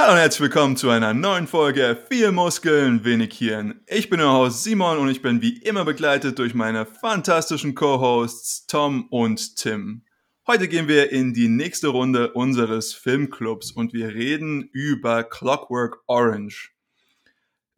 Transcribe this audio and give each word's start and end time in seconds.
Hallo 0.00 0.12
und 0.12 0.18
herzlich 0.18 0.40
willkommen 0.40 0.78
zu 0.78 0.88
einer 0.88 1.12
neuen 1.12 1.46
Folge 1.46 1.94
Viel 2.08 2.32
Muskeln, 2.32 3.04
wenig 3.04 3.36
Hirn. 3.36 3.82
Ich 3.86 4.08
bin 4.08 4.18
euer 4.18 4.32
Host 4.32 4.64
Simon 4.64 4.96
und 4.96 5.10
ich 5.10 5.20
bin 5.20 5.42
wie 5.42 5.58
immer 5.58 5.84
begleitet 5.84 6.38
durch 6.38 6.54
meine 6.54 6.86
fantastischen 6.86 7.74
Co-Hosts 7.74 8.66
Tom 8.66 9.08
und 9.10 9.56
Tim. 9.56 10.06
Heute 10.46 10.68
gehen 10.68 10.88
wir 10.88 11.12
in 11.12 11.34
die 11.34 11.48
nächste 11.48 11.88
Runde 11.88 12.32
unseres 12.32 12.94
Filmclubs 12.94 13.72
und 13.72 13.92
wir 13.92 14.08
reden 14.14 14.62
über 14.72 15.22
Clockwork 15.22 15.98
Orange. 16.06 16.70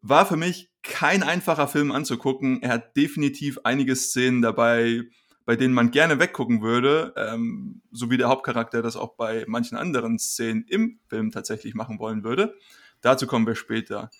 War 0.00 0.24
für 0.24 0.36
mich 0.36 0.70
kein 0.84 1.24
einfacher 1.24 1.66
Film 1.66 1.90
anzugucken. 1.90 2.62
Er 2.62 2.70
hat 2.70 2.96
definitiv 2.96 3.58
einige 3.64 3.96
Szenen 3.96 4.42
dabei, 4.42 5.02
bei 5.44 5.56
denen 5.56 5.74
man 5.74 5.90
gerne 5.90 6.18
weggucken 6.18 6.62
würde, 6.62 7.14
ähm, 7.16 7.82
so 7.90 8.10
wie 8.10 8.16
der 8.16 8.28
Hauptcharakter 8.28 8.82
das 8.82 8.96
auch 8.96 9.16
bei 9.16 9.44
manchen 9.48 9.76
anderen 9.76 10.18
Szenen 10.18 10.64
im 10.68 11.00
Film 11.08 11.30
tatsächlich 11.30 11.74
machen 11.74 11.98
wollen 11.98 12.24
würde. 12.24 12.56
Dazu 13.00 13.26
kommen 13.26 13.46
wir 13.46 13.56
später. 13.56 14.10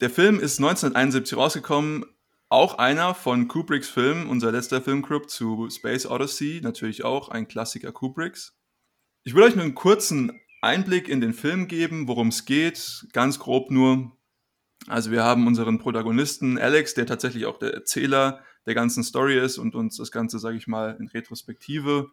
Der 0.00 0.10
Film 0.10 0.40
ist 0.40 0.58
1971 0.58 1.36
rausgekommen, 1.38 2.04
auch 2.48 2.78
einer 2.78 3.14
von 3.14 3.48
Kubricks 3.48 3.88
Filmen, 3.88 4.26
unser 4.26 4.52
letzter 4.52 4.82
Filmclub 4.82 5.30
zu 5.30 5.68
Space 5.70 6.06
Odyssey, 6.06 6.60
natürlich 6.62 7.04
auch 7.04 7.28
ein 7.28 7.48
Klassiker 7.48 7.90
Kubricks. 7.90 8.56
Ich 9.22 9.34
will 9.34 9.42
euch 9.42 9.54
nur 9.54 9.64
einen 9.64 9.74
kurzen 9.74 10.40
Einblick 10.60 11.08
in 11.08 11.20
den 11.20 11.32
Film 11.32 11.68
geben, 11.68 12.06
worum 12.08 12.28
es 12.28 12.44
geht, 12.44 13.06
ganz 13.12 13.38
grob 13.38 13.70
nur. 13.70 14.12
Also 14.86 15.10
wir 15.10 15.24
haben 15.24 15.46
unseren 15.46 15.78
Protagonisten 15.78 16.58
Alex, 16.58 16.94
der 16.94 17.06
tatsächlich 17.06 17.46
auch 17.46 17.58
der 17.58 17.72
Erzähler 17.72 18.40
der 18.66 18.74
ganzen 18.74 19.04
Story 19.04 19.38
ist 19.38 19.58
und 19.58 19.74
uns 19.74 19.96
das 19.96 20.10
Ganze, 20.10 20.38
sage 20.38 20.56
ich 20.56 20.66
mal, 20.66 20.96
in 20.98 21.08
Retrospektive 21.08 22.08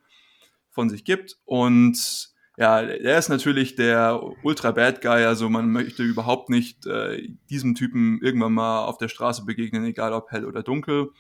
von 0.69 0.89
sich 0.89 1.03
gibt. 1.03 1.37
Und 1.45 2.31
ja, 2.57 2.81
er 2.81 3.17
ist 3.17 3.29
natürlich 3.29 3.75
der 3.75 4.21
ultra 4.43 4.71
Bad 4.71 5.01
Guy, 5.01 5.23
also 5.25 5.49
man 5.49 5.71
möchte 5.71 6.03
überhaupt 6.03 6.49
nicht 6.49 6.85
äh, 6.85 7.29
diesem 7.49 7.75
Typen 7.75 8.19
irgendwann 8.21 8.53
mal 8.53 8.85
auf 8.85 8.97
der 8.97 9.07
Straße 9.07 9.45
begegnen, 9.45 9.85
egal 9.85 10.13
ob 10.13 10.31
hell 10.31 10.45
oder 10.45 10.61
dunkel. 10.61 11.11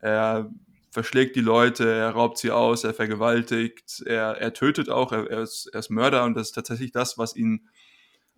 Er 0.00 0.50
verschlägt 0.90 1.36
die 1.36 1.40
Leute, 1.40 1.90
er 1.90 2.10
raubt 2.10 2.38
sie 2.38 2.50
aus, 2.50 2.84
er 2.84 2.94
vergewaltigt, 2.94 4.02
er, 4.06 4.38
er 4.38 4.52
tötet 4.52 4.88
auch, 4.88 5.12
er, 5.12 5.28
er, 5.28 5.42
ist, 5.42 5.68
er 5.72 5.80
ist 5.80 5.90
Mörder 5.90 6.24
und 6.24 6.34
das 6.34 6.48
ist 6.48 6.54
tatsächlich 6.54 6.92
das, 6.92 7.18
was 7.18 7.36
ihn, 7.36 7.68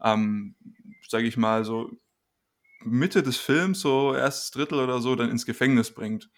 ähm, 0.03 0.57
sage 1.09 1.27
ich 1.27 1.37
mal, 1.37 1.65
so 1.65 1.91
Mitte 2.83 3.23
des 3.23 3.37
Films, 3.37 3.81
so 3.81 4.15
erstes 4.15 4.51
Drittel 4.51 4.81
oder 4.81 5.01
so, 5.01 5.15
dann 5.15 5.31
ins 5.31 5.47
Gefängnis 5.47 5.93
bringt. 5.93 6.31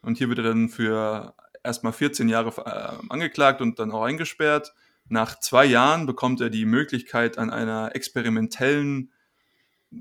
Und 0.00 0.18
hier 0.18 0.28
wird 0.28 0.38
er 0.38 0.44
dann 0.44 0.68
für 0.68 1.34
erstmal 1.64 1.92
14 1.92 2.28
Jahre 2.28 2.50
äh, 2.64 3.06
angeklagt 3.08 3.60
und 3.60 3.78
dann 3.78 3.90
auch 3.90 4.02
eingesperrt. 4.02 4.72
Nach 5.08 5.38
zwei 5.40 5.64
Jahren 5.64 6.06
bekommt 6.06 6.40
er 6.40 6.50
die 6.50 6.66
Möglichkeit, 6.66 7.38
an 7.38 7.50
einer 7.50 7.94
experimentellen 7.94 9.12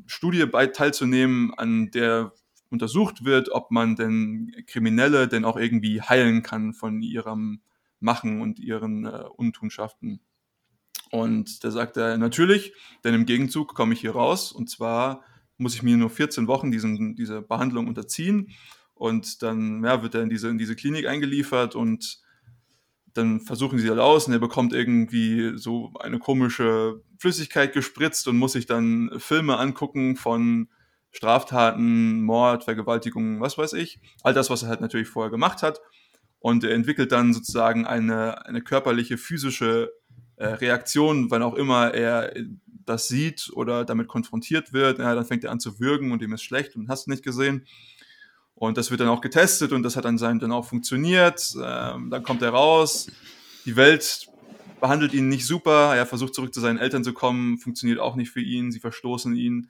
Studie 0.06 0.45
bei 0.45 0.68
teilzunehmen, 0.68 1.53
an 1.56 1.92
der 1.92 2.34
untersucht 2.70 3.23
wird, 3.23 3.50
ob 3.50 3.72
man 3.72 3.95
denn 3.95 4.52
Kriminelle 4.68 5.28
denn 5.28 5.45
auch 5.45 5.58
irgendwie 5.58 6.02
heilen 6.02 6.44
kann 6.44 6.73
von 6.73 7.02
ihrem 7.02 7.62
Machen 8.00 8.42
und 8.42 8.59
ihren 8.59 9.06
äh, 9.06 9.23
Untunschaften. 9.36 10.20
Und 11.09 11.64
da 11.64 11.72
sagt 11.72 11.98
er 11.98 12.18
natürlich, 12.18 12.73
denn 13.03 13.14
im 13.14 13.25
Gegenzug 13.25 13.73
komme 13.73 13.94
ich 13.94 14.02
hier 14.02 14.12
raus 14.12 14.52
und 14.52 14.70
zwar 14.70 15.23
muss 15.58 15.75
ich 15.75 15.83
mir 15.83 15.97
nur 15.97 16.09
14 16.09 16.47
Wochen 16.47 16.72
diesen, 16.72 17.16
diese 17.16 17.41
Behandlung 17.41 17.88
unterziehen. 17.88 18.52
Und 18.94 19.44
dann 19.44 19.83
ja, 19.83 20.02
wird 20.02 20.16
er 20.16 20.23
in 20.23 20.30
diese, 20.30 20.50
in 20.50 20.58
diese 20.58 20.75
Klinik 20.75 21.08
eingeliefert 21.08 21.75
und 21.75 22.19
dann 23.13 23.41
versuchen 23.41 23.80
sie 23.80 23.88
das 23.88 23.97
aus 23.97 24.28
und 24.28 24.33
er 24.33 24.39
bekommt 24.39 24.73
irgendwie 24.73 25.58
so 25.58 25.91
eine 26.00 26.19
komische 26.19 27.02
Flüssigkeit 27.17 27.73
gespritzt 27.73 28.28
und 28.28 28.38
muss 28.38 28.53
sich 28.53 28.66
dann 28.66 29.11
Filme 29.17 29.58
angucken 29.58 30.16
von 30.16 30.69
Straftaten, 31.11 32.22
Mord, 32.22 32.66
Vergewaltigung, 32.66 33.41
was 33.41 33.58
weiß 33.58 33.73
ich. 33.73 34.00
All 34.23 34.33
das, 34.33 34.50
was 34.50 34.63
er 34.63 34.69
halt 34.69 34.81
natürlich 34.81 35.08
vorher 35.08 35.31
gemacht 35.31 35.63
hat. 35.63 35.81
Und 36.40 36.63
er 36.63 36.75
entwickelt 36.75 37.12
dann 37.12 37.34
sozusagen 37.34 37.88
eine, 37.88 38.46
eine 38.46 38.62
körperliche, 38.62 39.17
physische 39.17 39.91
äh, 40.35 40.46
Reaktion, 40.46 41.31
wann 41.31 41.41
auch 41.41 41.56
immer 41.56 41.94
er 41.94 42.35
das 42.90 43.08
sieht 43.08 43.50
oder 43.53 43.86
damit 43.86 44.08
konfrontiert 44.08 44.74
wird, 44.74 45.00
ja, 45.00 45.14
dann 45.16 45.25
fängt 45.25 45.44
er 45.44 45.52
an 45.52 45.59
zu 45.59 45.80
würgen 45.80 46.12
und 46.12 46.22
ihm 46.22 46.34
ist 46.34 46.44
schlecht 46.44 46.75
und 46.75 46.90
hast 46.90 47.08
nicht 47.08 47.24
gesehen. 47.24 47.66
Und 48.56 48.78
das 48.78 48.90
wird 48.90 49.02
dann 49.02 49.09
auch 49.09 49.22
getestet 49.22 49.72
und 49.72 49.84
das 49.84 49.96
hat 49.96 50.06
dann, 50.06 50.18
dann 50.18 50.52
auch 50.52 50.66
funktioniert. 50.66 51.56
Ähm, 51.64 52.09
dann 52.09 52.24
kommt 52.24 52.42
er 52.42 52.50
raus. 52.50 53.08
Die 53.66 53.76
Welt 53.76 54.28
behandelt 54.81 55.14
ihn 55.14 55.30
nicht 55.30 55.46
super. 55.46 55.96
Er 55.96 56.08
versucht 56.08 56.34
zurück 56.34 56.53
zu 56.53 56.59
seinen 56.59 56.80
Eltern 56.80 57.03
zu 57.03 57.14
kommen, 57.14 57.59
funktioniert 57.59 58.00
auch 58.00 58.16
nicht 58.16 58.31
für 58.31 58.42
ihn. 58.42 58.72
Sie 58.72 58.80
verstoßen 58.80 59.36
ihn. 59.36 59.70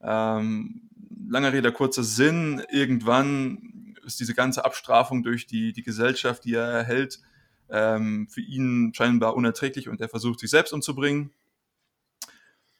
Ähm, 0.00 0.88
langer 1.28 1.52
Rede, 1.52 1.72
kurzer 1.72 2.04
Sinn. 2.04 2.62
Irgendwann 2.70 3.96
ist 4.04 4.20
diese 4.20 4.34
ganze 4.34 4.64
Abstrafung 4.64 5.22
durch 5.22 5.46
die, 5.46 5.72
die 5.72 5.82
Gesellschaft, 5.82 6.44
die 6.44 6.54
er 6.54 6.66
erhält, 6.66 7.20
ähm, 7.68 8.28
für 8.28 8.40
ihn 8.40 8.92
scheinbar 8.94 9.34
unerträglich 9.34 9.88
und 9.88 10.00
er 10.00 10.08
versucht, 10.08 10.40
sich 10.40 10.50
selbst 10.50 10.72
umzubringen. 10.72 11.30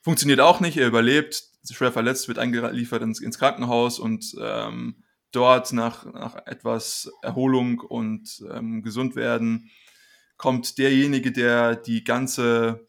Funktioniert 0.03 0.41
auch 0.41 0.61
nicht, 0.61 0.77
er 0.77 0.89
überlebt, 0.89 1.45
schwer 1.71 1.93
verletzt, 1.93 2.29
wird 2.29 2.39
eingeliefert 2.39 3.03
ins, 3.03 3.21
ins 3.21 3.39
Krankenhaus 3.39 3.99
und 3.99 4.35
ähm, 4.41 4.97
dort 5.31 5.73
nach, 5.73 6.05
nach 6.13 6.35
etwas 6.47 7.11
Erholung 7.23 7.79
und 7.81 8.45
ähm, 8.53 8.83
gesund 8.83 9.17
werden 9.17 9.71
kommt 10.37 10.77
derjenige, 10.79 11.31
der 11.31 11.77
die 11.77 12.03
ganze 12.03 12.85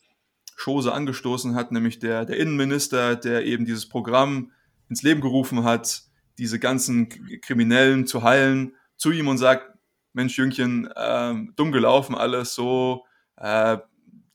Chose 0.58 0.92
angestoßen 0.92 1.54
hat, 1.54 1.72
nämlich 1.72 2.00
der, 2.00 2.26
der 2.26 2.38
Innenminister, 2.38 3.16
der 3.16 3.46
eben 3.46 3.66
dieses 3.66 3.88
Programm 3.88 4.52
ins 4.90 5.04
Leben 5.04 5.22
gerufen 5.22 5.64
hat, 5.64 6.02
diese 6.40 6.58
ganzen 6.58 7.10
Kriminellen 7.42 8.08
zu 8.08 8.24
heilen, 8.24 8.76
zu 8.98 9.12
ihm 9.12 9.28
und 9.28 9.38
sagt, 9.38 9.78
Mensch, 10.14 10.38
Jüngchen, 10.38 10.88
äh, 10.96 11.36
dumm 11.56 11.72
gelaufen 11.72 12.16
alles 12.16 12.56
so, 12.56 13.06
äh, 13.38 13.78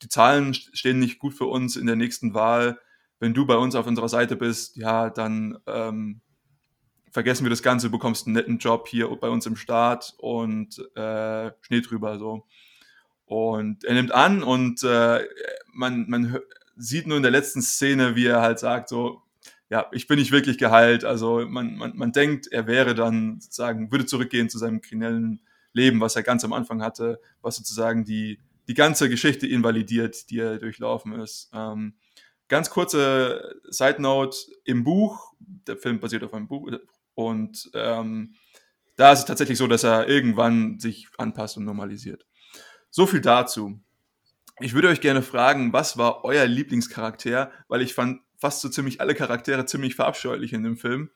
die 0.01 0.09
Zahlen 0.09 0.53
stehen 0.53 0.99
nicht 0.99 1.19
gut 1.19 1.33
für 1.33 1.45
uns 1.45 1.75
in 1.75 1.85
der 1.85 1.95
nächsten 1.95 2.33
Wahl. 2.33 2.79
Wenn 3.19 3.33
du 3.33 3.45
bei 3.45 3.55
uns 3.55 3.75
auf 3.75 3.87
unserer 3.87 4.09
Seite 4.09 4.35
bist, 4.35 4.77
ja, 4.77 5.09
dann 5.09 5.57
ähm, 5.67 6.21
vergessen 7.11 7.43
wir 7.43 7.49
das 7.49 7.63
Ganze, 7.63 7.89
bekommst 7.89 8.27
einen 8.27 8.35
netten 8.35 8.59
Job 8.59 8.87
hier 8.87 9.07
bei 9.07 9.29
uns 9.29 9.45
im 9.45 9.55
Staat 9.55 10.13
und 10.17 10.79
äh, 10.95 11.51
Schnee 11.61 11.81
drüber 11.81 12.17
so. 12.17 12.45
Und 13.25 13.83
er 13.83 13.93
nimmt 13.93 14.11
an 14.11 14.41
und 14.41 14.83
äh, 14.83 15.23
man, 15.71 16.09
man 16.09 16.39
sieht 16.75 17.07
nur 17.07 17.17
in 17.17 17.23
der 17.23 17.31
letzten 17.31 17.61
Szene, 17.61 18.15
wie 18.15 18.25
er 18.25 18.41
halt 18.41 18.59
sagt, 18.59 18.89
so, 18.89 19.21
ja, 19.69 19.87
ich 19.91 20.07
bin 20.07 20.17
nicht 20.17 20.31
wirklich 20.31 20.57
geheilt. 20.57 21.05
Also 21.05 21.45
man, 21.47 21.75
man, 21.75 21.95
man 21.95 22.11
denkt, 22.11 22.47
er 22.47 22.65
wäre 22.67 22.95
dann 22.95 23.39
sozusagen, 23.39 23.91
würde 23.91 24.05
zurückgehen 24.05 24.49
zu 24.49 24.57
seinem 24.57 24.81
kriminellen 24.81 25.41
Leben, 25.73 26.01
was 26.01 26.15
er 26.15 26.23
ganz 26.23 26.43
am 26.43 26.53
Anfang 26.53 26.81
hatte, 26.81 27.19
was 27.41 27.57
sozusagen 27.57 28.03
die, 28.03 28.39
die 28.69 28.75
ganze 28.75 29.09
Geschichte 29.09 29.47
invalidiert, 29.47 30.29
die 30.29 30.37
er 30.37 30.59
durchlaufen 30.59 31.19
ist. 31.19 31.49
Ähm, 31.53 31.95
ganz 32.47 32.69
kurze 32.69 33.59
Side 33.67 33.99
Note 33.99 34.37
im 34.63 34.83
Buch, 34.83 35.33
der 35.39 35.75
Film 35.75 35.99
basiert 35.99 36.23
auf 36.23 36.35
einem 36.35 36.47
Buch 36.47 36.71
und 37.15 37.71
ähm, 37.73 38.35
da 38.95 39.11
ist 39.11 39.19
es 39.19 39.25
tatsächlich 39.25 39.57
so, 39.57 39.65
dass 39.65 39.83
er 39.83 40.07
irgendwann 40.07 40.79
sich 40.79 41.07
anpasst 41.17 41.57
und 41.57 41.65
normalisiert. 41.65 42.27
So 42.91 43.07
viel 43.07 43.21
dazu. 43.21 43.79
Ich 44.59 44.73
würde 44.73 44.89
euch 44.89 45.01
gerne 45.01 45.23
fragen, 45.23 45.73
was 45.73 45.97
war 45.97 46.23
euer 46.23 46.45
Lieblingscharakter? 46.45 47.51
Weil 47.69 47.81
ich 47.81 47.95
fand 47.95 48.21
fast 48.37 48.61
so 48.61 48.69
ziemlich 48.69 49.01
alle 49.01 49.15
Charaktere 49.15 49.65
ziemlich 49.65 49.95
verabscheulich 49.95 50.53
in 50.53 50.63
dem 50.63 50.77
Film. 50.77 51.09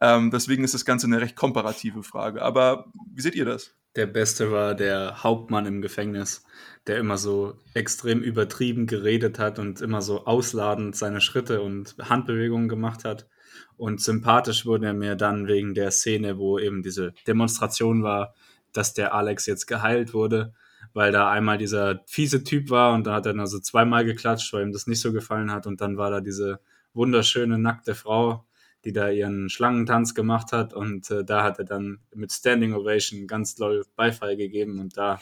Ähm, 0.00 0.32
deswegen 0.32 0.64
ist 0.64 0.74
das 0.74 0.84
Ganze 0.84 1.06
eine 1.06 1.20
recht 1.20 1.36
komparative 1.36 2.02
Frage. 2.02 2.42
Aber 2.42 2.90
wie 3.14 3.22
seht 3.22 3.36
ihr 3.36 3.44
das? 3.44 3.77
Der 3.96 4.06
Beste 4.06 4.52
war 4.52 4.74
der 4.74 5.22
Hauptmann 5.22 5.66
im 5.66 5.82
Gefängnis, 5.82 6.44
der 6.86 6.98
immer 6.98 7.16
so 7.16 7.58
extrem 7.74 8.22
übertrieben 8.22 8.86
geredet 8.86 9.38
hat 9.38 9.58
und 9.58 9.80
immer 9.80 10.02
so 10.02 10.24
ausladend 10.26 10.94
seine 10.96 11.20
Schritte 11.20 11.62
und 11.62 11.96
Handbewegungen 11.98 12.68
gemacht 12.68 13.04
hat. 13.04 13.28
Und 13.76 14.00
sympathisch 14.00 14.66
wurde 14.66 14.86
er 14.86 14.94
mir 14.94 15.16
dann 15.16 15.46
wegen 15.48 15.74
der 15.74 15.90
Szene, 15.90 16.38
wo 16.38 16.58
eben 16.58 16.82
diese 16.82 17.14
Demonstration 17.26 18.02
war, 18.02 18.34
dass 18.72 18.94
der 18.94 19.14
Alex 19.14 19.46
jetzt 19.46 19.66
geheilt 19.66 20.14
wurde, 20.14 20.52
weil 20.92 21.12
da 21.12 21.30
einmal 21.30 21.58
dieser 21.58 22.02
fiese 22.06 22.44
Typ 22.44 22.70
war 22.70 22.94
und 22.94 23.06
da 23.06 23.14
hat 23.14 23.26
er 23.26 23.32
dann 23.32 23.40
also 23.40 23.58
zweimal 23.58 24.04
geklatscht, 24.04 24.52
weil 24.52 24.64
ihm 24.64 24.72
das 24.72 24.86
nicht 24.86 25.00
so 25.00 25.12
gefallen 25.12 25.50
hat. 25.50 25.66
Und 25.66 25.80
dann 25.80 25.96
war 25.96 26.10
da 26.10 26.20
diese 26.20 26.60
wunderschöne 26.92 27.58
nackte 27.58 27.94
Frau, 27.94 28.44
die 28.84 28.92
da 28.92 29.10
ihren 29.10 29.48
Schlangentanz 29.50 30.14
gemacht 30.14 30.52
hat 30.52 30.72
und 30.72 31.10
äh, 31.10 31.24
da 31.24 31.42
hat 31.42 31.58
er 31.58 31.64
dann 31.64 32.00
mit 32.14 32.32
Standing 32.32 32.74
Ovation 32.74 33.26
ganz 33.26 33.54
doll 33.54 33.84
Beifall 33.96 34.36
gegeben 34.36 34.78
und 34.78 34.96
da 34.96 35.18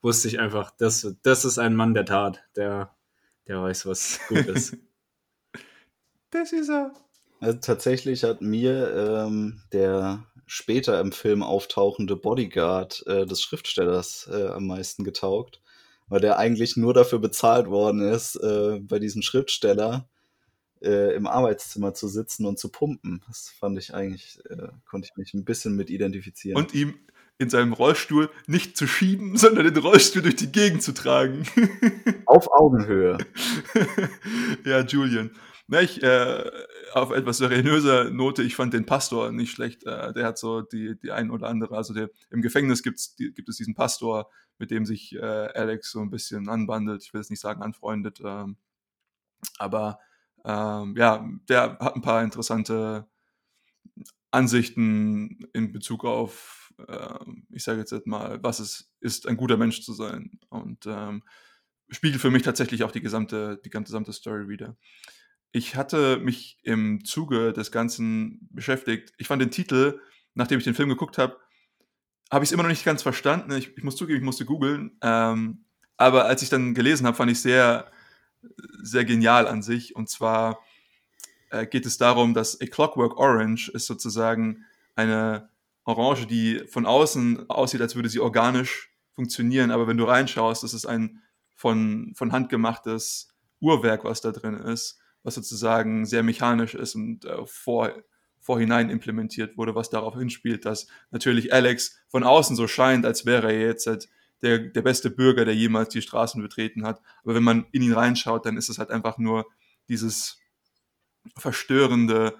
wusste 0.00 0.28
ich 0.28 0.40
einfach, 0.40 0.70
das, 0.70 1.16
das 1.22 1.44
ist 1.44 1.58
ein 1.58 1.74
Mann 1.74 1.94
der 1.94 2.04
Tat, 2.04 2.42
der, 2.56 2.94
der 3.46 3.62
weiß, 3.62 3.86
was 3.86 4.20
gut 4.28 4.46
ist. 4.46 4.76
das 6.30 6.52
ist 6.52 6.68
er. 6.68 6.92
Also 7.40 7.58
tatsächlich 7.58 8.22
hat 8.22 8.40
mir 8.40 9.26
ähm, 9.26 9.62
der 9.72 10.24
später 10.46 11.00
im 11.00 11.12
Film 11.12 11.42
auftauchende 11.42 12.14
Bodyguard 12.14 13.04
äh, 13.06 13.26
des 13.26 13.42
Schriftstellers 13.42 14.28
äh, 14.30 14.48
am 14.48 14.66
meisten 14.66 15.02
getaugt, 15.02 15.60
weil 16.08 16.20
der 16.20 16.38
eigentlich 16.38 16.76
nur 16.76 16.94
dafür 16.94 17.18
bezahlt 17.18 17.68
worden 17.68 18.00
ist, 18.00 18.36
äh, 18.36 18.78
bei 18.80 18.98
diesem 18.98 19.22
Schriftsteller 19.22 20.08
äh, 20.82 21.14
im 21.14 21.26
Arbeitszimmer 21.26 21.94
zu 21.94 22.08
sitzen 22.08 22.46
und 22.46 22.58
zu 22.58 22.68
pumpen. 22.68 23.22
Das 23.26 23.48
fand 23.48 23.78
ich 23.78 23.94
eigentlich, 23.94 24.38
äh, 24.50 24.68
konnte 24.84 25.08
ich 25.10 25.16
mich 25.16 25.34
ein 25.34 25.44
bisschen 25.44 25.76
mit 25.76 25.90
identifizieren. 25.90 26.56
Und 26.56 26.74
ihm 26.74 26.94
in 27.38 27.50
seinem 27.50 27.72
Rollstuhl 27.72 28.30
nicht 28.46 28.76
zu 28.76 28.86
schieben, 28.86 29.36
sondern 29.36 29.72
den 29.72 29.82
Rollstuhl 29.82 30.22
durch 30.22 30.36
die 30.36 30.52
Gegend 30.52 30.82
zu 30.82 30.92
tragen. 30.92 31.44
Auf 32.26 32.50
Augenhöhe. 32.52 33.18
ja, 34.64 34.80
Julian. 34.80 35.30
Na, 35.68 35.80
ich, 35.80 36.02
äh, 36.02 36.50
auf 36.92 37.12
etwas 37.12 37.38
seriöser 37.38 38.10
Note, 38.10 38.42
ich 38.42 38.56
fand 38.56 38.74
den 38.74 38.84
Pastor 38.84 39.32
nicht 39.32 39.52
schlecht. 39.52 39.84
Äh, 39.84 40.12
der 40.12 40.26
hat 40.26 40.36
so 40.36 40.60
die, 40.60 40.98
die 40.98 41.12
ein 41.12 41.30
oder 41.30 41.48
andere, 41.48 41.76
also 41.76 41.94
der, 41.94 42.10
im 42.30 42.42
Gefängnis 42.42 42.82
gibt's, 42.82 43.14
die, 43.14 43.32
gibt 43.32 43.48
es 43.48 43.56
diesen 43.56 43.74
Pastor, 43.74 44.28
mit 44.58 44.70
dem 44.70 44.84
sich 44.84 45.14
äh, 45.14 45.20
Alex 45.20 45.92
so 45.92 46.00
ein 46.00 46.10
bisschen 46.10 46.48
anbandelt. 46.48 47.02
Ich 47.04 47.14
will 47.14 47.20
es 47.20 47.30
nicht 47.30 47.40
sagen 47.40 47.62
anfreundet. 47.62 48.20
Ähm, 48.24 48.56
aber 49.58 49.98
ähm, 50.44 50.94
ja, 50.96 51.28
der 51.48 51.78
hat 51.78 51.96
ein 51.96 52.02
paar 52.02 52.22
interessante 52.22 53.06
Ansichten 54.30 55.46
in 55.52 55.72
Bezug 55.72 56.04
auf, 56.04 56.72
äh, 56.88 57.18
ich 57.50 57.62
sage 57.62 57.80
jetzt 57.80 58.06
mal, 58.06 58.42
was 58.42 58.60
es 58.60 58.92
ist, 59.00 59.28
ein 59.28 59.36
guter 59.36 59.56
Mensch 59.56 59.82
zu 59.82 59.92
sein. 59.92 60.38
Und 60.48 60.86
ähm, 60.86 61.22
spiegelt 61.90 62.20
für 62.20 62.30
mich 62.30 62.42
tatsächlich 62.42 62.82
auch 62.84 62.92
die 62.92 63.02
gesamte, 63.02 63.60
die 63.64 63.70
gesamte 63.70 64.12
Story 64.12 64.48
wieder. 64.48 64.76
Ich 65.52 65.76
hatte 65.76 66.16
mich 66.16 66.58
im 66.62 67.04
Zuge 67.04 67.52
des 67.52 67.70
Ganzen 67.70 68.48
beschäftigt. 68.50 69.12
Ich 69.18 69.26
fand 69.26 69.42
den 69.42 69.50
Titel, 69.50 70.00
nachdem 70.34 70.58
ich 70.58 70.64
den 70.64 70.74
Film 70.74 70.88
geguckt 70.88 71.18
habe, 71.18 71.36
habe 72.30 72.44
ich 72.44 72.48
es 72.48 72.52
immer 72.52 72.62
noch 72.62 72.70
nicht 72.70 72.86
ganz 72.86 73.02
verstanden. 73.02 73.52
Ich, 73.52 73.76
ich 73.76 73.84
muss 73.84 73.96
zugeben, 73.96 74.20
ich 74.20 74.24
musste 74.24 74.46
googeln. 74.46 74.96
Ähm, 75.02 75.66
aber 75.98 76.24
als 76.24 76.42
ich 76.42 76.48
dann 76.48 76.72
gelesen 76.72 77.06
habe, 77.06 77.16
fand 77.16 77.30
ich 77.30 77.40
sehr, 77.40 77.92
sehr 78.82 79.04
genial 79.04 79.46
an 79.46 79.62
sich. 79.62 79.96
Und 79.96 80.08
zwar 80.08 80.60
äh, 81.50 81.66
geht 81.66 81.86
es 81.86 81.98
darum, 81.98 82.34
dass 82.34 82.60
A 82.60 82.66
Clockwork 82.66 83.16
Orange 83.16 83.70
ist 83.70 83.86
sozusagen 83.86 84.64
eine 84.94 85.48
Orange, 85.84 86.26
die 86.26 86.62
von 86.68 86.86
außen 86.86 87.48
aussieht, 87.50 87.80
als 87.80 87.96
würde 87.96 88.08
sie 88.08 88.20
organisch 88.20 88.90
funktionieren. 89.12 89.70
Aber 89.70 89.86
wenn 89.86 89.96
du 89.96 90.04
reinschaust, 90.04 90.64
ist 90.64 90.72
es 90.72 90.86
ein 90.86 91.22
von, 91.54 92.12
von 92.14 92.32
Hand 92.32 92.48
gemachtes 92.48 93.28
Uhrwerk, 93.60 94.04
was 94.04 94.20
da 94.20 94.32
drin 94.32 94.54
ist 94.54 95.02
was 95.22 95.34
sozusagen 95.34 96.04
sehr 96.04 96.22
mechanisch 96.22 96.74
ist 96.74 96.94
und 96.94 97.24
äh, 97.24 97.46
vor, 97.46 97.92
vorhinein 98.40 98.90
implementiert 98.90 99.56
wurde, 99.56 99.74
was 99.74 99.90
darauf 99.90 100.16
hinspielt, 100.16 100.64
dass 100.64 100.88
natürlich 101.10 101.52
Alex 101.52 101.98
von 102.08 102.24
außen 102.24 102.56
so 102.56 102.66
scheint, 102.66 103.06
als 103.06 103.24
wäre 103.24 103.52
er 103.52 103.66
jetzt 103.66 103.86
halt 103.86 104.08
der, 104.42 104.58
der 104.58 104.82
beste 104.82 105.10
Bürger, 105.10 105.44
der 105.44 105.54
jemals 105.54 105.90
die 105.90 106.02
Straßen 106.02 106.42
betreten 106.42 106.84
hat. 106.84 107.00
Aber 107.22 107.34
wenn 107.34 107.42
man 107.42 107.66
in 107.72 107.82
ihn 107.82 107.92
reinschaut, 107.92 108.44
dann 108.44 108.56
ist 108.56 108.68
es 108.68 108.78
halt 108.78 108.90
einfach 108.90 109.18
nur 109.18 109.46
dieses 109.88 110.38
verstörende 111.36 112.36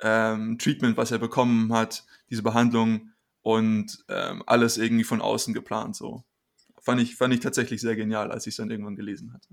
ähm, 0.00 0.58
Treatment, 0.58 0.96
was 0.96 1.10
er 1.10 1.18
bekommen 1.18 1.72
hat, 1.72 2.04
diese 2.30 2.42
Behandlung 2.42 3.12
und 3.42 4.04
ähm, 4.08 4.42
alles 4.46 4.76
irgendwie 4.76 5.04
von 5.04 5.20
außen 5.20 5.54
geplant 5.54 5.96
so. 5.96 6.24
Fand 6.80 7.00
ich, 7.00 7.16
fand 7.16 7.32
ich 7.32 7.40
tatsächlich 7.40 7.80
sehr 7.80 7.96
genial, 7.96 8.30
als 8.30 8.46
ich 8.46 8.52
es 8.52 8.56
dann 8.56 8.70
irgendwann 8.70 8.96
gelesen 8.96 9.32
hatte. 9.32 9.48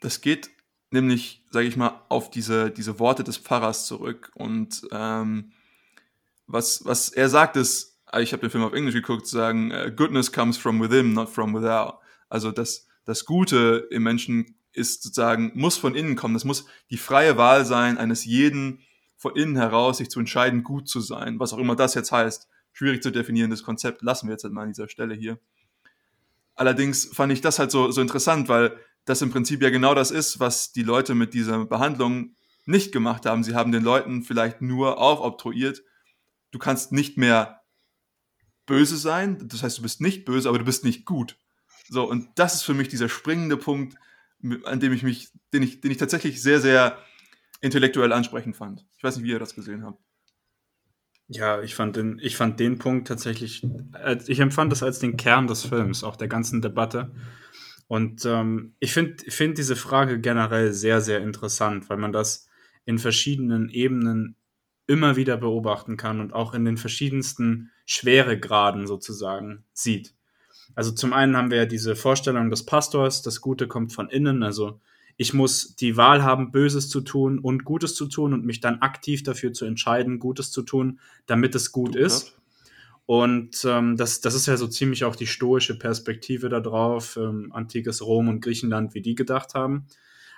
Das 0.00 0.20
geht 0.20 0.50
nämlich, 0.90 1.44
sage 1.50 1.66
ich 1.66 1.76
mal, 1.76 2.04
auf 2.08 2.30
diese, 2.30 2.70
diese 2.70 2.98
Worte 2.98 3.24
des 3.24 3.36
Pfarrers 3.38 3.86
zurück. 3.86 4.30
Und 4.34 4.86
ähm, 4.92 5.52
was, 6.46 6.84
was 6.84 7.08
er 7.08 7.28
sagt 7.28 7.56
ist, 7.56 7.95
ich 8.20 8.32
habe 8.32 8.40
den 8.40 8.50
Film 8.50 8.64
auf 8.64 8.72
Englisch 8.72 8.94
geguckt, 8.94 9.26
sagen, 9.26 9.70
äh, 9.70 9.92
Goodness 9.94 10.32
comes 10.32 10.56
from 10.56 10.80
within, 10.80 11.12
not 11.12 11.28
from 11.28 11.54
without. 11.54 11.98
Also 12.28 12.50
das, 12.50 12.86
das 13.04 13.24
Gute 13.24 13.88
im 13.90 14.02
Menschen 14.02 14.56
ist 14.72 15.02
sozusagen, 15.02 15.52
muss 15.54 15.76
von 15.76 15.94
innen 15.94 16.16
kommen. 16.16 16.34
Das 16.34 16.44
muss 16.44 16.66
die 16.90 16.98
freie 16.98 17.36
Wahl 17.36 17.64
sein, 17.64 17.98
eines 17.98 18.24
jeden 18.24 18.82
von 19.16 19.34
innen 19.34 19.56
heraus, 19.56 19.98
sich 19.98 20.10
zu 20.10 20.20
entscheiden, 20.20 20.62
gut 20.62 20.88
zu 20.88 21.00
sein. 21.00 21.40
Was 21.40 21.52
auch 21.52 21.58
immer 21.58 21.76
das 21.76 21.94
jetzt 21.94 22.12
heißt. 22.12 22.48
Schwierig 22.72 23.02
zu 23.02 23.10
definierendes 23.10 23.62
Konzept, 23.62 24.02
lassen 24.02 24.28
wir 24.28 24.32
jetzt 24.32 24.44
halt 24.44 24.52
mal 24.52 24.62
an 24.62 24.68
dieser 24.68 24.88
Stelle 24.88 25.14
hier. 25.14 25.38
Allerdings 26.54 27.06
fand 27.06 27.32
ich 27.32 27.40
das 27.40 27.58
halt 27.58 27.70
so, 27.70 27.90
so 27.90 28.02
interessant, 28.02 28.48
weil 28.48 28.76
das 29.06 29.22
im 29.22 29.30
Prinzip 29.30 29.62
ja 29.62 29.70
genau 29.70 29.94
das 29.94 30.10
ist, 30.10 30.40
was 30.40 30.72
die 30.72 30.82
Leute 30.82 31.14
mit 31.14 31.32
dieser 31.32 31.64
Behandlung 31.64 32.34
nicht 32.66 32.92
gemacht 32.92 33.24
haben. 33.24 33.44
Sie 33.44 33.54
haben 33.54 33.72
den 33.72 33.82
Leuten 33.82 34.22
vielleicht 34.22 34.60
nur 34.60 34.98
aufobtruiert, 34.98 35.82
du 36.50 36.58
kannst 36.58 36.92
nicht 36.92 37.16
mehr 37.16 37.62
böse 38.66 38.96
sein, 38.96 39.48
das 39.48 39.62
heißt, 39.62 39.78
du 39.78 39.82
bist 39.82 40.00
nicht 40.00 40.24
böse, 40.24 40.48
aber 40.48 40.58
du 40.58 40.64
bist 40.64 40.84
nicht 40.84 41.04
gut. 41.04 41.36
So, 41.88 42.08
und 42.08 42.28
das 42.34 42.54
ist 42.54 42.62
für 42.62 42.74
mich 42.74 42.88
dieser 42.88 43.08
springende 43.08 43.56
Punkt, 43.56 43.96
an 44.64 44.80
dem 44.80 44.92
ich 44.92 45.02
mich, 45.02 45.28
den 45.52 45.62
ich, 45.62 45.80
den 45.80 45.90
ich 45.90 45.96
tatsächlich 45.96 46.42
sehr, 46.42 46.60
sehr 46.60 46.98
intellektuell 47.60 48.12
ansprechend 48.12 48.56
fand. 48.56 48.84
Ich 48.96 49.04
weiß 49.04 49.16
nicht, 49.16 49.24
wie 49.24 49.30
ihr 49.30 49.38
das 49.38 49.54
gesehen 49.54 49.84
habt. 49.84 50.02
Ja, 51.28 51.60
ich 51.60 51.74
fand 51.74 51.96
den, 51.96 52.20
ich 52.22 52.36
fand 52.36 52.60
den 52.60 52.78
Punkt 52.78 53.08
tatsächlich, 53.08 53.66
ich 54.26 54.40
empfand 54.40 54.70
das 54.70 54.82
als 54.82 55.00
den 55.00 55.16
Kern 55.16 55.48
des 55.48 55.64
Films, 55.64 56.04
auch 56.04 56.16
der 56.16 56.28
ganzen 56.28 56.62
Debatte. 56.62 57.12
Und 57.88 58.24
ähm, 58.24 58.74
ich 58.78 58.92
finde 58.92 59.16
find 59.30 59.58
diese 59.58 59.76
Frage 59.76 60.20
generell 60.20 60.72
sehr, 60.72 61.00
sehr 61.00 61.20
interessant, 61.20 61.88
weil 61.88 61.96
man 61.96 62.12
das 62.12 62.48
in 62.84 62.98
verschiedenen 62.98 63.68
Ebenen 63.68 64.36
immer 64.86 65.16
wieder 65.16 65.36
beobachten 65.36 65.96
kann 65.96 66.20
und 66.20 66.32
auch 66.32 66.54
in 66.54 66.64
den 66.64 66.76
verschiedensten 66.76 67.72
Schweregraden 67.86 68.86
sozusagen 68.86 69.64
sieht. 69.72 70.14
Also 70.74 70.92
zum 70.92 71.12
einen 71.12 71.36
haben 71.36 71.50
wir 71.50 71.58
ja 71.58 71.66
diese 71.66 71.96
Vorstellung 71.96 72.50
des 72.50 72.66
Pastors, 72.66 73.22
das 73.22 73.40
Gute 73.40 73.66
kommt 73.66 73.92
von 73.92 74.10
innen, 74.10 74.42
also 74.42 74.80
ich 75.16 75.32
muss 75.32 75.76
die 75.76 75.96
Wahl 75.96 76.22
haben, 76.22 76.52
Böses 76.52 76.90
zu 76.90 77.00
tun 77.00 77.38
und 77.38 77.64
Gutes 77.64 77.94
zu 77.94 78.06
tun 78.06 78.34
und 78.34 78.44
mich 78.44 78.60
dann 78.60 78.80
aktiv 78.80 79.22
dafür 79.22 79.54
zu 79.54 79.64
entscheiden, 79.64 80.18
Gutes 80.18 80.50
zu 80.50 80.62
tun, 80.62 81.00
damit 81.24 81.54
es 81.54 81.72
gut 81.72 81.94
du 81.94 82.00
ist. 82.00 82.38
Und 83.06 83.64
ähm, 83.64 83.96
das, 83.96 84.20
das 84.20 84.34
ist 84.34 84.46
ja 84.46 84.56
so 84.56 84.66
ziemlich 84.66 85.04
auch 85.04 85.16
die 85.16 85.28
stoische 85.28 85.78
Perspektive 85.78 86.48
darauf, 86.48 87.16
ähm, 87.16 87.50
antikes 87.52 88.04
Rom 88.04 88.28
und 88.28 88.40
Griechenland, 88.40 88.94
wie 88.94 89.00
die 89.00 89.14
gedacht 89.14 89.54
haben. 89.54 89.86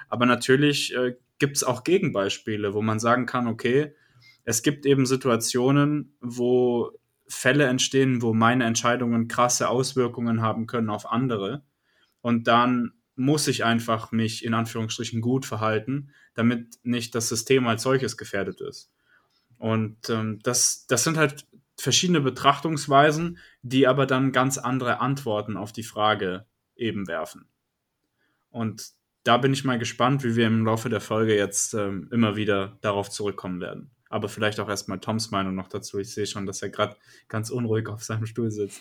Aber 0.09 0.27
natürlich 0.27 0.95
äh, 0.95 1.17
gibt 1.39 1.57
es 1.57 1.65
auch 1.65 1.83
Gegenbeispiele, 1.83 2.75
wo 2.75 2.83
man 2.83 3.01
sagen 3.01 3.27
kann, 3.27 3.49
okay, 3.49 3.95
es 4.45 4.63
gibt 4.63 4.87
eben 4.87 5.07
Situationen, 5.07 6.15
wo 6.21 6.93
Fälle 7.29 7.67
entstehen, 7.67 8.23
wo 8.23 8.35
meine 8.35 8.65
Entscheidungen 8.65 9.29
krasse 9.29 9.69
Auswirkungen 9.69 10.41
haben 10.41 10.67
können 10.67 10.91
auf 10.91 11.11
andere. 11.11 11.63
Und 12.21 12.49
dann 12.49 12.93
muss 13.15 13.49
ich 13.49 13.65
einfach 13.65 14.13
mich 14.13 14.45
in 14.45 14.55
Anführungsstrichen 14.55 15.21
gut 15.21 15.45
verhalten, 15.45 16.11
damit 16.35 16.79
nicht 16.85 17.15
das 17.15 17.29
System 17.29 17.67
als 17.67 17.83
solches 17.83 18.17
gefährdet 18.17 18.61
ist. 18.61 18.93
Und 19.59 20.09
ähm, 20.09 20.39
das, 20.43 20.87
das 20.87 21.05
sind 21.05 21.17
halt 21.17 21.47
verschiedene 21.77 22.21
Betrachtungsweisen, 22.21 23.39
die 23.63 23.87
aber 23.87 24.07
dann 24.07 24.33
ganz 24.33 24.57
andere 24.57 25.01
Antworten 25.01 25.57
auf 25.57 25.73
die 25.73 25.83
Frage 25.83 26.47
eben 26.77 27.09
werfen. 27.09 27.49
Und 28.51 28.91
da 29.25 29.37
bin 29.37 29.53
ich 29.53 29.65
mal 29.65 29.79
gespannt, 29.79 30.25
wie 30.25 30.37
wir 30.37 30.47
im 30.47 30.65
Laufe 30.65 30.89
der 30.89 31.01
Folge 31.01 31.37
jetzt 31.37 31.75
ähm, 31.75 32.09
immer 32.13 32.37
wieder 32.37 32.79
darauf 32.81 33.11
zurückkommen 33.11 33.61
werden. 33.61 33.91
Aber 34.09 34.29
vielleicht 34.29 34.61
auch 34.61 34.69
erstmal 34.69 35.01
Toms 35.01 35.31
Meinung 35.31 35.55
noch 35.55 35.69
dazu. 35.69 35.99
Ich 35.99 36.13
sehe 36.13 36.27
schon, 36.27 36.47
dass 36.47 36.63
er 36.63 36.71
gerade 36.71 36.97
ganz 37.29 37.51
unruhig 37.51 37.89
auf 37.89 38.03
seinem 38.03 38.27
Stuhl 38.27 38.51
sitzt. 38.51 38.81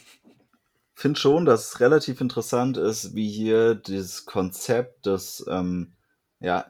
Ich 0.96 1.02
finde 1.02 1.20
schon, 1.20 1.46
dass 1.46 1.74
es 1.74 1.80
relativ 1.80 2.22
interessant 2.22 2.78
ist, 2.78 3.14
wie 3.14 3.30
hier 3.30 3.76
dieses 3.76 4.26
Konzept 4.26 5.06
des 5.06 5.46
ähm, 5.48 5.94
ja, 6.40 6.66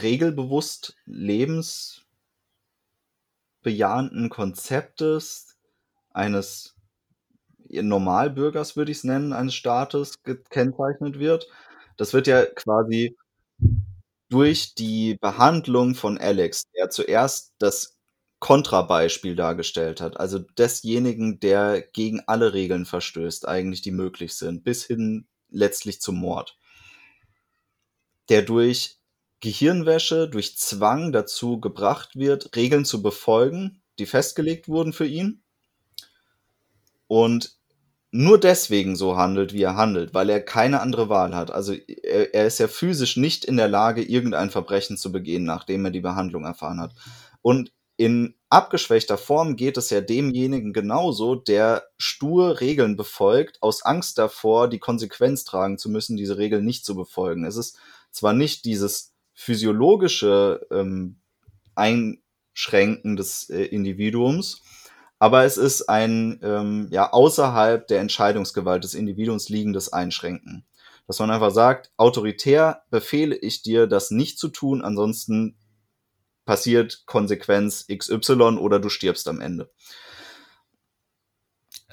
regelbewusst 0.00 0.96
lebensbejahenden 1.06 2.04
Konzeptes 4.28 5.56
eines 6.12 6.74
Normalbürgers, 7.68 8.76
würde 8.76 8.90
ich 8.90 8.98
es 8.98 9.04
nennen, 9.04 9.32
eines 9.32 9.54
Staates 9.54 10.22
gekennzeichnet 10.22 11.18
wird. 11.18 11.46
Das 11.96 12.12
wird 12.12 12.26
ja 12.26 12.44
quasi 12.46 13.16
durch 14.30 14.74
die 14.74 15.16
Behandlung 15.20 15.94
von 15.94 16.16
Alex, 16.18 16.64
der 16.76 16.88
zuerst 16.90 17.52
das 17.58 17.98
Kontrabeispiel 18.38 19.36
dargestellt 19.36 20.00
hat, 20.00 20.18
also 20.18 20.38
desjenigen, 20.38 21.40
der 21.40 21.82
gegen 21.82 22.22
alle 22.26 22.54
Regeln 22.54 22.86
verstößt, 22.86 23.46
eigentlich 23.46 23.82
die 23.82 23.90
möglich 23.90 24.34
sind, 24.34 24.64
bis 24.64 24.84
hin 24.84 25.26
letztlich 25.50 26.00
zum 26.00 26.16
Mord. 26.16 26.56
Der 28.30 28.42
durch 28.42 28.98
Gehirnwäsche, 29.40 30.28
durch 30.28 30.56
Zwang 30.56 31.12
dazu 31.12 31.60
gebracht 31.60 32.16
wird, 32.16 32.56
Regeln 32.56 32.84
zu 32.84 33.02
befolgen, 33.02 33.82
die 33.98 34.06
festgelegt 34.06 34.68
wurden 34.68 34.92
für 34.92 35.06
ihn 35.06 35.42
und 37.08 37.59
nur 38.12 38.40
deswegen 38.40 38.96
so 38.96 39.16
handelt, 39.16 39.52
wie 39.52 39.62
er 39.62 39.76
handelt, 39.76 40.14
weil 40.14 40.30
er 40.30 40.40
keine 40.40 40.80
andere 40.80 41.08
Wahl 41.08 41.34
hat. 41.34 41.50
Also 41.50 41.74
er, 41.74 42.34
er, 42.34 42.46
ist 42.46 42.58
ja 42.58 42.66
physisch 42.66 43.16
nicht 43.16 43.44
in 43.44 43.56
der 43.56 43.68
Lage, 43.68 44.02
irgendein 44.02 44.50
Verbrechen 44.50 44.96
zu 44.96 45.12
begehen, 45.12 45.44
nachdem 45.44 45.84
er 45.84 45.90
die 45.92 46.00
Behandlung 46.00 46.44
erfahren 46.44 46.80
hat. 46.80 46.92
Und 47.40 47.72
in 47.96 48.34
abgeschwächter 48.48 49.18
Form 49.18 49.56
geht 49.56 49.76
es 49.76 49.90
ja 49.90 50.00
demjenigen 50.00 50.72
genauso, 50.72 51.34
der 51.36 51.84
stur 51.98 52.60
Regeln 52.60 52.96
befolgt, 52.96 53.62
aus 53.62 53.84
Angst 53.84 54.18
davor, 54.18 54.68
die 54.68 54.78
Konsequenz 54.78 55.44
tragen 55.44 55.78
zu 55.78 55.90
müssen, 55.90 56.16
diese 56.16 56.38
Regeln 56.38 56.64
nicht 56.64 56.84
zu 56.84 56.96
befolgen. 56.96 57.44
Es 57.44 57.56
ist 57.56 57.78
zwar 58.10 58.32
nicht 58.32 58.64
dieses 58.64 59.12
physiologische 59.34 60.66
ähm, 60.70 61.20
Einschränken 61.74 63.16
des 63.16 63.50
äh, 63.50 63.64
Individuums, 63.64 64.62
aber 65.20 65.44
es 65.44 65.58
ist 65.58 65.82
ein 65.82 66.40
ähm, 66.42 66.88
ja 66.90 67.12
außerhalb 67.12 67.86
der 67.86 68.00
Entscheidungsgewalt 68.00 68.82
des 68.82 68.94
Individuums 68.94 69.50
liegendes 69.50 69.92
Einschränken. 69.92 70.64
Dass 71.06 71.18
man 71.18 71.30
einfach 71.30 71.50
sagt, 71.50 71.92
autoritär 71.96 72.82
befehle 72.90 73.36
ich 73.36 73.62
dir, 73.62 73.86
das 73.86 74.10
nicht 74.10 74.38
zu 74.38 74.48
tun, 74.48 74.82
ansonsten 74.82 75.56
passiert 76.46 77.02
Konsequenz 77.04 77.86
XY 77.86 78.58
oder 78.58 78.80
du 78.80 78.88
stirbst 78.88 79.28
am 79.28 79.40
Ende. 79.40 79.70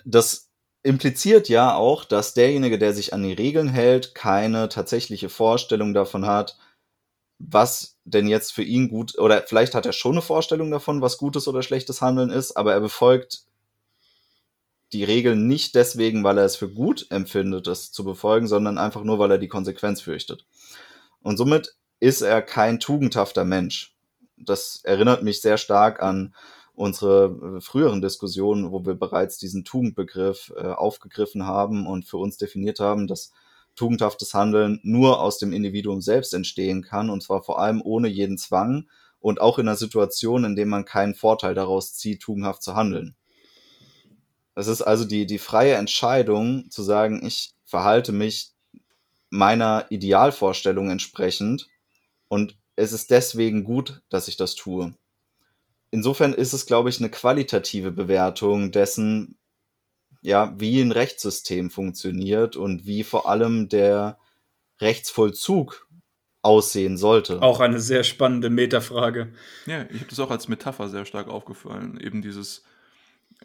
Das 0.05 0.49
impliziert 0.81 1.49
ja 1.49 1.75
auch, 1.75 2.05
dass 2.05 2.33
derjenige, 2.33 2.79
der 2.79 2.93
sich 2.93 3.13
an 3.13 3.23
die 3.23 3.33
Regeln 3.33 3.67
hält, 3.67 4.15
keine 4.15 4.69
tatsächliche 4.69 5.27
Vorstellung 5.27 5.93
davon 5.93 6.25
hat, 6.25 6.57
was 7.39 7.97
denn 8.03 8.27
jetzt 8.27 8.53
für 8.53 8.63
ihn 8.63 8.89
gut, 8.89 9.17
oder 9.17 9.43
vielleicht 9.45 9.75
hat 9.75 9.85
er 9.85 9.93
schon 9.93 10.13
eine 10.13 10.21
Vorstellung 10.21 10.71
davon, 10.71 11.01
was 11.01 11.17
gutes 11.17 11.47
oder 11.47 11.61
schlechtes 11.61 12.01
Handeln 12.01 12.29
ist, 12.29 12.57
aber 12.57 12.73
er 12.73 12.81
befolgt 12.81 13.43
die 14.93 15.03
Regeln 15.03 15.47
nicht 15.47 15.75
deswegen, 15.75 16.23
weil 16.23 16.37
er 16.37 16.45
es 16.45 16.55
für 16.55 16.69
gut 16.69 17.07
empfindet, 17.09 17.67
es 17.67 17.91
zu 17.91 18.03
befolgen, 18.03 18.47
sondern 18.47 18.77
einfach 18.77 19.03
nur, 19.03 19.19
weil 19.19 19.31
er 19.31 19.37
die 19.37 19.49
Konsequenz 19.49 20.01
fürchtet. 20.01 20.45
Und 21.21 21.37
somit 21.37 21.75
ist 21.99 22.21
er 22.21 22.41
kein 22.41 22.79
tugendhafter 22.79 23.43
Mensch. 23.43 23.95
Das 24.37 24.81
erinnert 24.83 25.23
mich 25.23 25.41
sehr 25.41 25.57
stark 25.57 26.01
an 26.01 26.33
unsere 26.73 27.59
früheren 27.59 28.01
Diskussionen, 28.01 28.71
wo 28.71 28.85
wir 28.85 28.93
bereits 28.93 29.37
diesen 29.37 29.65
Tugendbegriff 29.65 30.53
äh, 30.55 30.67
aufgegriffen 30.67 31.45
haben 31.45 31.87
und 31.87 32.05
für 32.05 32.17
uns 32.17 32.37
definiert 32.37 32.79
haben, 32.79 33.07
dass 33.07 33.31
tugendhaftes 33.77 34.33
Handeln 34.33 34.81
nur 34.83 35.21
aus 35.21 35.37
dem 35.37 35.53
Individuum 35.53 36.01
selbst 36.01 36.33
entstehen 36.33 36.81
kann 36.81 37.09
und 37.09 37.23
zwar 37.23 37.43
vor 37.43 37.59
allem 37.59 37.81
ohne 37.81 38.09
jeden 38.09 38.37
Zwang 38.37 38.89
und 39.19 39.39
auch 39.39 39.59
in 39.59 39.67
einer 39.67 39.77
Situation, 39.77 40.43
in 40.43 40.55
der 40.55 40.65
man 40.65 40.83
keinen 40.83 41.15
Vorteil 41.15 41.55
daraus 41.55 41.93
zieht, 41.93 42.21
tugendhaft 42.21 42.61
zu 42.61 42.75
handeln. 42.75 43.15
Es 44.55 44.67
ist 44.67 44.81
also 44.81 45.05
die, 45.05 45.25
die 45.25 45.37
freie 45.37 45.75
Entscheidung 45.75 46.69
zu 46.69 46.83
sagen, 46.83 47.25
ich 47.25 47.53
verhalte 47.63 48.11
mich 48.11 48.51
meiner 49.29 49.85
Idealvorstellung 49.89 50.89
entsprechend 50.89 51.67
und 52.27 52.57
es 52.75 52.91
ist 52.91 53.11
deswegen 53.11 53.63
gut, 53.63 54.01
dass 54.09 54.27
ich 54.27 54.37
das 54.37 54.55
tue. 54.55 54.93
Insofern 55.89 56.33
ist 56.33 56.53
es, 56.53 56.65
glaube 56.65 56.89
ich, 56.89 56.99
eine 56.99 57.09
qualitative 57.09 57.91
Bewertung 57.91 58.71
dessen, 58.71 59.36
ja, 60.27 60.53
wie 60.59 60.81
ein 60.81 60.91
Rechtssystem 60.91 61.69
funktioniert 61.69 62.57
und 62.57 62.85
wie 62.85 63.05
vor 63.05 63.29
allem 63.29 63.69
der 63.69 64.19
Rechtsvollzug 64.81 65.87
aussehen 66.41 66.97
sollte. 66.97 67.41
Auch 67.41 67.61
eine 67.61 67.79
sehr 67.79 68.03
spannende 68.03 68.49
Metafrage. 68.49 69.31
Ja, 69.67 69.83
ich 69.89 70.01
habe 70.01 70.09
das 70.09 70.19
auch 70.19 70.29
als 70.29 70.49
Metapher 70.49 70.89
sehr 70.89 71.05
stark 71.05 71.29
aufgefallen. 71.29 71.97
Eben 71.97 72.21
dieses, 72.21 72.65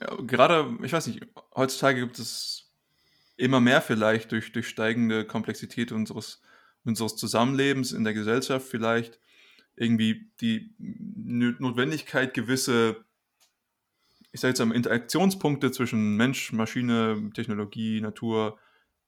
ja, 0.00 0.12
gerade, 0.26 0.76
ich 0.82 0.92
weiß 0.92 1.06
nicht, 1.06 1.24
heutzutage 1.54 2.00
gibt 2.00 2.18
es 2.18 2.72
immer 3.36 3.60
mehr 3.60 3.80
vielleicht 3.80 4.32
durch, 4.32 4.50
durch 4.50 4.66
steigende 4.66 5.24
Komplexität 5.24 5.92
unseres, 5.92 6.42
unseres 6.84 7.14
Zusammenlebens 7.14 7.92
in 7.92 8.02
der 8.02 8.12
Gesellschaft 8.12 8.66
vielleicht 8.66 9.20
irgendwie 9.76 10.32
die 10.40 10.74
Notwendigkeit, 10.78 12.34
gewisse 12.34 13.04
ich 14.32 14.40
sage 14.40 14.50
jetzt 14.50 14.64
mal, 14.64 14.74
Interaktionspunkte 14.74 15.70
zwischen 15.70 16.16
Mensch, 16.16 16.52
Maschine, 16.52 17.30
Technologie, 17.34 18.00
Natur 18.00 18.58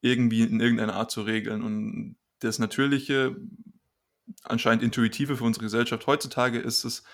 irgendwie 0.00 0.42
in 0.42 0.60
irgendeiner 0.60 0.94
Art 0.94 1.10
zu 1.10 1.22
regeln. 1.22 1.62
Und 1.62 2.16
das 2.40 2.58
Natürliche, 2.58 3.36
anscheinend 4.42 4.82
Intuitive 4.82 5.36
für 5.36 5.44
unsere 5.44 5.64
Gesellschaft 5.64 6.06
heutzutage 6.06 6.58
ist 6.58 6.84
es 6.84 7.04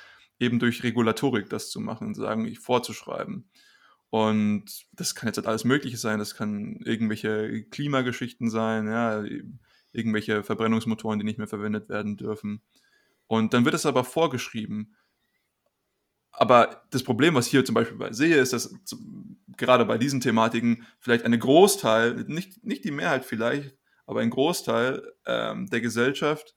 eben 0.41 0.59
durch 0.59 0.83
Regulatorik 0.83 1.49
das 1.49 1.71
zu 1.71 1.81
machen, 1.81 2.15
sagen, 2.15 2.53
vorzuschreiben. 2.57 3.49
Und 4.11 4.87
das 4.93 5.15
kann 5.15 5.29
jetzt 5.29 5.37
halt 5.37 5.47
alles 5.47 5.65
Mögliche 5.65 5.97
sein, 5.97 6.19
das 6.19 6.35
kann 6.35 6.81
irgendwelche 6.85 7.63
Klimageschichten 7.71 8.51
sein, 8.51 8.89
ja, 8.89 9.23
irgendwelche 9.93 10.43
Verbrennungsmotoren, 10.43 11.21
die 11.21 11.25
nicht 11.25 11.39
mehr 11.39 11.47
verwendet 11.47 11.89
werden 11.89 12.17
dürfen. 12.17 12.63
Und 13.29 13.55
dann 13.55 13.65
wird 13.65 13.77
es 13.77 13.87
aber 13.87 14.03
vorgeschrieben. 14.03 14.97
Aber 16.33 16.83
das 16.91 17.03
Problem, 17.03 17.35
was 17.35 17.47
ich 17.47 17.51
hier 17.51 17.65
zum 17.65 17.75
Beispiel 17.75 18.13
sehe, 18.13 18.37
ist, 18.37 18.53
dass 18.53 18.75
gerade 19.57 19.85
bei 19.85 19.99
diesen 19.99 20.21
Thematiken 20.21 20.87
vielleicht 20.99 21.25
eine 21.25 21.39
Großteil, 21.39 22.25
nicht, 22.29 22.65
nicht 22.65 22.85
die 22.85 22.93
Mehrheit 22.93 23.25
vielleicht, 23.25 23.77
aber 24.07 24.21
ein 24.21 24.31
Großteil 24.31 25.13
ähm, 25.27 25.69
der 25.69 25.81
Gesellschaft 25.81 26.55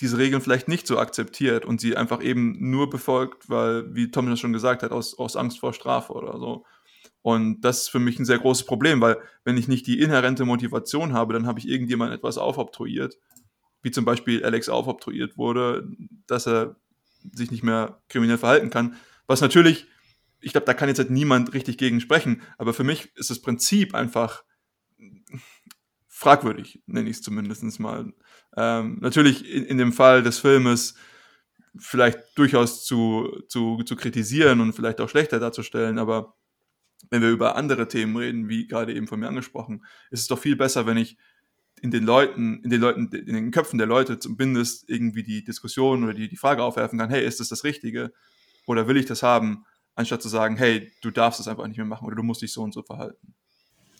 diese 0.00 0.18
Regeln 0.18 0.42
vielleicht 0.42 0.68
nicht 0.68 0.86
so 0.86 0.98
akzeptiert 0.98 1.64
und 1.64 1.80
sie 1.80 1.96
einfach 1.96 2.22
eben 2.22 2.70
nur 2.70 2.90
befolgt, 2.90 3.48
weil, 3.48 3.94
wie 3.94 4.10
Tom 4.10 4.28
das 4.28 4.40
schon 4.40 4.52
gesagt 4.52 4.82
hat, 4.82 4.90
aus, 4.90 5.16
aus 5.18 5.36
Angst 5.36 5.58
vor 5.58 5.72
Strafe 5.72 6.12
oder 6.12 6.38
so. 6.38 6.64
Und 7.22 7.62
das 7.62 7.82
ist 7.82 7.88
für 7.88 8.00
mich 8.00 8.18
ein 8.18 8.24
sehr 8.24 8.38
großes 8.38 8.66
Problem, 8.66 9.00
weil 9.00 9.16
wenn 9.44 9.56
ich 9.56 9.68
nicht 9.68 9.86
die 9.86 10.00
inhärente 10.00 10.44
Motivation 10.44 11.12
habe, 11.12 11.32
dann 11.32 11.46
habe 11.46 11.58
ich 11.58 11.68
irgendjemand 11.68 12.12
etwas 12.12 12.38
aufobtruiert, 12.38 13.16
wie 13.82 13.90
zum 13.90 14.04
Beispiel 14.04 14.44
Alex 14.44 14.68
aufobtruiert 14.68 15.38
wurde, 15.38 15.88
dass 16.26 16.46
er 16.46 16.76
sich 17.32 17.50
nicht 17.50 17.62
mehr 17.62 18.02
kriminell 18.08 18.38
verhalten 18.38 18.70
kann. 18.70 18.96
Was 19.26 19.40
natürlich, 19.40 19.86
ich 20.40 20.52
glaube, 20.52 20.66
da 20.66 20.74
kann 20.74 20.88
jetzt 20.88 20.98
halt 20.98 21.10
niemand 21.10 21.54
richtig 21.54 21.78
gegen 21.78 22.00
sprechen, 22.00 22.42
aber 22.58 22.74
für 22.74 22.84
mich 22.84 23.14
ist 23.16 23.30
das 23.30 23.40
Prinzip 23.40 23.94
einfach 23.94 24.44
fragwürdig, 26.08 26.82
nenne 26.86 27.10
ich 27.10 27.16
es 27.16 27.22
zumindest 27.22 27.80
mal. 27.80 28.12
Ähm, 28.56 28.98
natürlich 29.00 29.50
in, 29.50 29.64
in, 29.64 29.78
dem 29.78 29.92
Fall 29.92 30.22
des 30.22 30.38
Filmes 30.38 30.94
vielleicht 31.76 32.18
durchaus 32.36 32.84
zu, 32.84 33.42
zu, 33.48 33.82
zu 33.84 33.96
kritisieren 33.96 34.60
und 34.60 34.74
vielleicht 34.74 35.00
auch 35.00 35.08
schlechter 35.08 35.40
darzustellen, 35.40 35.98
aber 35.98 36.36
wenn 37.10 37.22
wir 37.22 37.30
über 37.30 37.56
andere 37.56 37.88
Themen 37.88 38.16
reden, 38.16 38.48
wie 38.48 38.66
gerade 38.66 38.94
eben 38.94 39.06
von 39.06 39.20
mir 39.20 39.28
angesprochen, 39.28 39.84
ist 40.10 40.20
es 40.20 40.28
doch 40.28 40.38
viel 40.38 40.56
besser, 40.56 40.86
wenn 40.86 40.96
ich 40.96 41.18
in 41.84 41.90
den 41.90 42.04
Leuten, 42.04 42.62
in 42.64 42.70
den 42.70 42.80
Leuten, 42.80 43.12
in 43.12 43.34
den 43.34 43.50
Köpfen 43.50 43.76
der 43.76 43.86
Leute 43.86 44.18
zumindest 44.18 44.88
irgendwie 44.88 45.22
die 45.22 45.44
Diskussion 45.44 46.02
oder 46.02 46.14
die, 46.14 46.30
die 46.30 46.36
Frage 46.38 46.62
aufwerfen 46.62 46.98
kann, 46.98 47.10
hey, 47.10 47.22
ist 47.22 47.40
das 47.40 47.50
das 47.50 47.62
Richtige? 47.62 48.10
Oder 48.66 48.88
will 48.88 48.96
ich 48.96 49.04
das 49.04 49.22
haben? 49.22 49.66
Anstatt 49.94 50.22
zu 50.22 50.30
sagen, 50.30 50.56
hey, 50.56 50.90
du 51.02 51.10
darfst 51.10 51.40
es 51.40 51.46
einfach 51.46 51.66
nicht 51.66 51.76
mehr 51.76 51.84
machen 51.84 52.06
oder 52.06 52.16
du 52.16 52.22
musst 52.22 52.40
dich 52.40 52.54
so 52.54 52.62
und 52.62 52.72
so 52.72 52.82
verhalten. 52.82 53.34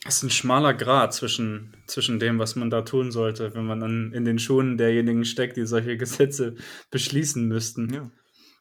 Es 0.06 0.16
ist 0.16 0.22
ein 0.22 0.30
schmaler 0.30 0.72
Grad 0.72 1.12
zwischen, 1.12 1.76
zwischen 1.86 2.18
dem, 2.18 2.38
was 2.38 2.56
man 2.56 2.70
da 2.70 2.80
tun 2.82 3.12
sollte, 3.12 3.54
wenn 3.54 3.66
man 3.66 3.80
dann 3.80 4.12
in 4.14 4.24
den 4.24 4.38
Schuhen 4.38 4.78
derjenigen 4.78 5.26
steckt, 5.26 5.58
die 5.58 5.66
solche 5.66 5.96
Gesetze 5.98 6.54
beschließen 6.90 7.46
müssten. 7.46 7.92
Ja. 7.92 8.10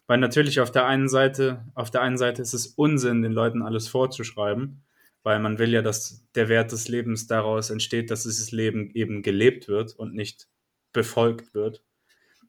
Weil 0.06 0.18
natürlich 0.18 0.60
auf 0.60 0.70
der 0.70 0.86
einen 0.86 1.08
Seite, 1.08 1.65
auf 1.75 1.92
der 1.92 2.01
einen 2.01 2.18
Seite 2.18 2.42
ist 2.42 2.53
es 2.53 2.68
Unsinn, 2.68 3.22
den 3.22 3.32
Leuten 3.32 3.62
alles 3.62 3.88
vorzuschreiben 3.88 4.84
weil 5.24 5.39
man 5.39 5.58
will 5.58 5.72
ja, 5.72 5.82
dass 5.82 6.25
der 6.36 6.50
Wert 6.50 6.72
des 6.72 6.88
Lebens 6.88 7.27
daraus 7.27 7.70
entsteht, 7.70 8.12
dass 8.12 8.24
dieses 8.24 8.51
Leben 8.51 8.92
eben 8.94 9.24
gelebt 9.24 9.68
wird 9.68 9.94
und 9.94 10.13
nicht 10.13 10.48
befolgt 10.92 11.53
wird. 11.53 11.84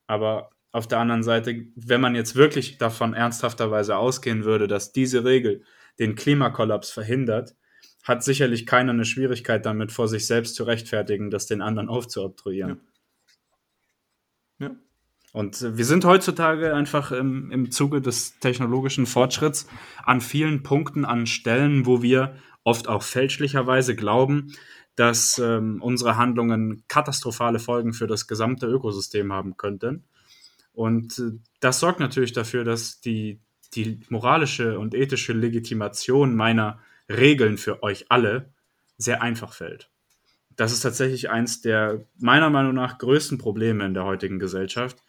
Aber 0.07 0.51
auf 0.73 0.89
der 0.89 0.99
anderen 0.99 1.23
Seite, 1.23 1.67
wenn 1.77 2.01
man 2.01 2.17
jetzt 2.17 2.35
wirklich 2.35 2.79
davon 2.79 3.15
ernsthafterweise 3.15 3.97
ausgehen 3.97 4.45
würde, 4.45 4.67
dass 4.67 4.93
diese 4.93 5.25
Regel 5.25 5.63
den 6.01 6.17
Klimakollaps 6.17 6.91
verhindert, 6.91 7.55
hat 8.03 8.25
sicherlich 8.25 8.67
keiner 8.67 8.93
eine 8.93 9.05
Schwierigkeit 9.05 9.65
damit, 9.65 9.93
vor 9.93 10.09
sich 10.09 10.27
selbst 10.27 10.57
zu 10.57 10.65
rechtfertigen, 10.65 11.31
das 11.31 11.47
den 11.47 11.63
anderen 11.63 11.89
aufzuobtruieren. 11.89 12.81
Ja. 14.59 14.67
ja. 14.67 14.77
Und 15.35 15.77
wir 15.77 15.85
sind 15.85 16.05
heutzutage 16.05 16.77
einfach 16.77 17.11
im, 17.11 17.51
im 17.51 17.73
Zuge 17.73 18.01
des 18.01 18.39
technologischen 18.39 19.05
Fortschritts 19.05 19.67
an 20.05 20.21
vielen 20.21 20.63
Punkten, 20.63 21.05
an 21.05 21.27
Stellen, 21.27 21.87
wo 21.87 22.03
wir 22.03 22.37
oft 22.63 22.87
auch 22.87 23.03
fälschlicherweise 23.03 23.97
glauben, 23.97 24.55
dass 24.95 25.41
ähm, 25.41 25.83
unsere 25.83 26.17
Handlungen 26.17 26.85
katastrophale 26.87 27.59
Folgen 27.59 27.95
für 27.95 28.07
das 28.07 28.29
gesamte 28.29 28.67
Ökosystem 28.69 29.33
haben 29.33 29.57
könnten. 29.57 30.05
Und 30.73 31.19
äh, 31.19 31.33
das 31.59 31.81
sorgt 31.81 31.99
natürlich 31.99 32.33
dafür, 32.33 32.63
dass 32.63 33.01
die, 33.01 33.41
die 33.75 33.99
moralische 34.11 34.79
und 34.79 34.95
ethische 34.95 35.33
Legitimation 35.33 36.37
meiner 36.37 36.79
Regeln 37.09 37.59
für 37.59 37.83
euch 37.83 38.07
alle 38.09 38.53
sehr 38.99 39.21
einfach 39.21 39.53
fällt. 39.53 39.91
Das 40.55 40.71
ist 40.71 40.83
tatsächlich 40.83 41.29
eins 41.29 41.61
der 41.61 42.07
meiner 42.21 42.51
Meinung 42.51 42.75
nach 42.75 42.99
größten 42.99 43.39
Probleme 43.39 43.85
in 43.85 43.95
der 43.95 44.05
heutigen 44.05 44.39
Gesellschaft, 44.39 45.04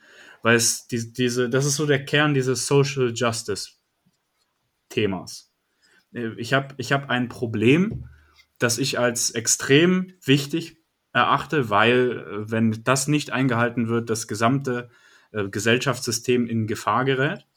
weil 0.45 0.57
es 0.57 0.85
die, 0.85 1.11
diese, 1.11 1.49
das 1.49 1.65
ist 1.65 1.75
so 1.75 1.87
der 1.87 2.05
Kern 2.05 2.35
dieses 2.35 2.67
Social 2.67 3.11
Justice 3.15 3.71
Themas. 4.89 5.51
Äh, 6.13 6.35
ich 6.37 6.53
habe 6.53 6.75
ich 6.77 6.91
hab 6.91 7.09
ein 7.09 7.29
Problem, 7.29 8.07
das 8.59 8.77
ich 8.77 8.99
als 8.99 9.31
extrem 9.31 10.13
wichtig 10.23 10.77
erachte, 11.13 11.71
weil 11.71 12.19
äh, 12.19 12.51
wenn 12.51 12.83
das 12.83 13.07
nicht 13.07 13.31
eingehalten 13.31 13.87
wird, 13.87 14.11
das 14.11 14.27
gesamte 14.27 14.91
äh, 15.31 15.49
Gesellschaftssystem 15.49 16.45
in 16.45 16.67
Gefahr 16.67 17.05
gerät. 17.05 17.47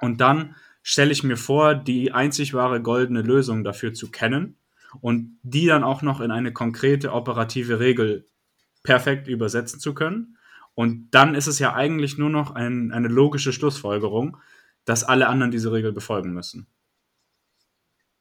Und 0.00 0.20
dann 0.20 0.54
stelle 0.84 1.10
ich 1.10 1.24
mir 1.24 1.36
vor, 1.36 1.74
die 1.74 2.12
einzig 2.12 2.54
wahre 2.54 2.80
goldene 2.80 3.22
Lösung 3.22 3.64
dafür 3.64 3.94
zu 3.94 4.12
kennen 4.12 4.58
und 5.00 5.40
die 5.42 5.66
dann 5.66 5.82
auch 5.82 6.02
noch 6.02 6.20
in 6.20 6.30
eine 6.30 6.52
konkrete 6.52 7.12
operative 7.12 7.80
Regel 7.80 8.28
perfekt 8.84 9.26
übersetzen 9.26 9.80
zu 9.80 9.92
können 9.92 10.35
Und 10.76 11.08
dann 11.12 11.34
ist 11.34 11.46
es 11.46 11.58
ja 11.58 11.72
eigentlich 11.72 12.18
nur 12.18 12.28
noch 12.28 12.50
ein, 12.50 12.92
eine 12.92 13.08
logische 13.08 13.54
Schlussfolgerung, 13.54 14.36
dass 14.84 15.04
alle 15.04 15.26
anderen 15.26 15.50
diese 15.50 15.72
Regel 15.72 15.90
befolgen 15.90 16.34
müssen. 16.34 16.66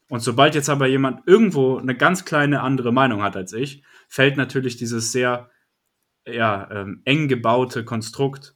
Und 0.07 0.21
sobald 0.21 0.55
jetzt 0.55 0.69
aber 0.69 0.87
jemand 0.87 1.27
irgendwo 1.27 1.77
eine 1.77 1.97
ganz 1.97 2.23
kleine 2.23 2.61
andere 2.61 2.93
Meinung 2.93 3.23
hat 3.23 3.35
als 3.35 3.51
ich, 3.51 3.83
fällt 4.07 4.37
natürlich 4.37 4.77
dieses 4.77 5.11
sehr 5.11 5.51
ja, 6.25 6.69
ähm, 6.71 7.01
eng 7.03 7.27
gebaute 7.27 7.83
Konstrukt 7.83 8.55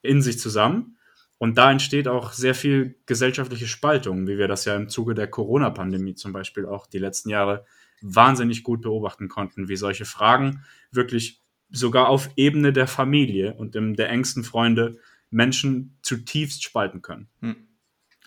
in 0.00 0.22
sich 0.22 0.38
zusammen. 0.38 0.96
Und 1.36 1.58
da 1.58 1.70
entsteht 1.70 2.08
auch 2.08 2.32
sehr 2.32 2.54
viel 2.54 2.98
gesellschaftliche 3.04 3.66
Spaltung, 3.66 4.26
wie 4.26 4.38
wir 4.38 4.48
das 4.48 4.64
ja 4.64 4.74
im 4.74 4.88
Zuge 4.88 5.14
der 5.14 5.28
Corona-Pandemie 5.28 6.14
zum 6.14 6.32
Beispiel 6.32 6.64
auch 6.64 6.86
die 6.86 6.98
letzten 6.98 7.28
Jahre 7.28 7.66
wahnsinnig 8.00 8.62
gut 8.62 8.80
beobachten 8.80 9.28
konnten, 9.28 9.68
wie 9.68 9.76
solche 9.76 10.06
Fragen 10.06 10.64
wirklich 10.90 11.42
sogar 11.70 12.08
auf 12.08 12.30
Ebene 12.36 12.72
der 12.72 12.86
Familie 12.86 13.54
und 13.54 13.74
der 13.74 14.08
engsten 14.08 14.44
Freunde 14.44 14.98
Menschen 15.30 15.98
zutiefst 16.02 16.62
spalten 16.62 17.02
können. 17.02 17.28
Hm. 17.40 17.56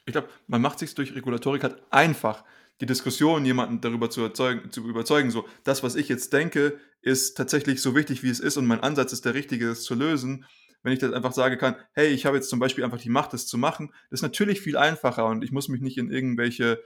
Ich 0.06 0.14
glaube, 0.14 0.30
man 0.48 0.62
macht 0.62 0.80
sich 0.80 0.96
durch 0.96 1.16
Regulatorik 1.16 1.64
halt 1.64 1.82
einfach, 1.92 2.44
die 2.82 2.86
Diskussion 2.86 3.46
jemanden 3.46 3.82
darüber 3.82 4.10
zu, 4.10 4.22
erzeugen, 4.22 4.72
zu 4.72 4.88
überzeugen, 4.88 5.32
so, 5.32 5.46
das, 5.64 5.84
was 5.84 5.96
ich 5.96 6.08
jetzt 6.08 6.32
denke, 6.34 6.80
ist 7.02 7.36
tatsächlich 7.36 7.82
so 7.82 7.96
wichtig, 7.96 8.24
wie 8.24 8.30
es 8.30 8.40
ist 8.40 8.58
und 8.58 8.66
mein 8.66 8.80
Ansatz 8.80 9.14
ist 9.14 9.26
der 9.26 9.34
richtige, 9.34 9.70
es 9.70 9.84
zu 9.84 9.96
lösen. 9.96 10.46
Wenn 10.82 10.94
ich 10.94 11.00
das 11.00 11.12
einfach 11.12 11.34
sagen 11.34 11.58
kann, 11.58 11.76
hey, 11.92 12.08
ich 12.08 12.26
habe 12.26 12.38
jetzt 12.38 12.50
zum 12.50 12.60
Beispiel 12.60 12.84
einfach 12.86 13.00
die 13.00 13.10
Macht, 13.10 13.34
das 13.34 13.48
zu 13.48 13.58
machen, 13.58 13.92
das 14.10 14.20
ist 14.20 14.24
natürlich 14.24 14.62
viel 14.62 14.78
einfacher 14.78 15.26
und 15.26 15.44
ich 15.44 15.52
muss 15.52 15.68
mich 15.68 15.82
nicht 15.82 15.98
in 15.98 16.10
irgendwelche 16.10 16.82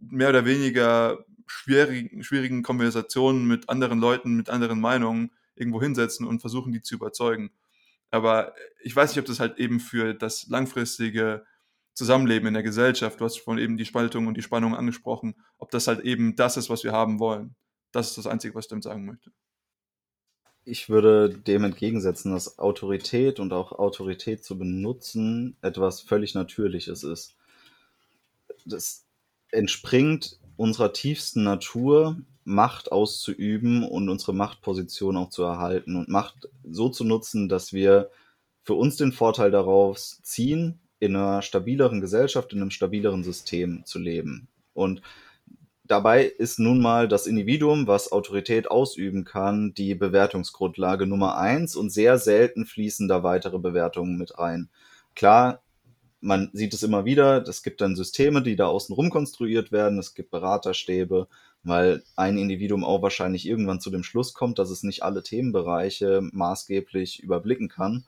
mehr 0.00 0.28
oder 0.28 0.44
weniger 0.44 1.24
schwierigen, 1.46 2.22
schwierigen 2.22 2.62
Konversationen 2.62 3.46
mit 3.46 3.68
anderen 3.68 3.98
Leuten, 3.98 4.36
mit 4.36 4.48
anderen 4.48 4.80
Meinungen 4.80 5.30
irgendwo 5.56 5.80
hinsetzen 5.80 6.26
und 6.26 6.40
versuchen, 6.40 6.72
die 6.72 6.82
zu 6.82 6.94
überzeugen. 6.94 7.50
Aber 8.10 8.54
ich 8.82 8.94
weiß 8.94 9.10
nicht, 9.10 9.20
ob 9.20 9.26
das 9.26 9.40
halt 9.40 9.58
eben 9.58 9.80
für 9.80 10.14
das 10.14 10.46
langfristige 10.48 11.44
Zusammenleben 11.94 12.48
in 12.48 12.54
der 12.54 12.62
Gesellschaft, 12.62 13.20
du 13.20 13.24
hast 13.24 13.38
von 13.38 13.58
eben 13.58 13.78
die 13.78 13.86
Spaltung 13.86 14.26
und 14.26 14.36
die 14.36 14.42
Spannung 14.42 14.76
angesprochen, 14.76 15.34
ob 15.58 15.70
das 15.70 15.88
halt 15.88 16.00
eben 16.00 16.36
das 16.36 16.56
ist, 16.56 16.68
was 16.68 16.84
wir 16.84 16.92
haben 16.92 17.18
wollen. 17.18 17.56
Das 17.90 18.08
ist 18.08 18.18
das 18.18 18.26
Einzige, 18.26 18.54
was 18.54 18.66
ich 18.66 18.68
damit 18.68 18.84
sagen 18.84 19.06
möchte. 19.06 19.32
Ich 20.64 20.88
würde 20.90 21.30
dem 21.30 21.64
entgegensetzen, 21.64 22.32
dass 22.32 22.58
Autorität 22.58 23.40
und 23.40 23.52
auch 23.52 23.72
Autorität 23.72 24.44
zu 24.44 24.58
benutzen 24.58 25.56
etwas 25.62 26.02
völlig 26.02 26.34
Natürliches 26.34 27.02
ist. 27.02 27.36
Das 28.64 29.06
entspringt 29.50 30.38
unserer 30.56 30.92
tiefsten 30.92 31.44
Natur, 31.44 32.20
Macht 32.46 32.92
auszuüben 32.92 33.82
und 33.82 34.08
unsere 34.08 34.32
Machtposition 34.32 35.16
auch 35.16 35.30
zu 35.30 35.42
erhalten 35.42 35.96
und 35.96 36.08
Macht 36.08 36.48
so 36.62 36.88
zu 36.88 37.04
nutzen, 37.04 37.48
dass 37.48 37.72
wir 37.72 38.08
für 38.62 38.74
uns 38.74 38.96
den 38.96 39.10
Vorteil 39.12 39.50
daraus 39.50 40.20
ziehen, 40.22 40.78
in 41.00 41.16
einer 41.16 41.42
stabileren 41.42 42.00
Gesellschaft, 42.00 42.52
in 42.52 42.60
einem 42.60 42.70
stabileren 42.70 43.24
System 43.24 43.84
zu 43.84 43.98
leben. 43.98 44.46
Und 44.74 45.02
dabei 45.84 46.24
ist 46.24 46.60
nun 46.60 46.80
mal 46.80 47.08
das 47.08 47.26
Individuum, 47.26 47.88
was 47.88 48.12
Autorität 48.12 48.70
ausüben 48.70 49.24
kann, 49.24 49.74
die 49.74 49.96
Bewertungsgrundlage 49.96 51.06
Nummer 51.06 51.36
eins 51.36 51.74
und 51.74 51.90
sehr 51.90 52.16
selten 52.18 52.64
fließen 52.64 53.08
da 53.08 53.24
weitere 53.24 53.58
Bewertungen 53.58 54.16
mit 54.16 54.38
rein. 54.38 54.68
Klar, 55.16 55.62
man 56.26 56.50
sieht 56.52 56.74
es 56.74 56.82
immer 56.82 57.04
wieder, 57.04 57.46
es 57.48 57.62
gibt 57.62 57.80
dann 57.80 57.96
Systeme, 57.96 58.42
die 58.42 58.56
da 58.56 58.66
außen 58.66 58.94
rum 58.94 59.10
konstruiert 59.10 59.72
werden, 59.72 59.98
es 59.98 60.14
gibt 60.14 60.30
Beraterstäbe, 60.30 61.28
weil 61.62 62.02
ein 62.16 62.38
Individuum 62.38 62.84
auch 62.84 63.02
wahrscheinlich 63.02 63.46
irgendwann 63.46 63.80
zu 63.80 63.90
dem 63.90 64.02
Schluss 64.02 64.34
kommt, 64.34 64.58
dass 64.58 64.70
es 64.70 64.82
nicht 64.82 65.02
alle 65.02 65.22
Themenbereiche 65.22 66.20
maßgeblich 66.32 67.22
überblicken 67.22 67.68
kann 67.68 68.04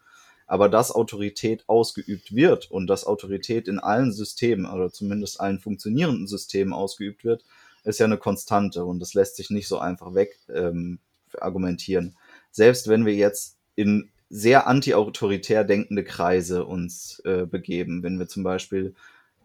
aber 0.48 0.70
dass 0.70 0.90
Autorität 0.90 1.62
ausgeübt 1.68 2.34
wird 2.34 2.70
und 2.70 2.86
dass 2.88 3.06
Autorität 3.06 3.68
in 3.68 3.78
allen 3.78 4.12
Systemen 4.12 4.64
oder 4.64 4.90
zumindest 4.90 5.40
allen 5.40 5.60
funktionierenden 5.60 6.26
Systemen 6.26 6.72
ausgeübt 6.72 7.22
wird, 7.22 7.44
ist 7.84 8.00
ja 8.00 8.06
eine 8.06 8.16
Konstante 8.16 8.84
und 8.84 8.98
das 8.98 9.12
lässt 9.12 9.36
sich 9.36 9.50
nicht 9.50 9.68
so 9.68 9.78
einfach 9.78 10.14
weg 10.14 10.38
ähm, 10.52 11.00
argumentieren. 11.38 12.16
Selbst 12.50 12.88
wenn 12.88 13.04
wir 13.04 13.14
jetzt 13.14 13.58
in 13.76 14.08
sehr 14.30 14.66
anti-autoritär 14.66 15.64
denkende 15.64 16.04
Kreise 16.04 16.64
uns 16.64 17.20
äh, 17.24 17.46
begeben, 17.46 18.02
wenn 18.02 18.18
wir 18.18 18.28
zum 18.28 18.42
Beispiel 18.42 18.94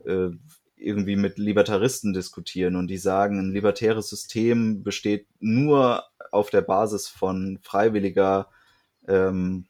äh, 0.05 0.29
irgendwie 0.75 1.15
mit 1.15 1.37
Libertaristen 1.37 2.13
diskutieren 2.13 2.75
und 2.75 2.87
die 2.87 2.97
sagen, 2.97 3.39
ein 3.39 3.51
libertäres 3.53 4.09
System 4.09 4.83
besteht 4.83 5.27
nur 5.39 6.03
auf 6.31 6.49
der 6.49 6.61
Basis 6.61 7.07
von 7.07 7.59
freiwilliger 7.61 8.49
ähm, 9.07 9.65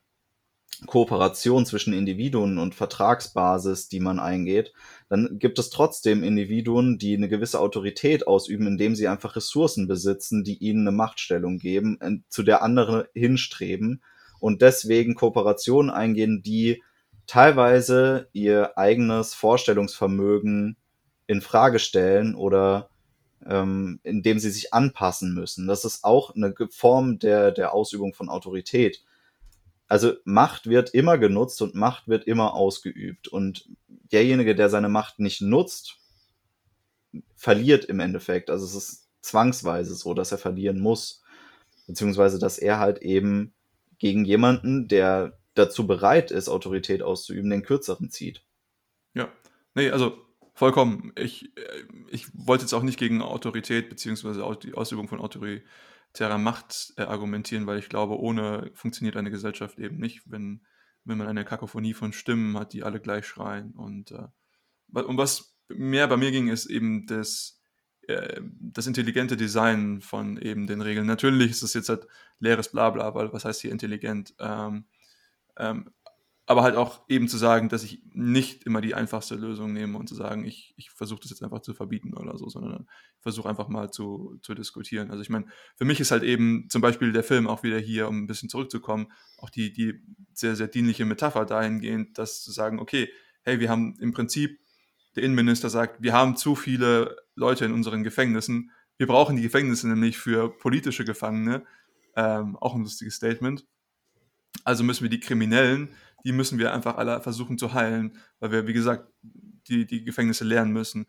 Kooperation 0.87 1.67
zwischen 1.67 1.93
Individuen 1.93 2.57
und 2.57 2.73
Vertragsbasis, 2.73 3.89
die 3.89 3.99
man 3.99 4.19
eingeht, 4.19 4.73
dann 5.07 5.37
gibt 5.37 5.59
es 5.59 5.69
trotzdem 5.69 6.23
Individuen, 6.23 6.97
die 6.97 7.15
eine 7.15 7.29
gewisse 7.29 7.59
Autorität 7.59 8.25
ausüben, 8.25 8.65
indem 8.65 8.95
sie 8.95 9.07
einfach 9.07 9.35
Ressourcen 9.35 9.87
besitzen, 9.87 10.43
die 10.43 10.57
ihnen 10.57 10.87
eine 10.87 10.95
Machtstellung 10.95 11.59
geben, 11.59 12.25
zu 12.27 12.41
der 12.41 12.63
andere 12.63 13.09
hinstreben 13.13 14.01
und 14.43 14.61
deswegen 14.61 15.15
Kooperationen 15.15 15.89
eingehen, 15.89 16.41
die 16.43 16.83
teilweise 17.27 18.27
ihr 18.33 18.77
eigenes 18.77 19.33
Vorstellungsvermögen 19.33 20.75
in 21.27 21.41
Frage 21.41 21.79
stellen 21.79 22.35
oder 22.35 22.89
ähm, 23.45 23.99
indem 24.03 24.39
sie 24.39 24.51
sich 24.51 24.73
anpassen 24.73 25.33
müssen. 25.33 25.67
Das 25.67 25.85
ist 25.85 26.03
auch 26.03 26.35
eine 26.35 26.53
Form 26.69 27.19
der, 27.19 27.51
der 27.51 27.73
Ausübung 27.73 28.13
von 28.13 28.29
Autorität 28.29 29.03
also 29.93 30.13
Macht 30.23 30.65
wird 30.65 30.89
immer 30.95 31.19
genutzt 31.19 31.61
und 31.61 31.75
Macht 31.75 32.07
wird 32.07 32.25
immer 32.25 32.55
ausgeübt. 32.55 33.27
Und 33.27 33.69
derjenige, 33.87 34.55
der 34.55 34.69
seine 34.69 34.89
Macht 34.89 35.19
nicht 35.19 35.41
nutzt, 35.41 35.99
verliert 37.35 37.85
im 37.85 37.99
Endeffekt. 37.99 38.49
Also 38.49 38.65
es 38.65 38.73
ist 38.73 39.09
zwangsweise 39.21 39.93
so, 39.93 40.15
dass 40.15 40.31
er 40.31 40.39
verlieren 40.39 40.79
muss. 40.79 41.21
Beziehungsweise, 41.85 42.39
dass 42.39 42.57
er 42.57 42.79
halt 42.79 43.03
eben 43.03 43.53
gegen 44.03 44.25
jemanden, 44.25 44.89
der 44.89 45.39
dazu 45.53 45.87
bereit 45.87 46.29
ist, 46.29 46.49
Autorität 46.49 47.01
auszuüben, 47.01 47.49
den 47.49 47.63
kürzeren 47.63 48.09
zieht. 48.09 48.45
Ja, 49.13 49.31
nee, 49.75 49.91
also 49.91 50.17
vollkommen. 50.53 51.13
Ich, 51.15 51.55
äh, 51.55 51.83
ich 52.11 52.27
wollte 52.33 52.65
jetzt 52.65 52.73
auch 52.73 52.83
nicht 52.83 52.99
gegen 52.99 53.21
Autorität 53.21 53.87
beziehungsweise 53.87 54.43
die 54.61 54.73
Ausübung 54.73 55.07
von 55.07 55.21
Autorität 55.21 55.63
terra 56.11 56.37
Macht 56.37 56.93
äh, 56.97 57.03
argumentieren, 57.03 57.65
weil 57.65 57.79
ich 57.79 57.87
glaube, 57.87 58.19
ohne 58.19 58.71
funktioniert 58.73 59.15
eine 59.15 59.31
Gesellschaft 59.31 59.79
eben 59.79 59.99
nicht, 59.99 60.23
wenn, 60.25 60.65
wenn 61.05 61.17
man 61.17 61.27
eine 61.27 61.45
Kakophonie 61.45 61.93
von 61.93 62.11
Stimmen 62.11 62.59
hat, 62.59 62.73
die 62.73 62.83
alle 62.83 62.99
gleich 62.99 63.25
schreien. 63.25 63.71
Und 63.71 64.11
äh, 64.11 64.99
um 64.99 65.17
was 65.17 65.55
mehr 65.69 66.09
bei 66.09 66.17
mir 66.17 66.31
ging, 66.31 66.49
ist 66.49 66.65
eben 66.65 67.05
das, 67.05 67.62
das 68.59 68.87
intelligente 68.87 69.37
Design 69.37 70.01
von 70.01 70.37
eben 70.37 70.67
den 70.67 70.81
Regeln. 70.81 71.07
Natürlich 71.07 71.51
ist 71.51 71.63
es 71.63 71.73
jetzt 71.73 71.89
halt 71.89 72.07
leeres 72.39 72.69
Blabla, 72.69 73.15
weil 73.15 73.31
was 73.31 73.45
heißt 73.45 73.61
hier 73.61 73.71
intelligent? 73.71 74.33
Ähm, 74.39 74.85
ähm, 75.57 75.89
aber 76.45 76.63
halt 76.63 76.75
auch 76.75 77.07
eben 77.07 77.29
zu 77.29 77.37
sagen, 77.37 77.69
dass 77.69 77.83
ich 77.83 78.01
nicht 78.11 78.65
immer 78.65 78.81
die 78.81 78.95
einfachste 78.95 79.35
Lösung 79.35 79.71
nehme 79.71 79.97
und 79.97 80.09
zu 80.09 80.15
sagen, 80.15 80.43
ich, 80.43 80.73
ich 80.75 80.91
versuche 80.91 81.21
das 81.21 81.29
jetzt 81.29 81.41
einfach 81.41 81.61
zu 81.61 81.73
verbieten 81.73 82.13
oder 82.13 82.37
so, 82.37 82.49
sondern 82.49 82.85
versuche 83.21 83.47
einfach 83.47 83.69
mal 83.69 83.91
zu, 83.91 84.37
zu 84.41 84.53
diskutieren. 84.53 85.09
Also 85.09 85.21
ich 85.21 85.29
meine, 85.29 85.45
für 85.77 85.85
mich 85.85 86.01
ist 86.01 86.11
halt 86.11 86.23
eben 86.23 86.67
zum 86.69 86.81
Beispiel 86.81 87.13
der 87.13 87.23
Film 87.23 87.47
auch 87.47 87.63
wieder 87.63 87.79
hier, 87.79 88.09
um 88.09 88.23
ein 88.23 88.27
bisschen 88.27 88.49
zurückzukommen, 88.49 89.07
auch 89.37 89.49
die, 89.49 89.71
die 89.71 90.01
sehr, 90.33 90.57
sehr 90.57 90.67
dienliche 90.67 91.05
Metapher 91.05 91.45
dahingehend, 91.45 92.17
dass 92.17 92.43
zu 92.43 92.51
sagen, 92.51 92.79
okay, 92.79 93.09
hey, 93.43 93.61
wir 93.61 93.69
haben 93.69 93.97
im 94.01 94.11
Prinzip, 94.11 94.59
der 95.15 95.23
Innenminister 95.23 95.69
sagt, 95.69 96.01
wir 96.01 96.11
haben 96.11 96.35
zu 96.35 96.55
viele 96.55 97.15
Leute 97.35 97.65
in 97.65 97.73
unseren 97.73 98.03
Gefängnissen, 98.03 98.71
wir 98.97 99.07
brauchen 99.07 99.35
die 99.35 99.41
Gefängnisse 99.41 99.87
nämlich 99.87 100.17
für 100.17 100.55
politische 100.57 101.03
Gefangene, 101.03 101.65
ähm, 102.15 102.55
auch 102.57 102.75
ein 102.75 102.81
lustiges 102.81 103.15
Statement. 103.15 103.65
Also 104.63 104.83
müssen 104.83 105.03
wir 105.03 105.09
die 105.09 105.19
Kriminellen 105.19 105.89
die 106.23 106.31
müssen 106.31 106.57
wir 106.57 106.73
einfach 106.73 106.97
alle 106.97 107.21
versuchen 107.21 107.57
zu 107.57 107.73
heilen, 107.73 108.17
weil 108.39 108.51
wir, 108.51 108.67
wie 108.67 108.73
gesagt, 108.73 109.09
die, 109.67 109.85
die 109.85 110.03
Gefängnisse 110.03 110.43
lernen 110.43 110.71
müssen. 110.71 111.05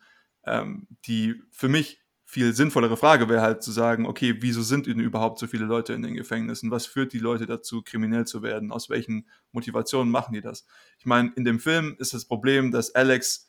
Ähm, 0.46 0.86
die 1.06 1.42
für 1.50 1.68
mich 1.68 2.00
viel 2.26 2.52
sinnvollere 2.52 2.96
Frage 2.96 3.28
wäre 3.28 3.42
halt 3.42 3.62
zu 3.62 3.70
sagen, 3.70 4.06
okay, 4.06 4.36
wieso 4.40 4.62
sind 4.62 4.86
denn 4.86 4.98
überhaupt 4.98 5.38
so 5.38 5.46
viele 5.46 5.66
Leute 5.66 5.92
in 5.92 6.02
den 6.02 6.14
Gefängnissen? 6.14 6.70
Was 6.70 6.86
führt 6.86 7.12
die 7.12 7.18
Leute 7.18 7.46
dazu, 7.46 7.82
kriminell 7.82 8.26
zu 8.26 8.42
werden? 8.42 8.72
Aus 8.72 8.90
welchen 8.90 9.28
Motivationen 9.52 10.10
machen 10.10 10.34
die 10.34 10.40
das? 10.40 10.66
Ich 10.98 11.06
meine, 11.06 11.32
in 11.36 11.44
dem 11.44 11.60
Film 11.60 11.96
ist 11.98 12.12
das 12.12 12.24
Problem, 12.24 12.72
dass 12.72 12.94
Alex 12.94 13.48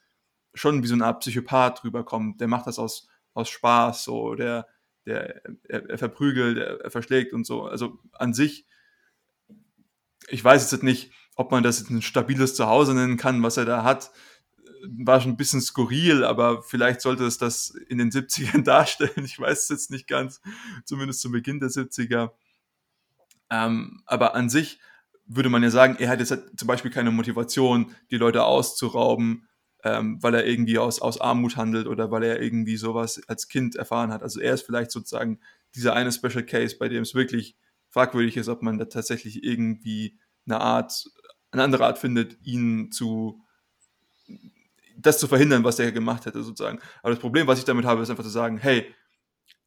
schon 0.56 0.82
wie 0.82 0.88
so 0.88 0.96
eine 0.96 1.06
Art 1.06 1.20
Psychopath 1.20 1.84
rüberkommt. 1.84 2.42
Der 2.42 2.48
macht 2.48 2.68
das 2.68 2.80
aus, 2.80 3.08
aus 3.34 3.50
Spaß, 3.50 4.04
so, 4.04 4.36
der, 4.36 4.68
der, 5.06 5.42
er, 5.64 5.90
er 5.90 5.98
verprügelt, 5.98 6.58
er, 6.58 6.82
er 6.82 6.92
verschlägt 6.92 7.34
und 7.34 7.46
so. 7.46 7.66
Also 7.66 8.00
an 8.14 8.34
sich, 8.34 8.66
ich 10.30 10.44
weiß 10.44 10.72
jetzt 10.72 10.84
nicht, 10.84 11.12
ob 11.36 11.52
man 11.52 11.64
das 11.64 11.80
jetzt 11.80 11.90
ein 11.92 12.02
stabiles 12.02 12.56
Zuhause 12.56 12.94
nennen 12.94 13.18
kann, 13.18 13.44
was 13.44 13.58
er 13.58 13.66
da 13.66 13.84
hat, 13.84 14.12
war 14.88 15.22
schon 15.22 15.32
ein 15.32 15.38
bisschen 15.38 15.62
skurril, 15.62 16.24
aber 16.24 16.64
vielleicht 16.64 17.02
sollte 17.02 17.26
es 17.26 17.38
das 17.38 17.70
in 17.70 17.98
den 17.98 18.12
70ern 18.12 18.64
darstellen. 18.64 19.26
Ich 19.26 19.40
weiß 19.40 19.64
es 19.64 19.70
jetzt 19.70 19.92
nicht 19.92 20.08
ganz, 20.08 20.42
zumindest 20.86 21.22
zu 21.22 21.32
Beginn 21.32 21.60
der 21.60 21.70
70er. 21.70 22.32
Ähm, 23.50 24.02
aber 24.06 24.36
an 24.36 24.50
sich 24.50 24.80
würde 25.26 25.50
man 25.50 25.64
ja 25.64 25.72
sagen, 25.72 25.96
er 26.00 26.10
hat 26.10 26.20
jetzt 26.20 26.34
zum 26.58 26.68
Beispiel 26.68 26.92
keine 26.92 27.12
Motivation, 27.12 27.96
die 28.12 28.18
Leute 28.18 28.44
auszurauben, 28.44 29.48
ähm, 29.86 30.18
weil 30.22 30.34
er 30.34 30.48
irgendwie 30.48 30.80
aus, 30.80 31.00
aus 31.00 31.22
Armut 31.22 31.58
handelt 31.58 31.86
oder 31.86 32.10
weil 32.10 32.24
er 32.24 32.42
irgendwie 32.42 32.76
sowas 32.76 33.22
als 33.28 33.48
Kind 33.48 33.76
erfahren 33.76 34.12
hat. 34.12 34.24
Also 34.24 34.42
er 34.42 34.56
ist 34.56 34.66
vielleicht 34.66 34.90
sozusagen 34.90 35.40
dieser 35.76 35.94
eine 35.94 36.12
Special 36.12 36.44
Case, 36.44 36.76
bei 36.80 36.90
dem 36.90 37.04
es 37.04 37.14
wirklich 37.14 37.56
fragwürdig 37.92 38.36
ist, 38.36 38.50
ob 38.50 38.64
man 38.64 38.80
da 38.80 38.86
tatsächlich 38.86 39.44
irgendwie 39.44 40.18
eine 40.48 40.60
Art, 40.60 41.06
eine 41.52 41.62
andere 41.62 41.86
Art 41.86 42.00
findet, 42.00 42.36
ihn 42.44 42.92
zu 42.92 43.42
das 44.98 45.20
zu 45.20 45.28
verhindern, 45.28 45.64
was 45.64 45.78
er 45.78 45.92
gemacht 45.92 46.26
hätte, 46.26 46.42
sozusagen. 46.42 46.80
Aber 47.04 47.12
das 47.12 47.20
Problem, 47.20 47.46
was 47.46 47.60
ich 47.60 47.66
damit 47.66 47.86
habe, 47.86 48.02
ist 48.02 48.10
einfach 48.10 48.24
zu 48.24 48.30
sagen, 48.30 48.58
hey, 48.58 48.92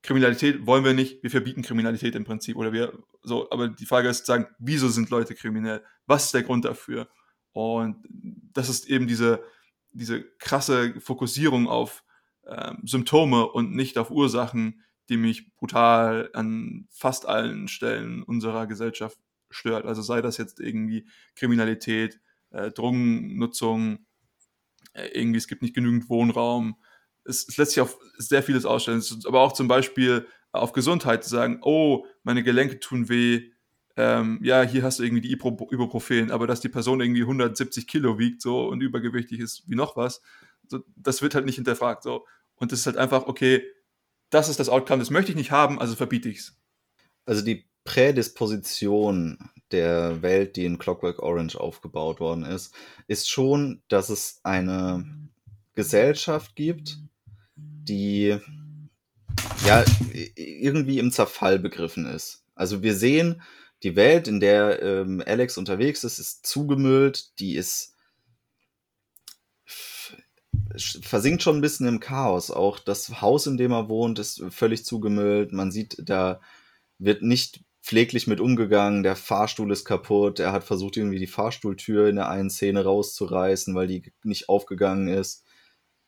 Kriminalität 0.03 0.67
wollen 0.67 0.85
wir 0.85 0.95
nicht, 0.95 1.23
wir 1.23 1.31
verbieten 1.31 1.63
Kriminalität 1.63 2.17
im 2.17 2.25
Prinzip. 2.25 2.57
Oder 2.57 2.73
wir 2.73 2.99
so, 3.23 3.49
aber 3.51 3.69
die 3.69 3.87
Frage 3.87 4.09
ist 4.09 4.21
zu 4.21 4.25
sagen, 4.25 4.47
wieso 4.59 4.89
sind 4.89 5.11
Leute 5.11 5.35
kriminell? 5.35 5.85
Was 6.07 6.25
ist 6.25 6.35
der 6.35 6.43
Grund 6.43 6.65
dafür? 6.65 7.09
Und 7.53 8.05
das 8.53 8.69
ist 8.69 8.89
eben 8.89 9.07
diese, 9.07 9.45
diese 9.93 10.23
krasse 10.39 11.01
Fokussierung 11.01 11.69
auf 11.69 12.05
ähm, 12.47 12.81
Symptome 12.85 13.47
und 13.47 13.75
nicht 13.75 13.99
auf 13.99 14.11
Ursachen, 14.11 14.83
die 15.09 15.17
mich 15.17 15.55
brutal 15.57 16.31
an 16.35 16.87
fast 16.91 17.27
allen 17.27 17.69
Stellen 17.69 18.23
unserer 18.23 18.67
Gesellschaft 18.67 19.19
stört. 19.51 19.87
Also 19.87 20.03
sei 20.03 20.21
das 20.21 20.37
jetzt 20.37 20.61
irgendwie 20.61 21.07
Kriminalität, 21.35 22.21
äh, 22.51 22.71
Drogennutzung, 22.71 24.07
äh, 24.93 25.09
irgendwie 25.09 25.39
es 25.39 25.49
gibt 25.49 25.63
nicht 25.63 25.75
genügend 25.75 26.09
Wohnraum. 26.09 26.77
Es, 27.25 27.49
es 27.49 27.57
lässt 27.57 27.73
sich 27.73 27.81
auf 27.81 27.99
sehr 28.17 28.43
vieles 28.43 28.65
ausstellen. 28.65 29.03
aber 29.27 29.41
auch 29.41 29.53
zum 29.53 29.69
Beispiel 29.69 30.27
auf 30.53 30.73
Gesundheit 30.73 31.25
zu 31.25 31.31
sagen, 31.31 31.59
oh, 31.63 32.07
meine 32.23 32.43
Gelenke 32.43 32.81
tun 32.81 33.09
weh, 33.09 33.53
ähm, 33.99 34.39
ja, 34.43 34.63
hier 34.63 34.85
hast 34.85 35.01
du 35.01 35.03
irgendwie 35.03 35.23
die 35.23 35.33
Ibuprofen, 35.33 36.31
aber 36.31 36.47
dass 36.47 36.61
die 36.61 36.69
Person 36.69 37.01
irgendwie 37.01 37.23
170 37.23 37.89
Kilo 37.89 38.17
wiegt 38.17 38.41
so 38.41 38.69
und 38.69 38.81
übergewichtig 38.81 39.41
ist 39.41 39.65
wie 39.67 39.75
noch 39.75 39.97
was, 39.97 40.23
so, 40.69 40.85
das 40.95 41.21
wird 41.21 41.35
halt 41.35 41.47
nicht 41.47 41.57
hinterfragt. 41.57 42.05
So. 42.05 42.25
Und 42.55 42.71
das 42.71 42.79
ist 42.79 42.87
halt 42.87 42.97
einfach, 42.97 43.27
okay, 43.27 43.65
das 44.31 44.49
ist 44.49 44.61
das 44.61 44.69
Outcome, 44.69 45.01
das 45.01 45.11
möchte 45.11 45.33
ich 45.33 45.37
nicht 45.37 45.51
haben, 45.51 45.81
also 45.81 45.97
verbiete 45.97 46.29
ich 46.29 46.39
es. 46.39 46.57
Also 47.27 47.43
die 47.45 47.67
Prädisposition 47.83 49.51
der 49.73 50.23
Welt, 50.23 50.55
die 50.55 50.65
in 50.65 50.79
Clockwork 50.79 51.21
Orange 51.21 51.57
aufgebaut 51.59 52.21
worden 52.21 52.45
ist, 52.45 52.73
ist 53.09 53.29
schon, 53.29 53.83
dass 53.89 54.11
es 54.11 54.41
eine 54.45 55.05
Gesellschaft 55.75 56.55
gibt, 56.55 56.99
die 57.57 58.39
ja 59.67 59.85
irgendwie 60.37 61.01
im 61.01 61.11
Zerfall 61.11 61.59
begriffen 61.59 62.07
ist. 62.07 62.45
Also 62.55 62.83
wir 62.83 62.95
sehen, 62.95 63.43
die 63.83 63.97
Welt, 63.97 64.29
in 64.29 64.41
der 64.41 64.83
ähm, 64.83 65.23
Alex 65.25 65.57
unterwegs 65.59 66.05
ist, 66.05 66.19
ist 66.19 66.47
zugemüllt, 66.47 67.39
die 67.39 67.57
ist 67.57 67.95
versinkt 70.77 71.43
schon 71.43 71.57
ein 71.57 71.61
bisschen 71.61 71.89
im 71.89 72.01
Chaos. 72.01 72.51
Auch 72.51 72.79
das 72.79 73.21
Haus, 73.21 73.47
in 73.47 73.57
dem 73.57 73.73
er 73.73 73.89
wohnt, 73.89 74.19
ist 74.19 74.43
völlig 74.51 74.85
zugemüllt. 74.85 75.53
Man 75.53 75.71
sieht, 75.71 75.97
da 76.01 76.41
wird 76.99 77.23
nicht 77.23 77.65
pfleglich 77.83 78.27
mit 78.27 78.41
umgegangen. 78.41 79.03
Der 79.03 79.17
Fahrstuhl 79.17 79.71
ist 79.73 79.85
kaputt. 79.85 80.41
Er 80.41 80.53
hat 80.53 80.65
versucht, 80.65 80.97
irgendwie 80.97 81.19
die 81.19 81.27
Fahrstuhltür 81.27 82.09
in 82.09 82.17
der 82.17 82.29
einen 82.29 82.51
Szene 82.51 82.85
rauszureißen, 82.85 83.75
weil 83.75 83.87
die 83.87 84.13
nicht 84.23 84.49
aufgegangen 84.49 85.09
ist. 85.09 85.45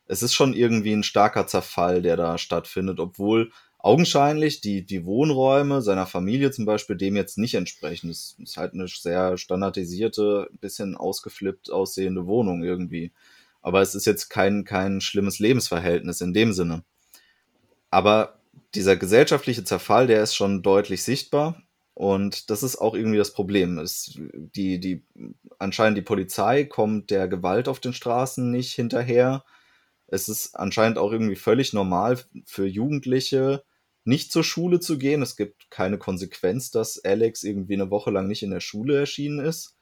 Es 0.05 0.21
ist 0.23 0.33
schon 0.33 0.53
irgendwie 0.53 0.93
ein 0.93 1.03
starker 1.03 1.47
Zerfall, 1.47 2.01
der 2.01 2.17
da 2.17 2.37
stattfindet, 2.37 2.99
obwohl 2.99 3.51
augenscheinlich 3.83 4.61
die, 4.61 4.85
die 4.85 5.05
Wohnräume 5.05 5.81
seiner 5.81 6.05
Familie 6.05 6.51
zum 6.51 6.65
Beispiel 6.65 6.95
dem 6.95 7.15
jetzt 7.15 7.37
nicht 7.37 7.55
entsprechen. 7.55 8.09
Es 8.09 8.35
ist 8.41 8.57
halt 8.57 8.73
eine 8.73 8.87
sehr 8.87 9.37
standardisierte, 9.37 10.49
bisschen 10.59 10.95
ausgeflippt 10.95 11.71
aussehende 11.71 12.27
Wohnung 12.27 12.63
irgendwie. 12.63 13.11
Aber 13.61 13.81
es 13.81 13.95
ist 13.95 14.05
jetzt 14.05 14.29
kein, 14.29 14.65
kein 14.65 15.01
schlimmes 15.01 15.39
Lebensverhältnis 15.39 16.21
in 16.21 16.33
dem 16.33 16.53
Sinne. 16.53 16.83
Aber 17.89 18.39
dieser 18.75 18.95
gesellschaftliche 18.95 19.63
Zerfall, 19.63 20.07
der 20.07 20.23
ist 20.23 20.35
schon 20.35 20.61
deutlich 20.61 21.03
sichtbar. 21.03 21.61
Und 21.93 22.49
das 22.49 22.63
ist 22.63 22.77
auch 22.77 22.95
irgendwie 22.95 23.17
das 23.17 23.33
Problem. 23.33 23.77
Es, 23.79 24.17
die, 24.55 24.79
die, 24.79 25.03
anscheinend 25.59 25.97
die 25.97 26.03
Polizei 26.03 26.63
kommt 26.63 27.09
der 27.09 27.27
Gewalt 27.27 27.67
auf 27.67 27.79
den 27.79 27.93
Straßen 27.93 28.49
nicht 28.49 28.73
hinterher. 28.73 29.43
Es 30.07 30.29
ist 30.29 30.55
anscheinend 30.55 30.97
auch 30.97 31.11
irgendwie 31.11 31.35
völlig 31.35 31.73
normal 31.73 32.19
für 32.45 32.65
Jugendliche, 32.65 33.63
nicht 34.03 34.31
zur 34.31 34.43
Schule 34.43 34.79
zu 34.79 34.97
gehen. 34.97 35.21
Es 35.21 35.35
gibt 35.35 35.69
keine 35.69 35.97
Konsequenz, 35.97 36.71
dass 36.71 37.03
Alex 37.03 37.43
irgendwie 37.43 37.75
eine 37.75 37.91
Woche 37.91 38.11
lang 38.11 38.27
nicht 38.27 38.43
in 38.43 38.51
der 38.51 38.59
Schule 38.59 38.97
erschienen 38.97 39.39
ist 39.39 39.75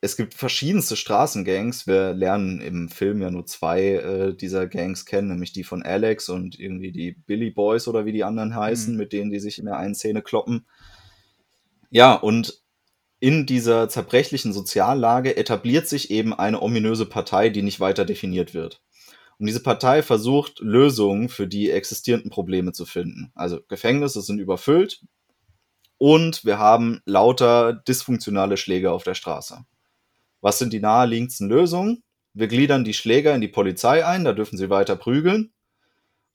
es 0.00 0.16
gibt 0.16 0.34
verschiedenste 0.34 0.96
Straßengangs. 0.96 1.86
Wir 1.86 2.12
lernen 2.12 2.60
im 2.60 2.88
Film 2.88 3.22
ja 3.22 3.30
nur 3.30 3.46
zwei 3.46 3.82
äh, 3.82 4.34
dieser 4.34 4.66
Gangs 4.66 5.06
kennen, 5.06 5.28
nämlich 5.28 5.52
die 5.52 5.64
von 5.64 5.82
Alex 5.82 6.28
und 6.28 6.58
irgendwie 6.58 6.92
die 6.92 7.12
Billy 7.12 7.50
Boys 7.50 7.88
oder 7.88 8.04
wie 8.04 8.12
die 8.12 8.24
anderen 8.24 8.54
heißen, 8.54 8.92
mhm. 8.92 8.98
mit 8.98 9.12
denen 9.12 9.30
die 9.30 9.40
sich 9.40 9.58
in 9.58 9.64
der 9.64 9.78
einen 9.78 9.94
Szene 9.94 10.22
kloppen. 10.22 10.66
Ja, 11.90 12.14
und 12.14 12.62
in 13.18 13.46
dieser 13.46 13.88
zerbrechlichen 13.88 14.52
Soziallage 14.52 15.36
etabliert 15.36 15.88
sich 15.88 16.10
eben 16.10 16.34
eine 16.34 16.60
ominöse 16.60 17.06
Partei, 17.06 17.48
die 17.48 17.62
nicht 17.62 17.80
weiter 17.80 18.04
definiert 18.04 18.52
wird. 18.52 18.82
Und 19.38 19.46
diese 19.46 19.62
Partei 19.62 20.02
versucht, 20.02 20.60
Lösungen 20.60 21.28
für 21.28 21.46
die 21.46 21.70
existierenden 21.70 22.30
Probleme 22.30 22.72
zu 22.72 22.86
finden. 22.86 23.32
Also 23.34 23.60
Gefängnisse 23.68 24.22
sind 24.22 24.38
überfüllt 24.38 25.02
und 25.98 26.44
wir 26.44 26.58
haben 26.58 27.00
lauter 27.04 27.72
dysfunktionale 27.72 28.56
Schläge 28.56 28.92
auf 28.92 29.04
der 29.04 29.14
Straße. 29.14 29.64
Was 30.40 30.58
sind 30.58 30.72
die 30.72 30.80
naheliegendsten 30.80 31.48
Lösungen? 31.48 32.02
Wir 32.32 32.48
gliedern 32.48 32.84
die 32.84 32.94
Schläger 32.94 33.34
in 33.34 33.40
die 33.40 33.48
Polizei 33.48 34.04
ein, 34.04 34.24
da 34.24 34.32
dürfen 34.32 34.58
sie 34.58 34.70
weiter 34.70 34.96
prügeln. 34.96 35.52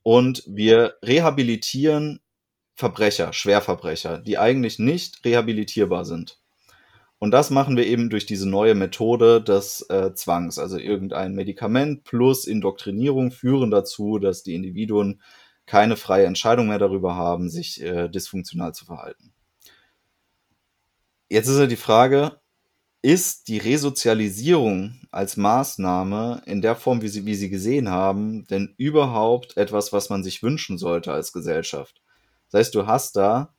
Und 0.02 0.42
wir 0.46 0.96
rehabilitieren 1.04 2.20
Verbrecher, 2.74 3.32
Schwerverbrecher, 3.32 4.18
die 4.18 4.38
eigentlich 4.38 4.80
nicht 4.80 5.24
rehabilitierbar 5.24 6.04
sind. 6.04 6.41
Und 7.22 7.30
das 7.30 7.50
machen 7.50 7.76
wir 7.76 7.86
eben 7.86 8.10
durch 8.10 8.26
diese 8.26 8.48
neue 8.48 8.74
Methode 8.74 9.40
des 9.40 9.88
äh, 9.88 10.12
Zwangs. 10.12 10.58
Also 10.58 10.76
irgendein 10.76 11.36
Medikament 11.36 12.02
plus 12.02 12.48
Indoktrinierung 12.48 13.30
führen 13.30 13.70
dazu, 13.70 14.18
dass 14.18 14.42
die 14.42 14.56
Individuen 14.56 15.22
keine 15.64 15.96
freie 15.96 16.26
Entscheidung 16.26 16.66
mehr 16.66 16.80
darüber 16.80 17.14
haben, 17.14 17.48
sich 17.48 17.80
äh, 17.80 18.08
dysfunktional 18.08 18.74
zu 18.74 18.86
verhalten. 18.86 19.32
Jetzt 21.28 21.46
ist 21.46 21.60
ja 21.60 21.68
die 21.68 21.76
Frage, 21.76 22.40
ist 23.02 23.46
die 23.46 23.58
Resozialisierung 23.58 24.98
als 25.12 25.36
Maßnahme 25.36 26.42
in 26.46 26.60
der 26.60 26.74
Form, 26.74 27.02
wie 27.02 27.08
Sie, 27.08 27.24
wie 27.24 27.36
Sie 27.36 27.50
gesehen 27.50 27.88
haben, 27.88 28.48
denn 28.48 28.74
überhaupt 28.78 29.56
etwas, 29.56 29.92
was 29.92 30.10
man 30.10 30.24
sich 30.24 30.42
wünschen 30.42 30.76
sollte 30.76 31.12
als 31.12 31.32
Gesellschaft? 31.32 32.02
Das 32.50 32.58
heißt, 32.58 32.74
du 32.74 32.88
hast 32.88 33.14
da 33.14 33.54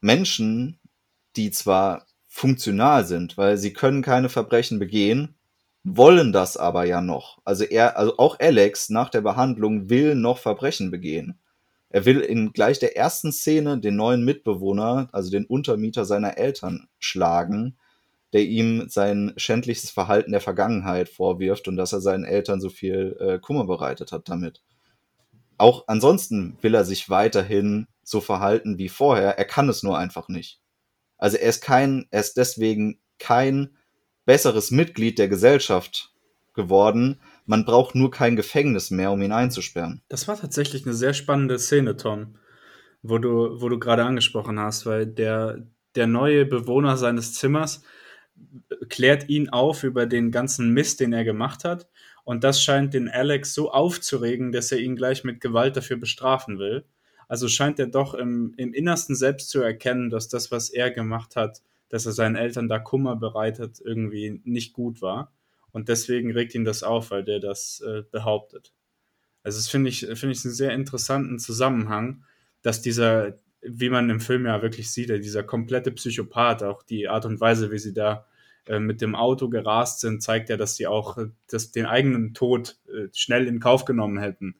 Menschen, 0.00 0.80
die 1.36 1.52
zwar 1.52 2.04
funktional 2.36 3.06
sind, 3.06 3.38
weil 3.38 3.56
sie 3.56 3.72
können 3.72 4.02
keine 4.02 4.28
Verbrechen 4.28 4.78
begehen, 4.78 5.36
wollen 5.84 6.34
das 6.34 6.58
aber 6.58 6.84
ja 6.84 7.00
noch. 7.00 7.38
Also 7.46 7.64
er, 7.64 7.96
also 7.96 8.18
auch 8.18 8.38
Alex 8.38 8.90
nach 8.90 9.08
der 9.08 9.22
Behandlung 9.22 9.88
will 9.88 10.14
noch 10.14 10.36
Verbrechen 10.36 10.90
begehen. 10.90 11.38
Er 11.88 12.04
will 12.04 12.20
in 12.20 12.52
gleich 12.52 12.78
der 12.78 12.94
ersten 12.94 13.32
Szene 13.32 13.78
den 13.78 13.96
neuen 13.96 14.22
Mitbewohner, 14.22 15.08
also 15.12 15.30
den 15.30 15.46
Untermieter 15.46 16.04
seiner 16.04 16.36
Eltern, 16.36 16.88
schlagen, 16.98 17.78
der 18.34 18.42
ihm 18.42 18.86
sein 18.90 19.32
schändliches 19.38 19.88
Verhalten 19.88 20.32
der 20.32 20.42
Vergangenheit 20.42 21.08
vorwirft 21.08 21.68
und 21.68 21.76
dass 21.76 21.94
er 21.94 22.02
seinen 22.02 22.24
Eltern 22.24 22.60
so 22.60 22.68
viel 22.68 23.16
äh, 23.18 23.38
Kummer 23.38 23.64
bereitet 23.64 24.12
hat 24.12 24.28
damit. 24.28 24.60
Auch 25.56 25.84
ansonsten 25.86 26.58
will 26.60 26.74
er 26.74 26.84
sich 26.84 27.08
weiterhin 27.08 27.86
so 28.02 28.20
verhalten 28.20 28.76
wie 28.76 28.90
vorher. 28.90 29.38
Er 29.38 29.46
kann 29.46 29.70
es 29.70 29.82
nur 29.82 29.96
einfach 29.96 30.28
nicht. 30.28 30.60
Also 31.18 31.36
er 31.36 31.48
ist 31.48 31.62
kein, 31.62 32.06
er 32.10 32.20
ist 32.20 32.36
deswegen 32.36 32.98
kein 33.18 33.76
besseres 34.24 34.70
Mitglied 34.70 35.18
der 35.18 35.28
Gesellschaft 35.28 36.12
geworden. 36.54 37.20
Man 37.46 37.64
braucht 37.64 37.94
nur 37.94 38.10
kein 38.10 38.36
Gefängnis 38.36 38.90
mehr, 38.90 39.12
um 39.12 39.22
ihn 39.22 39.32
einzusperren. 39.32 40.02
Das 40.08 40.26
war 40.28 40.38
tatsächlich 40.38 40.84
eine 40.84 40.94
sehr 40.94 41.14
spannende 41.14 41.58
Szene, 41.58 41.96
Tom, 41.96 42.36
wo 43.02 43.18
du, 43.18 43.60
wo 43.60 43.68
du 43.68 43.78
gerade 43.78 44.04
angesprochen 44.04 44.58
hast, 44.58 44.84
weil 44.84 45.06
der, 45.06 45.66
der 45.94 46.06
neue 46.06 46.44
Bewohner 46.44 46.96
seines 46.96 47.34
Zimmers, 47.34 47.82
klärt 48.88 49.28
ihn 49.28 49.48
auf 49.48 49.82
über 49.82 50.06
den 50.06 50.30
ganzen 50.30 50.70
Mist, 50.70 51.00
den 51.00 51.12
er 51.12 51.24
gemacht 51.24 51.64
hat. 51.64 51.88
Und 52.24 52.42
das 52.42 52.60
scheint 52.60 52.92
den 52.92 53.08
Alex 53.08 53.54
so 53.54 53.70
aufzuregen, 53.70 54.50
dass 54.50 54.72
er 54.72 54.78
ihn 54.78 54.96
gleich 54.96 55.24
mit 55.24 55.40
Gewalt 55.40 55.76
dafür 55.76 55.96
bestrafen 55.96 56.58
will. 56.58 56.84
Also 57.28 57.48
scheint 57.48 57.78
er 57.78 57.88
doch 57.88 58.14
im, 58.14 58.54
im 58.56 58.72
Innersten 58.72 59.16
selbst 59.16 59.50
zu 59.50 59.60
erkennen, 59.60 60.10
dass 60.10 60.28
das, 60.28 60.50
was 60.50 60.70
er 60.70 60.90
gemacht 60.90 61.36
hat, 61.36 61.62
dass 61.88 62.06
er 62.06 62.12
seinen 62.12 62.36
Eltern 62.36 62.68
da 62.68 62.78
Kummer 62.78 63.16
bereitet, 63.16 63.80
irgendwie 63.84 64.40
nicht 64.44 64.72
gut 64.72 65.02
war. 65.02 65.32
Und 65.72 65.88
deswegen 65.88 66.32
regt 66.32 66.54
ihn 66.54 66.64
das 66.64 66.82
auf, 66.82 67.10
weil 67.10 67.24
der 67.24 67.40
das 67.40 67.82
äh, 67.86 68.02
behauptet. 68.10 68.72
Also 69.42 69.58
das 69.58 69.68
finde 69.68 69.90
ich, 69.90 70.00
finde 70.00 70.32
ich 70.32 70.44
einen 70.44 70.54
sehr 70.54 70.72
interessanten 70.72 71.38
Zusammenhang, 71.38 72.24
dass 72.62 72.82
dieser, 72.82 73.38
wie 73.60 73.90
man 73.90 74.10
im 74.10 74.20
Film 74.20 74.46
ja 74.46 74.62
wirklich 74.62 74.90
sieht, 74.90 75.10
dieser 75.10 75.44
komplette 75.44 75.92
Psychopath, 75.92 76.62
auch 76.62 76.82
die 76.82 77.08
Art 77.08 77.26
und 77.26 77.40
Weise, 77.40 77.70
wie 77.70 77.78
sie 77.78 77.92
da 77.92 78.26
äh, 78.66 78.80
mit 78.80 79.00
dem 79.00 79.14
Auto 79.14 79.48
gerast 79.48 80.00
sind, 80.00 80.22
zeigt 80.22 80.48
ja, 80.48 80.56
dass 80.56 80.74
sie 80.74 80.88
auch 80.88 81.18
äh, 81.18 81.26
das, 81.48 81.70
den 81.70 81.86
eigenen 81.86 82.34
Tod 82.34 82.76
äh, 82.88 83.08
schnell 83.12 83.46
in 83.46 83.60
Kauf 83.60 83.84
genommen 83.84 84.18
hätten. 84.18 84.56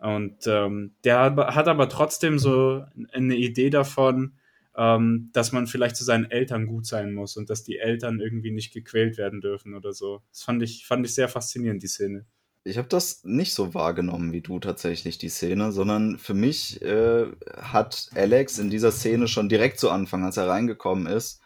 Und 0.00 0.46
ähm, 0.46 0.94
der 1.04 1.34
hat 1.36 1.68
aber 1.68 1.88
trotzdem 1.88 2.38
so 2.38 2.84
eine 3.12 3.36
Idee 3.36 3.70
davon, 3.70 4.32
ähm, 4.76 5.30
dass 5.32 5.52
man 5.52 5.66
vielleicht 5.66 5.96
zu 5.96 6.04
seinen 6.04 6.30
Eltern 6.30 6.66
gut 6.66 6.86
sein 6.86 7.12
muss 7.12 7.36
und 7.36 7.50
dass 7.50 7.64
die 7.64 7.78
Eltern 7.78 8.20
irgendwie 8.20 8.50
nicht 8.50 8.72
gequält 8.72 9.18
werden 9.18 9.40
dürfen 9.40 9.74
oder 9.74 9.92
so. 9.92 10.22
Das 10.30 10.42
fand 10.42 10.62
ich, 10.62 10.86
fand 10.86 11.04
ich 11.04 11.14
sehr 11.14 11.28
faszinierend, 11.28 11.82
die 11.82 11.88
Szene. 11.88 12.24
Ich 12.62 12.78
habe 12.78 12.88
das 12.88 13.24
nicht 13.24 13.54
so 13.54 13.74
wahrgenommen 13.74 14.32
wie 14.32 14.42
du 14.42 14.58
tatsächlich, 14.58 15.18
die 15.18 15.30
Szene, 15.30 15.72
sondern 15.72 16.18
für 16.18 16.34
mich 16.34 16.80
äh, 16.82 17.26
hat 17.56 18.10
Alex 18.14 18.58
in 18.58 18.70
dieser 18.70 18.92
Szene 18.92 19.28
schon 19.28 19.48
direkt 19.48 19.80
zu 19.80 19.90
Anfang, 19.90 20.24
als 20.24 20.36
er 20.36 20.48
reingekommen 20.48 21.06
ist, 21.06 21.40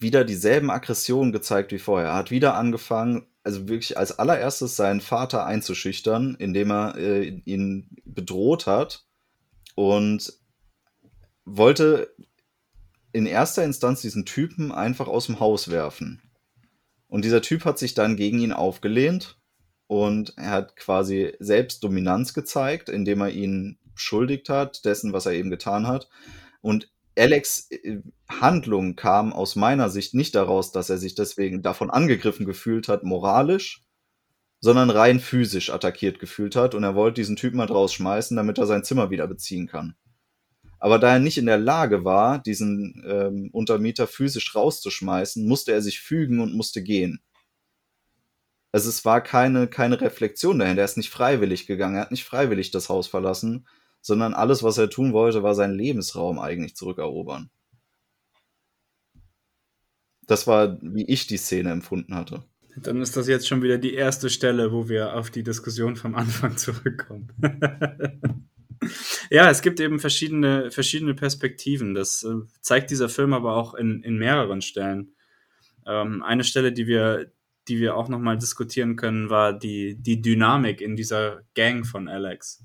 wieder 0.00 0.24
dieselben 0.24 0.70
Aggressionen 0.70 1.32
gezeigt 1.32 1.72
wie 1.72 1.78
vorher. 1.78 2.08
Er 2.08 2.14
hat 2.14 2.30
wieder 2.30 2.54
angefangen, 2.54 3.26
also 3.42 3.68
wirklich 3.68 3.96
als 3.98 4.18
allererstes 4.18 4.76
seinen 4.76 5.00
Vater 5.00 5.44
einzuschüchtern, 5.46 6.34
indem 6.38 6.70
er 6.70 6.96
äh, 6.96 7.28
ihn 7.44 7.96
bedroht 8.04 8.66
hat 8.66 9.06
und 9.74 10.32
wollte 11.44 12.14
in 13.12 13.26
erster 13.26 13.64
Instanz 13.64 14.02
diesen 14.02 14.24
Typen 14.24 14.72
einfach 14.72 15.08
aus 15.08 15.26
dem 15.26 15.40
Haus 15.40 15.70
werfen. 15.70 16.22
Und 17.08 17.24
dieser 17.24 17.42
Typ 17.42 17.64
hat 17.64 17.78
sich 17.78 17.94
dann 17.94 18.16
gegen 18.16 18.38
ihn 18.38 18.52
aufgelehnt 18.52 19.38
und 19.86 20.32
er 20.36 20.50
hat 20.50 20.76
quasi 20.76 21.34
selbst 21.40 21.82
Dominanz 21.82 22.34
gezeigt, 22.34 22.88
indem 22.88 23.20
er 23.20 23.30
ihn 23.30 23.78
beschuldigt 23.94 24.48
hat 24.48 24.84
dessen, 24.84 25.12
was 25.12 25.26
er 25.26 25.32
eben 25.32 25.50
getan 25.50 25.88
hat. 25.88 26.08
Und 26.60 26.92
Alex 27.20 27.70
äh, 27.70 27.98
Handlung 28.28 28.96
kam 28.96 29.32
aus 29.32 29.54
meiner 29.54 29.90
Sicht 29.90 30.14
nicht 30.14 30.34
daraus, 30.34 30.72
dass 30.72 30.88
er 30.88 30.96
sich 30.98 31.14
deswegen 31.14 31.62
davon 31.62 31.90
angegriffen 31.90 32.46
gefühlt 32.46 32.88
hat, 32.88 33.04
moralisch, 33.04 33.84
sondern 34.60 34.88
rein 34.88 35.20
physisch 35.20 35.70
attackiert 35.70 36.18
gefühlt 36.18 36.56
hat 36.56 36.74
und 36.74 36.82
er 36.82 36.94
wollte 36.94 37.20
diesen 37.20 37.36
Typen 37.36 37.58
mal 37.58 37.66
rausschmeißen, 37.66 38.36
damit 38.36 38.58
er 38.58 38.66
sein 38.66 38.84
Zimmer 38.84 39.10
wieder 39.10 39.26
beziehen 39.26 39.66
kann. 39.66 39.94
Aber 40.78 40.98
da 40.98 41.12
er 41.12 41.18
nicht 41.18 41.36
in 41.36 41.44
der 41.46 41.58
Lage 41.58 42.04
war, 42.04 42.38
diesen 42.38 43.04
ähm, 43.06 43.50
Untermieter 43.52 44.06
physisch 44.06 44.54
rauszuschmeißen, 44.54 45.46
musste 45.46 45.72
er 45.72 45.82
sich 45.82 46.00
fügen 46.00 46.40
und 46.40 46.54
musste 46.54 46.82
gehen. 46.82 47.20
Also 48.72 48.88
es 48.88 49.04
war 49.04 49.20
keine, 49.20 49.66
keine 49.68 50.00
Reflexion 50.00 50.58
dahinter. 50.58 50.82
Er 50.82 50.86
ist 50.86 50.96
nicht 50.96 51.10
freiwillig 51.10 51.66
gegangen. 51.66 51.96
Er 51.96 52.02
hat 52.02 52.12
nicht 52.12 52.24
freiwillig 52.24 52.70
das 52.70 52.88
Haus 52.88 53.08
verlassen, 53.08 53.66
sondern 54.00 54.34
alles, 54.34 54.62
was 54.62 54.78
er 54.78 54.90
tun 54.90 55.12
wollte, 55.12 55.42
war 55.42 55.54
seinen 55.54 55.74
Lebensraum 55.74 56.38
eigentlich 56.38 56.76
zurückerobern. 56.76 57.50
Das 60.26 60.46
war, 60.46 60.78
wie 60.80 61.06
ich 61.06 61.26
die 61.26 61.36
Szene 61.36 61.70
empfunden 61.70 62.14
hatte. 62.14 62.44
Dann 62.76 63.02
ist 63.02 63.16
das 63.16 63.26
jetzt 63.26 63.48
schon 63.48 63.62
wieder 63.62 63.78
die 63.78 63.94
erste 63.94 64.30
Stelle, 64.30 64.72
wo 64.72 64.88
wir 64.88 65.14
auf 65.16 65.30
die 65.30 65.42
Diskussion 65.42 65.96
vom 65.96 66.14
Anfang 66.14 66.56
zurückkommen. 66.56 67.28
ja, 69.30 69.50
es 69.50 69.60
gibt 69.62 69.80
eben 69.80 69.98
verschiedene, 69.98 70.70
verschiedene 70.70 71.14
Perspektiven. 71.14 71.94
Das 71.94 72.22
äh, 72.22 72.46
zeigt 72.60 72.90
dieser 72.90 73.08
Film 73.08 73.32
aber 73.32 73.56
auch 73.56 73.74
in, 73.74 74.02
in 74.02 74.16
mehreren 74.16 74.62
Stellen. 74.62 75.14
Ähm, 75.86 76.22
eine 76.22 76.44
Stelle, 76.44 76.72
die 76.72 76.86
wir, 76.86 77.32
die 77.68 77.80
wir 77.80 77.96
auch 77.96 78.08
nochmal 78.08 78.38
diskutieren 78.38 78.96
können, 78.96 79.30
war 79.30 79.58
die, 79.58 79.96
die 80.00 80.22
Dynamik 80.22 80.80
in 80.80 80.96
dieser 80.96 81.42
Gang 81.54 81.84
von 81.84 82.08
Alex, 82.08 82.64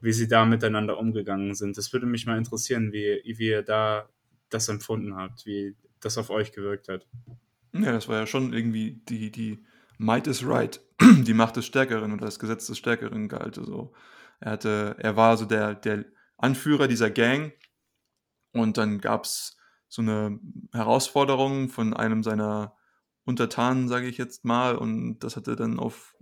wie 0.00 0.12
sie 0.12 0.28
da 0.28 0.44
miteinander 0.44 0.98
umgegangen 0.98 1.54
sind. 1.54 1.76
Das 1.76 1.92
würde 1.92 2.06
mich 2.06 2.26
mal 2.26 2.38
interessieren, 2.38 2.92
wie, 2.92 3.22
wie 3.24 3.48
ihr 3.48 3.62
da 3.62 4.08
das 4.50 4.68
empfunden 4.68 5.16
habt, 5.16 5.46
wie 5.46 5.74
das 6.00 6.18
auf 6.18 6.30
euch 6.30 6.52
gewirkt 6.52 6.88
hat. 6.88 7.06
Ja, 7.72 7.92
das 7.92 8.08
war 8.08 8.18
ja 8.20 8.26
schon 8.26 8.52
irgendwie 8.52 9.00
die, 9.08 9.30
die 9.30 9.64
Might 9.98 10.26
is 10.26 10.46
right, 10.46 10.80
die 11.00 11.34
Macht 11.34 11.56
des 11.56 11.66
Stärkeren 11.66 12.12
oder 12.12 12.26
das 12.26 12.38
Gesetz 12.38 12.66
des 12.66 12.78
Stärkeren 12.78 13.28
galt. 13.28 13.58
Also 13.58 13.92
er 14.40 14.52
hatte, 14.52 14.96
er 14.98 15.16
war 15.16 15.36
so 15.36 15.44
der, 15.44 15.74
der 15.74 16.04
Anführer 16.36 16.88
dieser 16.88 17.10
Gang 17.10 17.52
und 18.52 18.76
dann 18.76 19.00
gab 19.00 19.24
es 19.24 19.56
so 19.88 20.02
eine 20.02 20.38
Herausforderung 20.72 21.68
von 21.68 21.94
einem 21.94 22.22
seiner 22.22 22.76
Untertanen, 23.24 23.88
sage 23.88 24.06
ich 24.06 24.18
jetzt 24.18 24.44
mal, 24.44 24.76
und 24.76 25.18
das 25.20 25.36
hat 25.36 25.48
er 25.48 25.56
dann 25.56 25.78
auf 25.78 26.14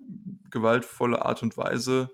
gewaltvolle 0.51 1.25
Art 1.25 1.43
und 1.43 1.57
Weise 1.57 2.11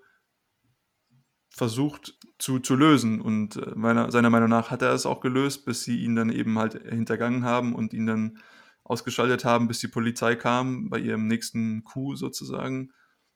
versucht 1.50 2.16
zu, 2.38 2.58
zu 2.60 2.74
lösen. 2.74 3.20
Und 3.20 3.56
äh, 3.56 3.72
meiner, 3.74 4.10
seiner 4.10 4.30
Meinung 4.30 4.48
nach 4.48 4.70
hat 4.70 4.82
er 4.82 4.92
es 4.92 5.06
auch 5.06 5.20
gelöst, 5.20 5.64
bis 5.66 5.82
sie 5.84 6.02
ihn 6.02 6.16
dann 6.16 6.30
eben 6.30 6.58
halt 6.58 6.74
hintergangen 6.88 7.44
haben 7.44 7.74
und 7.74 7.92
ihn 7.92 8.06
dann 8.06 8.38
ausgeschaltet 8.84 9.44
haben, 9.44 9.68
bis 9.68 9.80
die 9.80 9.88
Polizei 9.88 10.34
kam, 10.36 10.88
bei 10.88 10.98
ihrem 10.98 11.26
nächsten 11.26 11.84
Coup 11.84 12.16
sozusagen. 12.16 12.92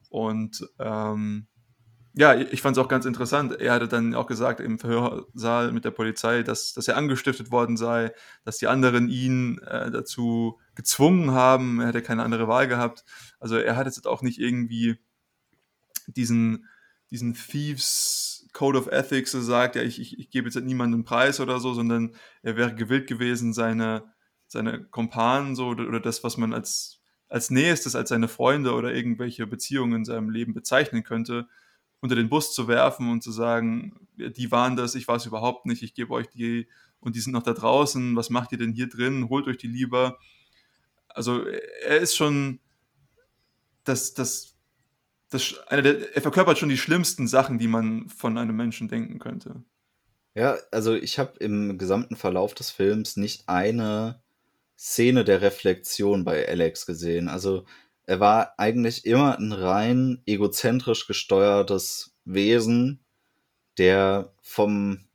Und 0.09 0.67
ähm, 0.79 1.49
ja, 2.17 2.35
ich 2.37 2.63
fand 2.63 2.77
es 2.77 2.83
auch 2.83 2.89
ganz 2.89 3.07
interessant. 3.07 3.61
Er 3.61 3.73
hatte 3.73 3.89
dann 3.89 4.15
auch 4.15 4.29
gesagt 4.29 4.61
im 4.61 4.79
Verhörsaal 4.79 5.73
mit 5.73 5.85
der 5.85 5.91
Polizei, 5.91 6.45
dass, 6.45 6.73
dass 6.73 6.87
er 6.87 6.97
angestiftet 6.97 7.51
worden 7.51 7.77
sei, 7.77 8.13
dass 8.45 8.59
die 8.59 8.69
anderen 8.69 9.09
ihn 9.09 9.59
äh, 9.59 9.91
dazu 9.91 10.61
gezwungen 10.77 11.33
haben. 11.33 11.81
Er 11.81 11.89
hätte 11.89 12.03
keine 12.03 12.23
andere 12.23 12.47
Wahl 12.47 12.69
gehabt. 12.69 13.05
Also 13.41 13.57
er 13.57 13.75
hat 13.75 13.87
jetzt 13.87 14.07
auch 14.07 14.23
nicht 14.23 14.39
irgendwie 14.39 15.01
diesen, 16.07 16.69
diesen 17.11 17.35
Thieves 17.35 18.47
Code 18.53 18.79
of 18.79 18.87
Ethics 18.87 19.33
sagt, 19.33 19.77
ja, 19.77 19.83
ich, 19.83 20.01
ich, 20.01 20.19
ich 20.19 20.31
gebe 20.31 20.49
jetzt 20.49 20.61
niemandem 20.63 21.05
Preis 21.05 21.41
oder 21.41 21.59
so, 21.61 21.75
sondern 21.75 22.15
er 22.43 22.57
wäre 22.57 22.75
gewillt 22.75 23.09
gewesen, 23.09 23.53
seine, 23.53 24.05
seine 24.47 24.85
Kompanen 24.85 25.57
so 25.57 25.67
oder, 25.67 25.87
oder 25.89 26.01
das, 26.01 26.23
was 26.23 26.37
man 26.37 26.55
als, 26.55 27.01
als 27.29 27.51
Nächstes, 27.51 27.97
als 27.97 28.11
seine 28.11 28.29
Freunde 28.29 28.73
oder 28.75 28.95
irgendwelche 28.95 29.47
Beziehungen 29.47 29.95
in 29.95 30.05
seinem 30.05 30.31
Leben 30.31 30.55
bezeichnen 30.55 31.03
könnte, 31.03 31.49
unter 32.01 32.15
den 32.15 32.29
Bus 32.29 32.55
zu 32.55 32.69
werfen 32.69 33.11
und 33.11 33.23
zu 33.23 33.33
sagen, 33.33 34.07
die 34.17 34.53
waren 34.53 34.77
das, 34.77 34.95
ich 34.95 35.09
war 35.09 35.17
es 35.17 35.27
überhaupt 35.27 35.67
nicht, 35.67 35.83
ich 35.83 35.95
gebe 35.95 36.13
euch 36.13 36.29
die 36.29 36.69
und 37.01 37.17
die 37.17 37.21
sind 37.21 37.33
noch 37.33 37.43
da 37.43 37.53
draußen, 37.53 38.15
was 38.17 38.31
macht 38.31 38.53
ihr 38.53 38.59
denn 38.59 38.73
hier 38.73 38.89
drin, 38.89 39.29
holt 39.29 39.47
euch 39.47 39.59
die 39.59 39.67
lieber. 39.67 40.19
Also 41.09 41.45
er 41.45 41.99
ist 41.99 42.17
schon 42.17 42.61
das, 43.85 44.15
das, 44.15 44.54
das 45.35 45.59
eine 45.69 45.83
der, 45.83 46.15
er 46.17 46.23
verkörpert 46.23 46.59
schon 46.59 46.69
die 46.69 46.79
schlimmsten 46.79 47.27
Sachen, 47.27 47.59
die 47.59 47.69
man 47.69 48.09
von 48.09 48.39
einem 48.39 48.57
Menschen 48.57 48.89
denken 48.89 49.19
könnte. 49.19 49.65
Ja, 50.35 50.57
also 50.71 50.95
ich 50.95 51.19
habe 51.19 51.39
im 51.39 51.79
gesamten 51.79 52.17
Verlauf 52.17 52.55
des 52.55 52.71
Films 52.71 53.17
nicht 53.17 53.49
eine 53.49 54.23
Szene 54.77 55.25
der 55.25 55.43
Reflexion 55.43 56.25
bei 56.25 56.49
Alex 56.49 56.87
gesehen. 56.87 57.29
Also 57.29 57.65
er 58.07 58.21
war 58.21 58.55
eigentlich 58.59 59.07
immer 59.07 59.39
ein 59.39 59.53
rein 59.53 60.23
egozentrisch 60.27 61.07
gesteuertes 61.07 62.17
Wesen, 62.25 63.05
der 63.79 64.33
vom, 64.43 65.07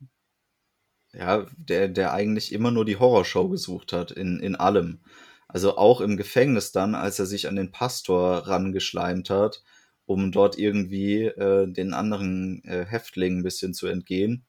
ja, 1.12 1.46
der, 1.56 1.88
der 1.88 2.12
eigentlich 2.12 2.52
immer 2.52 2.70
nur 2.70 2.84
die 2.84 2.96
Horrorshow 2.96 3.48
gesucht 3.48 3.92
hat 3.92 4.10
in, 4.10 4.40
in 4.40 4.56
allem. 4.56 5.00
Also 5.48 5.76
auch 5.76 6.00
im 6.00 6.16
Gefängnis 6.16 6.72
dann, 6.72 6.94
als 6.94 7.18
er 7.18 7.26
sich 7.26 7.48
an 7.48 7.56
den 7.56 7.72
Pastor 7.72 8.46
rangeschleimt 8.48 9.30
hat, 9.30 9.62
um 10.10 10.32
dort 10.32 10.58
irgendwie 10.58 11.22
äh, 11.22 11.68
den 11.68 11.94
anderen 11.94 12.64
äh, 12.64 12.84
Häftlingen 12.84 13.38
ein 13.38 13.42
bisschen 13.44 13.74
zu 13.74 13.86
entgehen. 13.86 14.44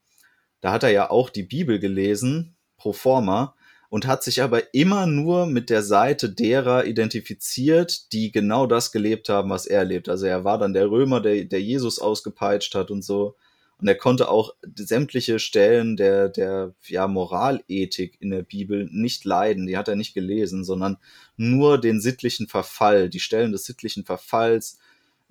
Da 0.60 0.72
hat 0.72 0.82
er 0.82 0.90
ja 0.90 1.12
auch 1.12 1.30
die 1.30 1.44
Bibel 1.44 1.78
gelesen, 1.78 2.56
pro 2.78 2.94
forma, 2.94 3.54
und 3.92 4.08
hat 4.08 4.24
sich 4.24 4.42
aber 4.42 4.74
immer 4.74 5.06
nur 5.06 5.46
mit 5.46 5.70
der 5.70 5.84
Seite 5.84 6.32
derer 6.32 6.86
identifiziert, 6.86 8.12
die 8.12 8.32
genau 8.32 8.66
das 8.66 8.92
gelebt 8.92 9.30
haben, 9.30 9.52
was 9.52 9.68
er 9.68 9.86
lebt. 9.86 10.10
Also 10.10 10.26
er 10.26 10.44
war 10.44 10.58
dann 10.58 10.74
der 10.74 10.90
Römer, 10.90 11.22
der, 11.22 11.46
der 11.46 11.62
Jesus 11.62 12.00
ausgepeitscht 12.00 12.74
hat 12.74 12.90
und 12.90 13.04
so. 13.04 13.36
Und 13.78 13.88
er 13.88 13.96
konnte 13.96 14.30
auch 14.30 14.56
sämtliche 14.76 15.38
Stellen 15.38 15.96
der, 15.96 16.30
der 16.30 16.74
ja, 16.88 17.08
Moralethik 17.08 18.18
in 18.20 18.32
der 18.32 18.42
Bibel 18.42 18.90
nicht 18.92 19.26
leiden. 19.26 19.68
Die 19.68 19.78
hat 19.78 19.88
er 19.88 19.96
nicht 19.96 20.16
gelesen, 20.16 20.64
sondern 20.64 20.98
nur 21.38 21.80
den 21.80 22.02
sittlichen 22.02 22.48
Verfall, 22.48 23.10
die 23.10 23.20
Stellen 23.20 23.52
des 23.52 23.66
sittlichen 23.66 24.06
Verfalls, 24.06 24.80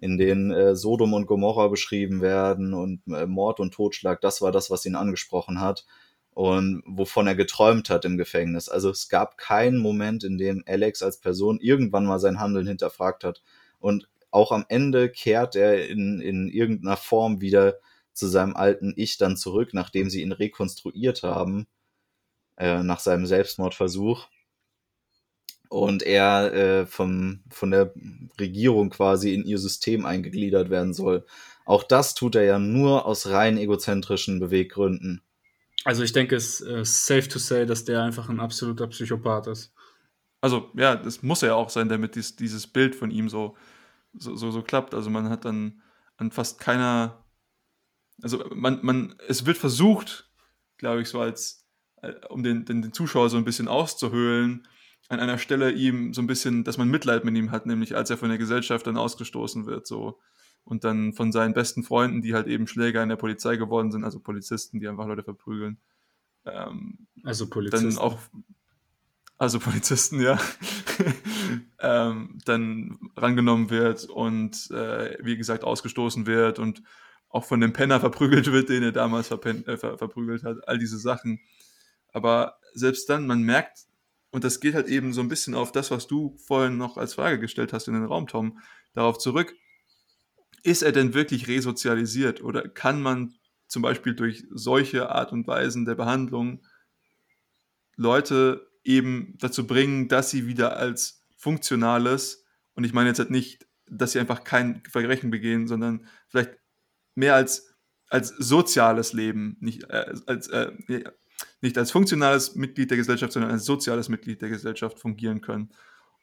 in 0.01 0.19
denen 0.19 0.51
äh, 0.51 0.75
Sodom 0.75 1.13
und 1.13 1.27
Gomorra 1.27 1.69
beschrieben 1.69 2.21
werden 2.23 2.75
und 2.75 3.03
äh, 3.09 3.27
Mord 3.27 3.61
und 3.61 3.75
Totschlag. 3.75 4.21
Das 4.21 4.41
war 4.43 4.51
das, 4.51 4.71
was 4.71 4.87
ihn 4.87 4.95
angesprochen 4.95 5.61
hat 5.61 5.87
und 6.33 6.83
wovon 6.87 7.27
er 7.27 7.35
geträumt 7.35 7.91
hat 7.91 8.05
im 8.05 8.17
Gefängnis. 8.17 8.69
Also 8.69 8.91
es 8.91 9.09
gab 9.09 9.37
keinen 9.37 9.79
Moment, 9.79 10.25
in 10.25 10.39
dem 10.39 10.63
Alex 10.67 11.03
als 11.03 11.21
Person 11.21 11.61
irgendwann 11.61 12.07
mal 12.07 12.19
sein 12.19 12.41
Handeln 12.41 12.67
hinterfragt 12.67 13.25
hat. 13.25 13.43
Und 13.79 14.09
auch 14.31 14.53
am 14.53 14.65
Ende 14.69 15.11
kehrt 15.11 15.57
er 15.57 15.89
in, 15.89 16.21
in 16.21 16.49
irgendeiner 16.49 16.97
Form 16.97 17.41
wieder 17.41 17.79
zu 18.13 18.27
seinem 18.27 18.57
alten 18.57 18.95
Ich 18.97 19.19
dann 19.19 19.37
zurück, 19.37 19.71
nachdem 19.75 20.09
sie 20.09 20.23
ihn 20.23 20.33
rekonstruiert 20.33 21.23
haben, 21.23 21.67
äh, 22.57 22.83
nach 22.83 23.01
seinem 23.01 23.27
Selbstmordversuch. 23.27 24.29
Und 25.71 26.03
er 26.03 26.53
äh, 26.53 26.87
vom, 26.87 27.45
von 27.49 27.71
der 27.71 27.95
Regierung 28.39 28.91
quasi 28.91 29.33
in 29.33 29.45
ihr 29.45 29.59
System 29.59 30.05
eingegliedert 30.05 30.69
werden 30.69 30.93
soll. 30.93 31.25
Auch 31.65 31.85
das 31.85 32.15
tut 32.15 32.35
er 32.35 32.43
ja 32.43 32.59
nur 32.59 33.07
aus 33.07 33.29
rein 33.29 33.57
egozentrischen 33.57 34.41
Beweggründen. 34.41 35.23
Also 35.85 36.03
ich 36.03 36.13
denke, 36.13 36.35
es 36.35 36.61
ist 36.61 37.07
safe 37.07 37.29
to 37.29 37.39
say, 37.39 37.65
dass 37.65 37.85
der 37.85 38.03
einfach 38.03 38.29
ein 38.29 38.41
absoluter 38.41 38.89
Psychopath 38.89 39.47
ist. 39.47 39.73
Also 40.41 40.71
ja, 40.75 40.97
das 40.97 41.23
muss 41.23 41.43
ja 41.43 41.55
auch 41.55 41.71
sein, 41.71 41.89
damit 41.89 42.17
dies, 42.17 42.35
dieses 42.35 42.67
Bild 42.67 42.95
von 42.95 43.11
ihm 43.11 43.29
so, 43.29 43.57
so, 44.13 44.35
so, 44.35 44.51
so 44.51 44.63
klappt. 44.63 44.95
Also 44.95 45.09
man 45.09 45.29
hat 45.31 45.45
dann 45.45 45.83
an 46.17 46.33
fast 46.33 46.59
keiner, 46.59 47.25
also 48.23 48.45
man, 48.55 48.81
man, 48.83 49.15
es 49.29 49.47
wird 49.47 49.57
versucht, 49.57 50.31
glaube 50.79 51.03
ich, 51.03 51.09
so 51.09 51.21
als, 51.21 51.67
äh, 52.03 52.13
um 52.29 52.43
den, 52.43 52.65
den, 52.65 52.83
den 52.83 52.93
Zuschauer 52.93 53.31
so 53.31 53.37
ein 53.37 53.45
bisschen 53.45 53.69
auszuhöhlen, 53.69 54.67
an 55.11 55.19
einer 55.19 55.39
Stelle 55.39 55.73
ihm 55.73 56.15
so 56.15 56.23
ein 56.23 56.29
bisschen, 56.29 56.63
dass 56.63 56.79
man 56.79 56.89
Mitleid 56.89 57.25
mit 57.25 57.37
ihm 57.37 57.51
hat, 57.51 57.67
nämlich 57.67 57.97
als 57.97 58.11
er 58.11 58.17
von 58.17 58.29
der 58.29 58.39
Gesellschaft 58.39 58.87
dann 58.87 58.97
ausgestoßen 58.97 59.67
wird, 59.67 59.87
so. 59.87 60.19
Und 60.65 60.85
dann 60.85 61.15
von 61.15 61.33
seinen 61.33 61.53
besten 61.53 61.83
Freunden, 61.83 62.23
die 62.23 62.33
halt 62.33 62.47
eben 62.47 62.69
Schläger 62.69 63.03
in 63.03 63.09
der 63.09 63.17
Polizei 63.17 63.57
geworden 63.57 63.91
sind, 63.91 64.05
also 64.05 64.21
Polizisten, 64.21 64.79
die 64.79 64.87
einfach 64.87 65.07
Leute 65.07 65.25
verprügeln. 65.25 65.79
Ähm, 66.45 67.09
also 67.25 67.49
Polizisten. 67.49 67.91
Dann 67.91 67.99
auch, 67.99 68.19
also 69.37 69.59
Polizisten, 69.59 70.21
ja, 70.21 70.39
ähm, 71.81 72.39
dann 72.45 72.99
rangenommen 73.17 73.69
wird 73.71 74.05
und 74.05 74.71
äh, 74.71 75.19
wie 75.21 75.37
gesagt 75.37 75.65
ausgestoßen 75.65 76.27
wird 76.27 76.61
und 76.61 76.85
auch 77.31 77.45
von 77.45 77.61
dem 77.61 77.73
Penner 77.73 77.99
verprügelt 77.99 78.53
wird, 78.53 78.69
den 78.69 78.85
er 78.85 78.93
damals 78.93 79.33
äh, 79.33 79.77
ver 79.77 79.99
verprügelt 79.99 80.45
hat, 80.45 80.69
all 80.69 80.79
diese 80.79 80.99
Sachen. 80.99 81.41
Aber 82.13 82.59
selbst 82.75 83.09
dann, 83.09 83.27
man 83.27 83.43
merkt, 83.43 83.90
und 84.31 84.45
das 84.45 84.61
geht 84.61 84.75
halt 84.75 84.89
eben 84.89 85.13
so 85.13 85.21
ein 85.21 85.29
bisschen 85.29 85.55
auf 85.55 85.73
das, 85.73 85.91
was 85.91 86.07
du 86.07 86.37
vorhin 86.47 86.77
noch 86.77 86.97
als 86.97 87.15
Frage 87.15 87.41
gestellt 87.41 87.73
hast 87.73 87.89
in 87.89 87.95
den 87.95 88.05
Raum, 88.05 88.27
Tom, 88.27 88.59
darauf 88.93 89.19
zurück. 89.19 89.55
Ist 90.63 90.83
er 90.83 90.93
denn 90.93 91.15
wirklich 91.15 91.49
resozialisiert 91.49 92.43
oder 92.43 92.69
kann 92.69 93.03
man 93.03 93.35
zum 93.67 93.83
Beispiel 93.83 94.15
durch 94.15 94.45
solche 94.51 95.11
Art 95.11 95.33
und 95.33 95.47
Weisen 95.47 95.85
der 95.85 95.95
Behandlung 95.95 96.65
Leute 97.97 98.69
eben 98.85 99.37
dazu 99.39 99.67
bringen, 99.67 100.09
dass 100.09 100.31
sie 100.31 100.47
wieder 100.47 100.77
als 100.77 101.27
funktionales, 101.37 102.45
und 102.75 102.85
ich 102.85 102.93
meine 102.93 103.09
jetzt 103.09 103.19
halt 103.19 103.31
nicht, 103.31 103.67
dass 103.87 104.13
sie 104.13 104.21
einfach 104.21 104.45
kein 104.45 104.83
Verbrechen 104.89 105.31
begehen, 105.31 105.67
sondern 105.67 106.07
vielleicht 106.29 106.53
mehr 107.15 107.35
als, 107.35 107.75
als 108.09 108.29
soziales 108.29 109.13
Leben, 109.13 109.57
nicht 109.61 109.85
äh, 109.85 110.15
als, 110.27 110.49
äh, 110.49 110.73
nicht 111.61 111.77
als 111.79 111.91
funktionales 111.91 112.55
Mitglied 112.55 112.91
der 112.91 112.99
Gesellschaft, 112.99 113.33
sondern 113.33 113.51
als 113.51 113.65
soziales 113.65 114.09
Mitglied 114.09 114.41
der 114.43 114.49
Gesellschaft 114.49 114.99
fungieren 114.99 115.41
können. 115.41 115.71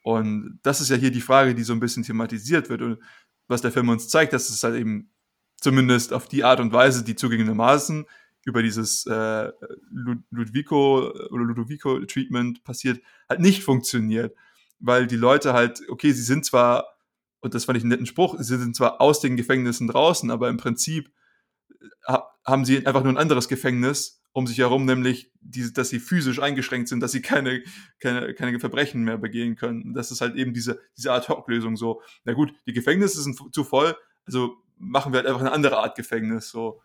Und 0.02 0.58
das 0.62 0.80
ist 0.80 0.90
ja 0.90 0.96
hier 0.96 1.10
die 1.10 1.20
Frage, 1.20 1.54
die 1.54 1.62
so 1.62 1.72
ein 1.72 1.80
bisschen 1.80 2.02
thematisiert 2.02 2.68
wird 2.68 2.82
und 2.82 2.98
was 3.46 3.62
der 3.62 3.72
Film 3.72 3.88
uns 3.88 4.08
zeigt, 4.08 4.32
dass 4.32 4.50
es 4.50 4.62
halt 4.62 4.76
eben 4.76 5.10
zumindest 5.60 6.12
auf 6.12 6.28
die 6.28 6.44
Art 6.44 6.60
und 6.60 6.72
Weise, 6.72 7.02
die 7.02 7.16
zugegebenermaßen 7.16 8.06
über 8.44 8.62
dieses 8.62 9.04
äh, 9.06 9.50
Ludwiko 10.30 11.10
oder 11.30 11.44
Ludovico-Treatment 11.44 12.64
passiert, 12.64 13.00
halt 13.28 13.40
nicht 13.40 13.62
funktioniert. 13.62 14.34
Weil 14.78 15.06
die 15.06 15.16
Leute 15.16 15.54
halt, 15.54 15.80
okay, 15.88 16.12
sie 16.12 16.22
sind 16.22 16.44
zwar, 16.44 16.86
und 17.40 17.54
das 17.54 17.64
fand 17.64 17.76
ich 17.76 17.82
einen 17.82 17.90
netten 17.90 18.06
Spruch, 18.06 18.36
sie 18.38 18.56
sind 18.56 18.76
zwar 18.76 19.00
aus 19.00 19.20
den 19.20 19.36
Gefängnissen 19.36 19.88
draußen, 19.88 20.30
aber 20.30 20.48
im 20.48 20.56
Prinzip 20.56 21.10
äh, 22.06 22.16
haben 22.44 22.64
sie 22.64 22.86
einfach 22.86 23.02
nur 23.02 23.12
ein 23.12 23.18
anderes 23.18 23.48
Gefängnis 23.48 24.17
um 24.38 24.46
sich 24.46 24.58
herum, 24.58 24.84
nämlich, 24.84 25.30
die, 25.40 25.72
dass 25.72 25.90
sie 25.90 25.98
physisch 25.98 26.40
eingeschränkt 26.40 26.88
sind, 26.88 27.00
dass 27.00 27.12
sie 27.12 27.22
keine, 27.22 27.62
keine, 28.00 28.34
keine 28.34 28.58
Verbrechen 28.58 29.02
mehr 29.02 29.18
begehen 29.18 29.56
können. 29.56 29.94
Das 29.94 30.10
ist 30.10 30.20
halt 30.20 30.36
eben 30.36 30.54
diese, 30.54 30.80
diese 30.96 31.12
Ad-Hoc-Lösung 31.12 31.76
so. 31.76 32.02
Na 32.24 32.32
gut, 32.32 32.52
die 32.66 32.72
Gefängnisse 32.72 33.22
sind 33.22 33.38
zu 33.52 33.64
voll, 33.64 33.96
also 34.26 34.56
machen 34.78 35.12
wir 35.12 35.18
halt 35.18 35.26
einfach 35.26 35.40
eine 35.40 35.52
andere 35.52 35.78
Art 35.78 35.96
Gefängnis. 35.96 36.50
So. 36.50 36.80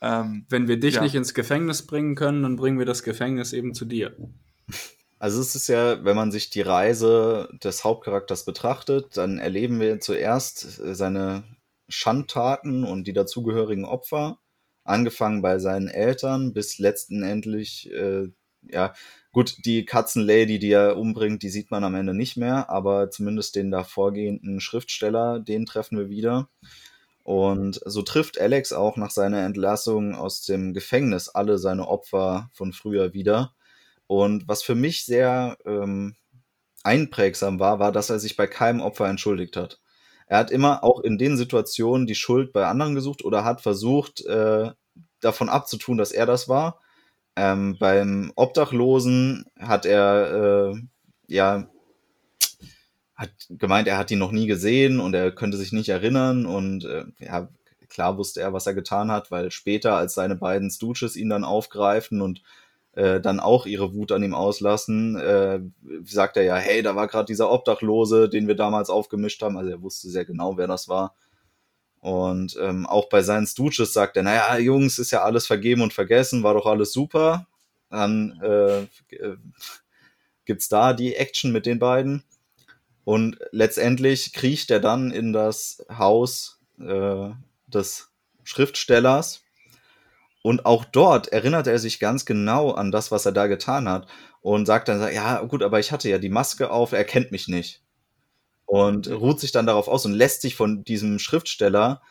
Ähm, 0.00 0.46
Wenn 0.48 0.68
wir 0.68 0.78
dich 0.78 0.96
ja. 0.96 1.02
nicht 1.02 1.14
ins 1.14 1.34
Gefängnis 1.34 1.86
bringen 1.86 2.14
können, 2.14 2.42
dann 2.42 2.56
bringen 2.56 2.78
wir 2.78 2.86
das 2.86 3.02
Gefängnis 3.02 3.52
eben 3.52 3.74
zu 3.74 3.84
dir. 3.84 4.16
Also 5.18 5.40
es 5.40 5.54
ist 5.54 5.68
ja, 5.68 6.04
wenn 6.04 6.16
man 6.16 6.30
sich 6.30 6.50
die 6.50 6.60
Reise 6.60 7.48
des 7.62 7.84
Hauptcharakters 7.84 8.44
betrachtet, 8.44 9.16
dann 9.16 9.38
erleben 9.38 9.80
wir 9.80 9.98
zuerst 9.98 10.60
seine 10.60 11.42
Schandtaten 11.88 12.84
und 12.84 13.06
die 13.06 13.12
dazugehörigen 13.12 13.84
Opfer 13.84 14.38
angefangen 14.88 15.42
bei 15.42 15.58
seinen 15.58 15.88
Eltern 15.88 16.52
bis 16.52 16.78
letztendlich, 16.78 17.90
äh, 17.92 18.28
ja, 18.62 18.94
gut, 19.32 19.56
die 19.64 19.84
Katzenlady, 19.84 20.58
die 20.58 20.72
er 20.72 20.96
umbringt, 20.96 21.42
die 21.42 21.50
sieht 21.50 21.70
man 21.70 21.84
am 21.84 21.94
Ende 21.94 22.14
nicht 22.14 22.36
mehr, 22.36 22.70
aber 22.70 23.10
zumindest 23.10 23.56
den 23.56 23.70
davorgehenden 23.70 24.60
Schriftsteller, 24.60 25.40
den 25.40 25.66
treffen 25.66 25.98
wir 25.98 26.08
wieder. 26.08 26.48
Und 27.24 27.80
so 27.84 28.02
trifft 28.02 28.40
Alex 28.40 28.72
auch 28.72 28.96
nach 28.96 29.10
seiner 29.10 29.44
Entlassung 29.44 30.14
aus 30.14 30.42
dem 30.42 30.72
Gefängnis 30.72 31.28
alle 31.28 31.58
seine 31.58 31.86
Opfer 31.86 32.50
von 32.54 32.72
früher 32.72 33.12
wieder. 33.12 33.54
Und 34.06 34.48
was 34.48 34.62
für 34.62 34.74
mich 34.74 35.04
sehr 35.04 35.58
ähm, 35.66 36.16
einprägsam 36.82 37.60
war, 37.60 37.78
war, 37.78 37.92
dass 37.92 38.08
er 38.08 38.18
sich 38.18 38.36
bei 38.36 38.46
keinem 38.46 38.80
Opfer 38.80 39.08
entschuldigt 39.08 39.56
hat. 39.56 39.78
Er 40.26 40.38
hat 40.38 40.50
immer 40.50 40.84
auch 40.84 41.00
in 41.00 41.18
den 41.18 41.36
Situationen 41.36 42.06
die 42.06 42.14
Schuld 42.14 42.52
bei 42.52 42.66
anderen 42.66 42.94
gesucht 42.94 43.24
oder 43.24 43.44
hat 43.44 43.60
versucht, 43.60 44.24
äh, 44.26 44.70
davon 45.20 45.48
abzutun, 45.48 45.98
dass 45.98 46.12
er 46.12 46.26
das 46.26 46.48
war. 46.48 46.80
Ähm, 47.36 47.76
beim 47.78 48.32
Obdachlosen 48.34 49.46
hat 49.58 49.86
er 49.86 50.72
äh, 50.72 50.80
ja 51.28 51.68
hat 53.14 53.30
gemeint, 53.50 53.88
er 53.88 53.98
hat 53.98 54.10
ihn 54.12 54.20
noch 54.20 54.30
nie 54.30 54.46
gesehen 54.46 55.00
und 55.00 55.12
er 55.12 55.32
könnte 55.32 55.56
sich 55.56 55.72
nicht 55.72 55.88
erinnern 55.88 56.46
und 56.46 56.84
äh, 56.84 57.04
ja, 57.18 57.48
klar 57.88 58.16
wusste 58.16 58.40
er, 58.40 58.52
was 58.52 58.66
er 58.66 58.74
getan 58.74 59.10
hat, 59.10 59.30
weil 59.32 59.50
später, 59.50 59.96
als 59.96 60.14
seine 60.14 60.36
beiden 60.36 60.70
Stooges 60.70 61.16
ihn 61.16 61.28
dann 61.28 61.42
aufgreifen 61.42 62.20
und 62.22 62.42
äh, 62.92 63.20
dann 63.20 63.40
auch 63.40 63.66
ihre 63.66 63.92
Wut 63.94 64.12
an 64.12 64.22
ihm 64.22 64.34
auslassen, 64.34 65.16
äh, 65.16 65.60
sagt 66.04 66.36
er 66.36 66.44
ja, 66.44 66.56
hey, 66.56 66.82
da 66.82 66.94
war 66.94 67.08
gerade 67.08 67.26
dieser 67.26 67.50
Obdachlose, 67.50 68.28
den 68.28 68.46
wir 68.46 68.54
damals 68.54 68.88
aufgemischt 68.88 69.42
haben. 69.42 69.56
Also 69.56 69.70
er 69.70 69.82
wusste 69.82 70.08
sehr 70.10 70.24
genau, 70.24 70.56
wer 70.56 70.68
das 70.68 70.88
war. 70.88 71.14
Und 72.00 72.56
ähm, 72.60 72.86
auch 72.86 73.08
bei 73.08 73.22
seinen 73.22 73.46
Stooges 73.46 73.92
sagt 73.92 74.16
er, 74.16 74.22
naja, 74.22 74.56
Jungs, 74.58 74.98
ist 74.98 75.10
ja 75.10 75.22
alles 75.22 75.46
vergeben 75.46 75.82
und 75.82 75.92
vergessen, 75.92 76.42
war 76.42 76.54
doch 76.54 76.66
alles 76.66 76.92
super. 76.92 77.46
Dann 77.90 78.38
äh, 78.42 78.82
äh, 79.16 79.36
gibt's 80.44 80.68
da 80.68 80.92
die 80.92 81.14
Action 81.14 81.52
mit 81.52 81.66
den 81.66 81.78
beiden. 81.78 82.22
Und 83.04 83.38
letztendlich 83.52 84.32
kriecht 84.32 84.70
er 84.70 84.80
dann 84.80 85.10
in 85.10 85.32
das 85.32 85.84
Haus 85.90 86.60
äh, 86.78 87.30
des 87.66 88.10
Schriftstellers 88.44 89.42
und 90.42 90.66
auch 90.66 90.84
dort 90.84 91.28
erinnert 91.28 91.66
er 91.66 91.78
sich 91.78 92.00
ganz 92.00 92.24
genau 92.24 92.70
an 92.70 92.90
das, 92.90 93.10
was 93.10 93.26
er 93.26 93.32
da 93.32 93.46
getan 93.46 93.88
hat 93.88 94.06
und 94.40 94.66
sagt 94.66 94.88
dann, 94.88 95.12
ja 95.12 95.42
gut, 95.42 95.62
aber 95.62 95.80
ich 95.80 95.92
hatte 95.92 96.08
ja 96.08 96.18
die 96.18 96.28
Maske 96.28 96.70
auf, 96.70 96.92
er 96.92 97.04
kennt 97.04 97.32
mich 97.32 97.48
nicht. 97.48 97.82
Und 98.68 99.08
ruht 99.08 99.40
sich 99.40 99.50
dann 99.50 99.64
darauf 99.64 99.88
aus 99.88 100.04
und 100.04 100.12
lässt 100.12 100.42
sich 100.42 100.54
von 100.54 100.84
diesem 100.84 101.18
Schriftsteller, 101.18 102.02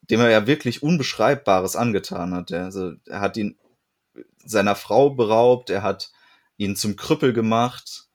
dem 0.00 0.20
er 0.20 0.30
ja 0.30 0.46
wirklich 0.46 0.82
Unbeschreibbares 0.82 1.76
angetan 1.76 2.32
hat. 2.32 2.50
Also, 2.50 2.94
er 3.06 3.20
hat 3.20 3.36
ihn 3.36 3.58
seiner 4.42 4.74
Frau 4.74 5.10
beraubt, 5.10 5.68
er 5.68 5.82
hat 5.82 6.10
ihn 6.56 6.76
zum 6.76 6.96
Krüppel 6.96 7.34
gemacht 7.34 8.06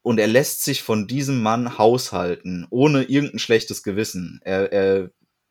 und 0.00 0.18
er 0.18 0.26
lässt 0.26 0.64
sich 0.64 0.82
von 0.82 1.06
diesem 1.06 1.42
Mann 1.42 1.76
haushalten, 1.76 2.66
ohne 2.70 3.02
irgendein 3.02 3.40
schlechtes 3.40 3.82
Gewissen. 3.82 4.40
Er, 4.42 4.72
er 4.72 5.10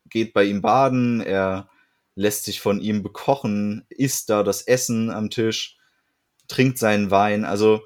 geht 0.10 0.34
bei 0.34 0.45
ihm 0.45 0.63
baden, 0.63 1.21
er 1.21 1.69
lässt 2.15 2.45
sich 2.45 2.60
von 2.60 2.82
ihm 2.82 3.04
bekochen, 3.04 3.86
isst 3.89 4.32
da 4.32 4.41
das 4.41 4.63
Essen 4.63 5.12
am 5.12 5.30
Tisch, 5.30 5.78
trinkt 6.47 6.80
seinen 6.80 7.12
Wein. 7.12 7.45
Also 7.45 7.84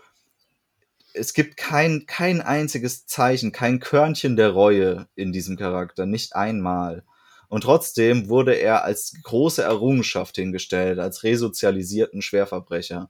es 1.14 1.34
gibt 1.34 1.58
kein, 1.58 2.06
kein 2.06 2.42
einziges 2.42 3.06
Zeichen, 3.06 3.52
kein 3.52 3.80
Körnchen 3.80 4.36
der 4.36 4.52
Reue 4.52 5.08
in 5.16 5.32
diesem 5.32 5.58
Charakter, 5.58 6.06
nicht 6.06 6.36
einmal. 6.36 7.04
Und 7.50 7.62
trotzdem 7.62 8.30
wurde 8.30 8.54
er 8.54 8.84
als 8.84 9.14
große 9.24 9.64
Errungenschaft 9.64 10.36
hingestellt, 10.36 11.00
als 11.00 11.24
resozialisierten 11.24 12.22
Schwerverbrecher. 12.22 13.10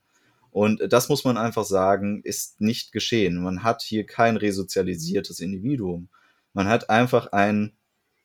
Und 0.51 0.81
das 0.91 1.09
muss 1.09 1.23
man 1.23 1.37
einfach 1.37 1.65
sagen, 1.65 2.21
ist 2.23 2.61
nicht 2.61 2.91
geschehen. 2.91 3.41
Man 3.41 3.63
hat 3.63 3.81
hier 3.81 4.05
kein 4.05 4.37
resozialisiertes 4.37 5.39
Individuum. 5.39 6.09
Man 6.53 6.67
hat 6.67 6.89
einfach 6.89 7.27
ein 7.31 7.73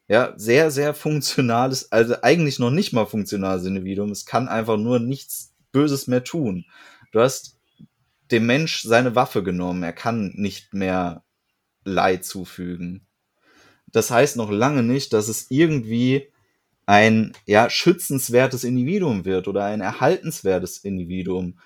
ja, 0.09 0.35
sehr, 0.37 0.71
sehr 0.71 0.95
funktionales, 0.95 1.91
also 1.93 2.17
eigentlich 2.23 2.59
noch 2.59 2.71
nicht 2.71 2.93
mal 2.93 3.07
funktionales 3.07 3.65
Individuum. 3.65 4.11
Es 4.11 4.27
kann 4.27 4.49
einfach 4.49 4.77
nur 4.77 4.99
nichts 4.99 5.55
Böses 5.73 6.07
mehr 6.07 6.25
tun. 6.25 6.67
Du 7.13 7.21
hast 7.21 7.57
dem 8.33 8.47
Mensch 8.47 8.83
seine 8.83 9.15
Waffe 9.15 9.43
genommen. 9.43 9.83
Er 9.83 9.93
kann 9.93 10.33
nicht 10.35 10.75
mehr 10.75 11.25
Leid 11.85 12.25
zufügen. 12.25 13.07
Das 13.93 14.11
heißt 14.11 14.37
noch 14.37 14.51
lange 14.51 14.83
nicht, 14.83 15.13
dass 15.13 15.29
es 15.29 15.51
irgendwie 15.51 16.33
ein 16.87 17.33
ja, 17.47 17.71
schützenswertes 17.71 18.65
Individuum 18.65 19.25
wird 19.25 19.49
oder 19.49 19.65
ein 19.65 19.81
erhaltenswertes 19.81 20.79
Individuum. 20.79 21.59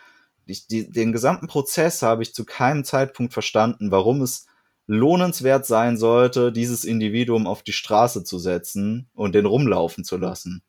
Ich, 0.44 0.66
die, 0.66 0.90
den 0.90 1.12
gesamten 1.12 1.46
Prozess 1.46 2.02
habe 2.02 2.22
ich 2.22 2.34
zu 2.34 2.44
keinem 2.44 2.84
Zeitpunkt 2.84 3.32
verstanden, 3.32 3.90
warum 3.90 4.22
es 4.22 4.46
lohnenswert 4.86 5.66
sein 5.66 5.96
sollte, 5.96 6.52
dieses 6.52 6.84
Individuum 6.84 7.46
auf 7.46 7.62
die 7.62 7.72
Straße 7.72 8.24
zu 8.24 8.38
setzen 8.38 9.08
und 9.14 9.34
den 9.34 9.46
rumlaufen 9.46 10.04
zu 10.04 10.16
lassen. 10.16 10.62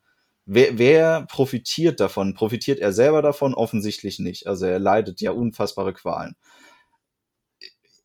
Wer, 0.48 0.78
wer 0.78 1.26
profitiert 1.26 2.00
davon? 2.00 2.34
Profitiert 2.34 2.80
er 2.80 2.92
selber 2.92 3.22
davon? 3.22 3.54
Offensichtlich 3.54 4.18
nicht. 4.18 4.46
Also 4.46 4.66
er 4.66 4.78
leidet 4.78 5.20
ja 5.20 5.30
unfassbare 5.30 5.92
Qualen. 5.92 6.34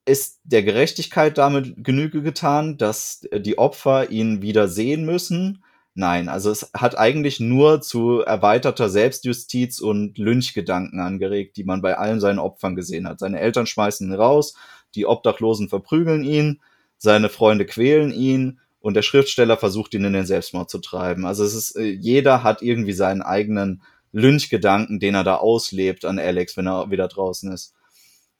Ist 0.05 0.41
der 0.43 0.63
Gerechtigkeit 0.63 1.37
damit 1.37 1.83
Genüge 1.83 2.21
getan, 2.21 2.77
dass 2.77 3.21
die 3.33 3.57
Opfer 3.57 4.11
ihn 4.11 4.41
wieder 4.41 4.67
sehen 4.67 5.05
müssen? 5.05 5.63
Nein, 5.95 6.27
also 6.27 6.49
es 6.51 6.71
hat 6.73 6.97
eigentlich 6.97 7.39
nur 7.39 7.79
zu 7.81 8.19
erweiterter 8.21 8.89
Selbstjustiz 8.89 9.79
und 9.79 10.17
Lynchgedanken 10.17 10.99
angeregt, 10.99 11.55
die 11.55 11.63
man 11.63 11.81
bei 11.81 11.97
allen 11.97 12.19
seinen 12.19 12.39
Opfern 12.39 12.75
gesehen 12.75 13.07
hat. 13.07 13.19
Seine 13.19 13.39
Eltern 13.39 13.67
schmeißen 13.67 14.09
ihn 14.09 14.15
raus, 14.15 14.55
die 14.95 15.05
Obdachlosen 15.05 15.69
verprügeln 15.69 16.23
ihn, 16.23 16.61
seine 16.97 17.29
Freunde 17.29 17.65
quälen 17.65 18.11
ihn 18.11 18.59
und 18.83 18.95
der 18.95 19.01
Schriftsteller 19.01 19.55
versucht 19.55 19.93
ihn 19.93 20.03
in 20.03 20.11
den 20.11 20.25
Selbstmord 20.25 20.69
zu 20.69 20.77
treiben. 20.79 21.25
Also 21.25 21.45
es 21.45 21.53
ist, 21.53 21.77
äh, 21.77 21.85
jeder 21.85 22.43
hat 22.43 22.61
irgendwie 22.61 22.91
seinen 22.91 23.21
eigenen 23.21 23.81
Lynchgedanken, 24.11 24.99
den 24.99 25.15
er 25.15 25.23
da 25.23 25.37
auslebt 25.37 26.03
an 26.03 26.19
Alex, 26.19 26.57
wenn 26.57 26.67
er 26.67 26.91
wieder 26.91 27.07
draußen 27.07 27.49
ist. 27.53 27.73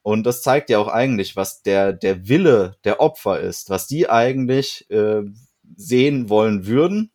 Und 0.01 0.25
das 0.25 0.41
zeigt 0.41 0.69
ja 0.69 0.79
auch 0.79 0.89
eigentlich, 0.89 1.37
was 1.37 1.61
der, 1.63 1.93
der 1.93 2.27
Wille 2.27 2.75
der 2.83 2.99
Opfer 2.99 3.39
ist, 3.39 3.69
was 3.69 3.87
die 3.87 4.09
eigentlich 4.09 4.89
äh, 4.91 5.21
sehen 5.77 6.27
wollen 6.27 6.67
würden, 6.67 7.13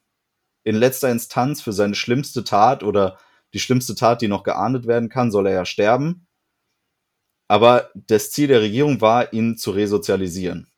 in 0.64 0.76
letzter 0.76 1.10
Instanz 1.10 1.60
für 1.60 1.74
seine 1.74 1.94
schlimmste 1.94 2.44
Tat 2.44 2.82
oder 2.82 3.18
die 3.52 3.60
schlimmste 3.60 3.94
Tat, 3.94 4.22
die 4.22 4.28
noch 4.28 4.42
geahndet 4.42 4.86
werden 4.86 5.10
kann, 5.10 5.30
soll 5.30 5.48
er 5.48 5.52
ja 5.52 5.64
sterben. 5.66 6.26
Aber 7.46 7.90
das 7.94 8.30
Ziel 8.30 8.48
der 8.48 8.62
Regierung 8.62 9.02
war, 9.02 9.34
ihn 9.34 9.58
zu 9.58 9.70
resozialisieren. 9.70 10.68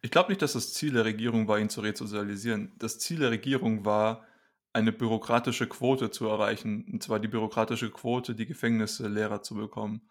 Ich 0.00 0.10
glaube 0.10 0.30
nicht, 0.30 0.42
dass 0.42 0.52
das 0.52 0.72
Ziel 0.74 0.92
der 0.92 1.04
Regierung 1.04 1.48
war, 1.48 1.58
ihn 1.58 1.68
zu 1.68 1.80
resozialisieren. 1.80 2.72
Das 2.78 2.98
Ziel 2.98 3.18
der 3.18 3.30
Regierung 3.30 3.84
war, 3.84 4.26
eine 4.72 4.92
bürokratische 4.92 5.66
Quote 5.66 6.10
zu 6.10 6.26
erreichen. 6.28 6.86
Und 6.92 7.02
zwar 7.02 7.18
die 7.18 7.28
bürokratische 7.28 7.90
Quote, 7.90 8.34
die 8.34 8.46
Gefängnisse 8.46 9.08
leerer 9.08 9.42
zu 9.42 9.54
bekommen. 9.54 10.08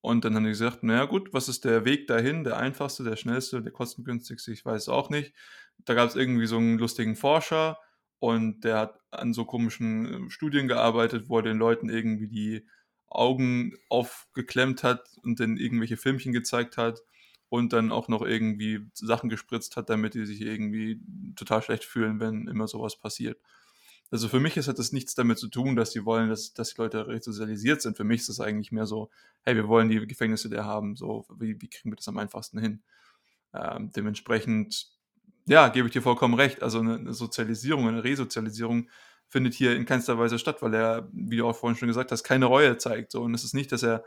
Und 0.00 0.24
dann 0.24 0.34
haben 0.34 0.44
die 0.44 0.50
gesagt, 0.50 0.82
naja 0.82 1.04
gut, 1.04 1.32
was 1.32 1.48
ist 1.48 1.64
der 1.64 1.84
Weg 1.84 2.06
dahin, 2.06 2.44
der 2.44 2.56
einfachste, 2.56 3.04
der 3.04 3.16
schnellste, 3.16 3.62
der 3.62 3.72
kostengünstigste, 3.72 4.52
ich 4.52 4.64
weiß 4.64 4.82
es 4.82 4.88
auch 4.88 5.10
nicht. 5.10 5.34
Da 5.78 5.94
gab 5.94 6.08
es 6.08 6.16
irgendwie 6.16 6.46
so 6.46 6.56
einen 6.56 6.78
lustigen 6.78 7.16
Forscher, 7.16 7.78
und 8.20 8.64
der 8.64 8.78
hat 8.78 9.00
an 9.10 9.32
so 9.32 9.44
komischen 9.44 10.26
äh, 10.26 10.30
Studien 10.30 10.68
gearbeitet, 10.68 11.28
wo 11.28 11.38
er 11.38 11.42
den 11.42 11.58
Leuten 11.58 11.88
irgendwie 11.88 12.28
die 12.28 12.66
Augen 13.06 13.74
aufgeklemmt 13.88 14.82
hat 14.82 15.08
und 15.22 15.40
dann 15.40 15.56
irgendwelche 15.56 15.96
Filmchen 15.96 16.32
gezeigt 16.32 16.76
hat 16.76 17.00
und 17.48 17.72
dann 17.72 17.92
auch 17.92 18.08
noch 18.08 18.22
irgendwie 18.22 18.86
Sachen 18.94 19.30
gespritzt 19.30 19.76
hat, 19.76 19.90
damit 19.90 20.14
die 20.14 20.26
sich 20.26 20.40
irgendwie 20.40 21.00
total 21.36 21.62
schlecht 21.62 21.84
fühlen, 21.84 22.20
wenn 22.20 22.46
immer 22.48 22.68
sowas 22.68 22.96
passiert. 22.96 23.38
Also 24.10 24.28
für 24.28 24.40
mich 24.40 24.56
ist, 24.56 24.68
hat 24.68 24.78
das 24.78 24.92
nichts 24.92 25.14
damit 25.14 25.38
zu 25.38 25.48
tun, 25.48 25.76
dass 25.76 25.92
sie 25.92 26.04
wollen, 26.04 26.30
dass, 26.30 26.54
dass 26.54 26.74
die 26.74 26.80
Leute 26.80 27.06
resozialisiert 27.06 27.82
sind. 27.82 27.96
Für 27.96 28.04
mich 28.04 28.20
ist 28.20 28.30
das 28.30 28.40
eigentlich 28.40 28.72
mehr 28.72 28.86
so, 28.86 29.10
hey, 29.42 29.54
wir 29.54 29.68
wollen 29.68 29.88
die 29.88 30.06
Gefängnisse 30.06 30.48
der 30.48 30.64
haben, 30.64 30.96
so, 30.96 31.26
wie, 31.38 31.60
wie 31.60 31.68
kriegen 31.68 31.90
wir 31.92 31.96
das 31.96 32.08
am 32.08 32.18
einfachsten 32.18 32.58
hin? 32.58 32.82
Ähm, 33.52 33.90
dementsprechend 33.92 34.98
ja, 35.48 35.68
gebe 35.68 35.88
ich 35.88 35.92
dir 35.92 36.02
vollkommen 36.02 36.34
recht. 36.34 36.62
Also 36.62 36.80
eine 36.80 37.12
Sozialisierung, 37.14 37.88
eine 37.88 38.04
Resozialisierung 38.04 38.88
findet 39.28 39.54
hier 39.54 39.74
in 39.76 39.86
keinster 39.86 40.18
Weise 40.18 40.38
statt, 40.38 40.62
weil 40.62 40.74
er, 40.74 41.08
wie 41.12 41.38
du 41.38 41.46
auch 41.46 41.56
vorhin 41.56 41.76
schon 41.76 41.88
gesagt 41.88 42.12
hast, 42.12 42.22
keine 42.22 42.46
Reue 42.46 42.76
zeigt. 42.78 43.12
So. 43.12 43.22
Und 43.22 43.34
es 43.34 43.44
ist 43.44 43.54
nicht, 43.54 43.72
dass 43.72 43.82
er, 43.82 44.04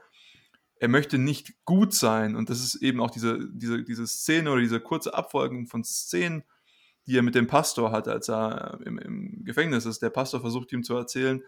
er 0.82 0.88
möchte 0.88 1.20
nicht 1.20 1.54
gut 1.64 1.94
sein. 1.94 2.36
Und 2.36 2.50
das 2.50 2.60
ist 2.60 2.82
eben 2.82 3.02
auch 3.02 3.12
diese, 3.12 3.48
diese, 3.54 3.84
diese 3.84 4.08
Szene 4.08 4.50
oder 4.50 4.62
diese 4.62 4.80
kurze 4.80 5.14
Abfolgung 5.14 5.68
von 5.68 5.84
Szenen, 5.84 6.44
die 7.06 7.16
er 7.16 7.22
mit 7.22 7.36
dem 7.36 7.46
Pastor 7.46 7.92
hat, 7.92 8.08
als 8.08 8.30
er 8.30 8.80
im, 8.84 8.98
im 8.98 9.46
Gefängnis 9.46 9.86
ist. 9.86 10.02
Der 10.02 10.10
Pastor 10.10 10.42
versucht 10.42 10.72
ihm 10.72 10.84
zu 10.84 10.96
erzählen, 10.96 11.44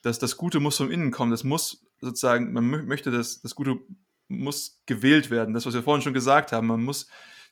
dass 0.00 0.18
das 0.18 0.38
Gute 0.38 0.60
muss 0.60 0.78
von 0.78 0.90
innen 0.90 1.10
kommen. 1.10 1.30
Das 1.30 1.44
muss 1.44 1.84
sozusagen, 2.00 2.54
man 2.54 2.86
möchte, 2.86 3.10
dass 3.10 3.42
das 3.42 3.54
Gute 3.54 3.80
muss 4.28 4.80
gewählt 4.86 5.30
werden. 5.30 5.52
Das, 5.52 5.66
was 5.66 5.74
wir 5.74 5.82
vorhin 5.82 6.02
schon 6.02 6.14
gesagt 6.14 6.52
haben, 6.52 6.66
man 6.66 6.82
muss 6.82 7.06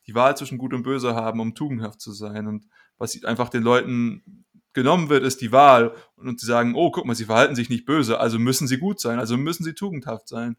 die 0.06 0.14
Wahl 0.14 0.34
zwischen 0.34 0.56
Gut 0.56 0.72
und 0.72 0.82
Böse 0.82 1.14
haben, 1.14 1.40
um 1.40 1.54
tugendhaft 1.54 2.00
zu 2.00 2.12
sein. 2.12 2.46
Und 2.46 2.64
was 2.96 3.22
einfach 3.24 3.50
den 3.50 3.62
Leuten 3.62 4.46
genommen 4.72 5.10
wird, 5.10 5.24
ist 5.24 5.42
die 5.42 5.52
Wahl. 5.52 5.94
Und 6.16 6.40
sie 6.40 6.46
sagen, 6.46 6.74
oh, 6.74 6.90
guck 6.90 7.04
mal, 7.04 7.14
sie 7.14 7.26
verhalten 7.26 7.54
sich 7.54 7.68
nicht 7.68 7.84
böse, 7.84 8.18
also 8.18 8.38
müssen 8.38 8.66
sie 8.66 8.78
gut 8.78 8.98
sein, 8.98 9.18
also 9.18 9.36
müssen 9.36 9.62
sie 9.62 9.74
tugendhaft 9.74 10.26
sein. 10.26 10.56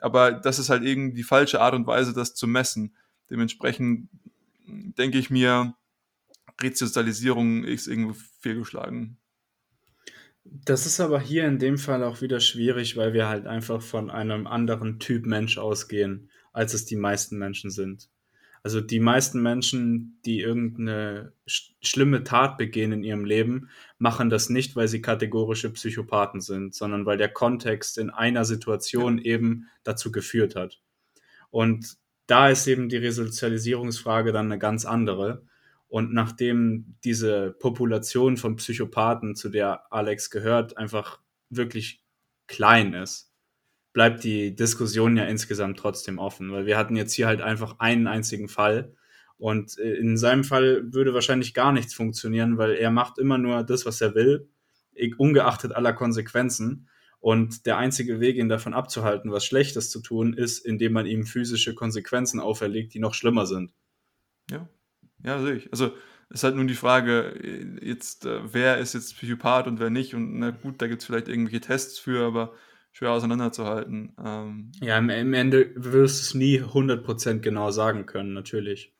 Aber 0.00 0.32
das 0.32 0.58
ist 0.58 0.70
halt 0.70 0.84
irgendwie 0.84 1.16
die 1.16 1.22
falsche 1.22 1.60
Art 1.60 1.74
und 1.74 1.86
Weise, 1.86 2.12
das 2.12 2.34
zu 2.34 2.46
messen. 2.46 2.94
Dementsprechend 3.30 4.08
denke 4.66 5.18
ich 5.18 5.30
mir, 5.30 5.74
Resozialisierung 6.60 7.64
ist 7.64 7.86
irgendwie 7.86 8.18
fehlgeschlagen. 8.40 9.18
Das 10.44 10.86
ist 10.86 11.00
aber 11.00 11.20
hier 11.20 11.46
in 11.46 11.58
dem 11.58 11.78
Fall 11.78 12.02
auch 12.02 12.22
wieder 12.22 12.40
schwierig, 12.40 12.96
weil 12.96 13.12
wir 13.12 13.28
halt 13.28 13.46
einfach 13.46 13.82
von 13.82 14.10
einem 14.10 14.46
anderen 14.46 14.98
Typ 14.98 15.26
Mensch 15.26 15.58
ausgehen, 15.58 16.30
als 16.52 16.74
es 16.74 16.86
die 16.86 16.96
meisten 16.96 17.38
Menschen 17.38 17.70
sind. 17.70 18.08
Also 18.62 18.80
die 18.80 19.00
meisten 19.00 19.40
Menschen, 19.42 20.20
die 20.24 20.40
irgendeine 20.40 21.32
sch 21.46 21.72
schlimme 21.82 22.24
Tat 22.24 22.58
begehen 22.58 22.92
in 22.92 23.02
ihrem 23.02 23.24
Leben, 23.24 23.70
machen 23.98 24.28
das 24.28 24.50
nicht, 24.50 24.76
weil 24.76 24.86
sie 24.86 25.00
kategorische 25.00 25.72
Psychopathen 25.72 26.40
sind, 26.40 26.74
sondern 26.74 27.06
weil 27.06 27.16
der 27.16 27.30
Kontext 27.30 27.96
in 27.96 28.10
einer 28.10 28.44
Situation 28.44 29.18
ja. 29.18 29.24
eben 29.24 29.68
dazu 29.82 30.12
geführt 30.12 30.56
hat. 30.56 30.80
Und 31.50 31.96
da 32.26 32.48
ist 32.48 32.66
eben 32.66 32.88
die 32.88 32.98
Resozialisierungsfrage 32.98 34.32
dann 34.32 34.46
eine 34.46 34.58
ganz 34.58 34.84
andere. 34.84 35.44
Und 35.88 36.12
nachdem 36.12 36.96
diese 37.02 37.50
Population 37.58 38.36
von 38.36 38.56
Psychopathen, 38.56 39.34
zu 39.34 39.48
der 39.48 39.92
Alex 39.92 40.30
gehört, 40.30 40.76
einfach 40.76 41.20
wirklich 41.48 42.04
klein 42.46 42.94
ist, 42.94 43.29
bleibt 43.92 44.24
die 44.24 44.54
Diskussion 44.54 45.16
ja 45.16 45.24
insgesamt 45.24 45.78
trotzdem 45.78 46.18
offen, 46.18 46.52
weil 46.52 46.66
wir 46.66 46.78
hatten 46.78 46.96
jetzt 46.96 47.12
hier 47.12 47.26
halt 47.26 47.40
einfach 47.40 47.76
einen 47.78 48.06
einzigen 48.06 48.48
Fall 48.48 48.94
und 49.40 49.78
äh, 49.78 49.94
in 49.94 50.18
seinem 50.18 50.44
Fall 50.44 50.92
würde 50.92 51.14
wahrscheinlich 51.14 51.54
gar 51.54 51.72
nichts 51.72 51.94
funktionieren, 51.94 52.58
weil 52.58 52.72
er 52.72 52.90
macht 52.90 53.18
immer 53.18 53.38
nur 53.38 53.64
das, 53.64 53.86
was 53.86 54.00
er 54.02 54.14
will, 54.14 54.50
ungeachtet 55.16 55.72
aller 55.72 55.94
Konsequenzen. 55.94 56.88
Und 57.20 57.64
der 57.64 57.78
einzige 57.78 58.20
Weg, 58.20 58.36
ihn 58.36 58.50
davon 58.50 58.74
abzuhalten, 58.74 59.32
was 59.32 59.46
Schlechtes 59.46 59.90
zu 59.90 60.00
tun, 60.00 60.34
ist, 60.34 60.58
indem 60.58 60.92
man 60.92 61.06
ihm 61.06 61.24
physische 61.24 61.74
Konsequenzen 61.74 62.38
auferlegt, 62.38 62.92
die 62.92 62.98
noch 62.98 63.14
schlimmer 63.14 63.46
sind. 63.46 63.72
Ja, 64.50 64.68
ja, 65.24 65.40
sehe 65.40 65.54
ich. 65.54 65.72
Also 65.72 65.86
es 66.28 66.36
ist 66.36 66.44
halt 66.44 66.56
nun 66.56 66.68
die 66.68 66.74
Frage, 66.74 67.34
äh, 67.42 67.86
jetzt, 67.86 68.26
äh, 68.26 68.40
wer 68.52 68.76
ist 68.76 68.92
jetzt 68.92 69.16
Psychopath 69.16 69.66
und 69.66 69.80
wer 69.80 69.90
nicht. 69.90 70.14
Und 70.14 70.38
na 70.38 70.50
gut, 70.50 70.82
da 70.82 70.86
gibt 70.86 71.00
es 71.00 71.06
vielleicht 71.06 71.28
irgendwelche 71.28 71.60
Tests 71.60 71.98
für, 71.98 72.26
aber 72.26 72.52
schwer 72.92 73.12
auseinanderzuhalten. 73.12 74.12
Ähm, 74.22 74.72
ja, 74.80 74.98
im, 74.98 75.10
im 75.10 75.32
Ende 75.32 75.70
wirst 75.74 76.20
du 76.20 76.22
es 76.22 76.34
nie 76.34 76.60
100% 76.60 77.40
genau 77.40 77.70
sagen 77.70 78.06
können, 78.06 78.32
natürlich. 78.32 78.92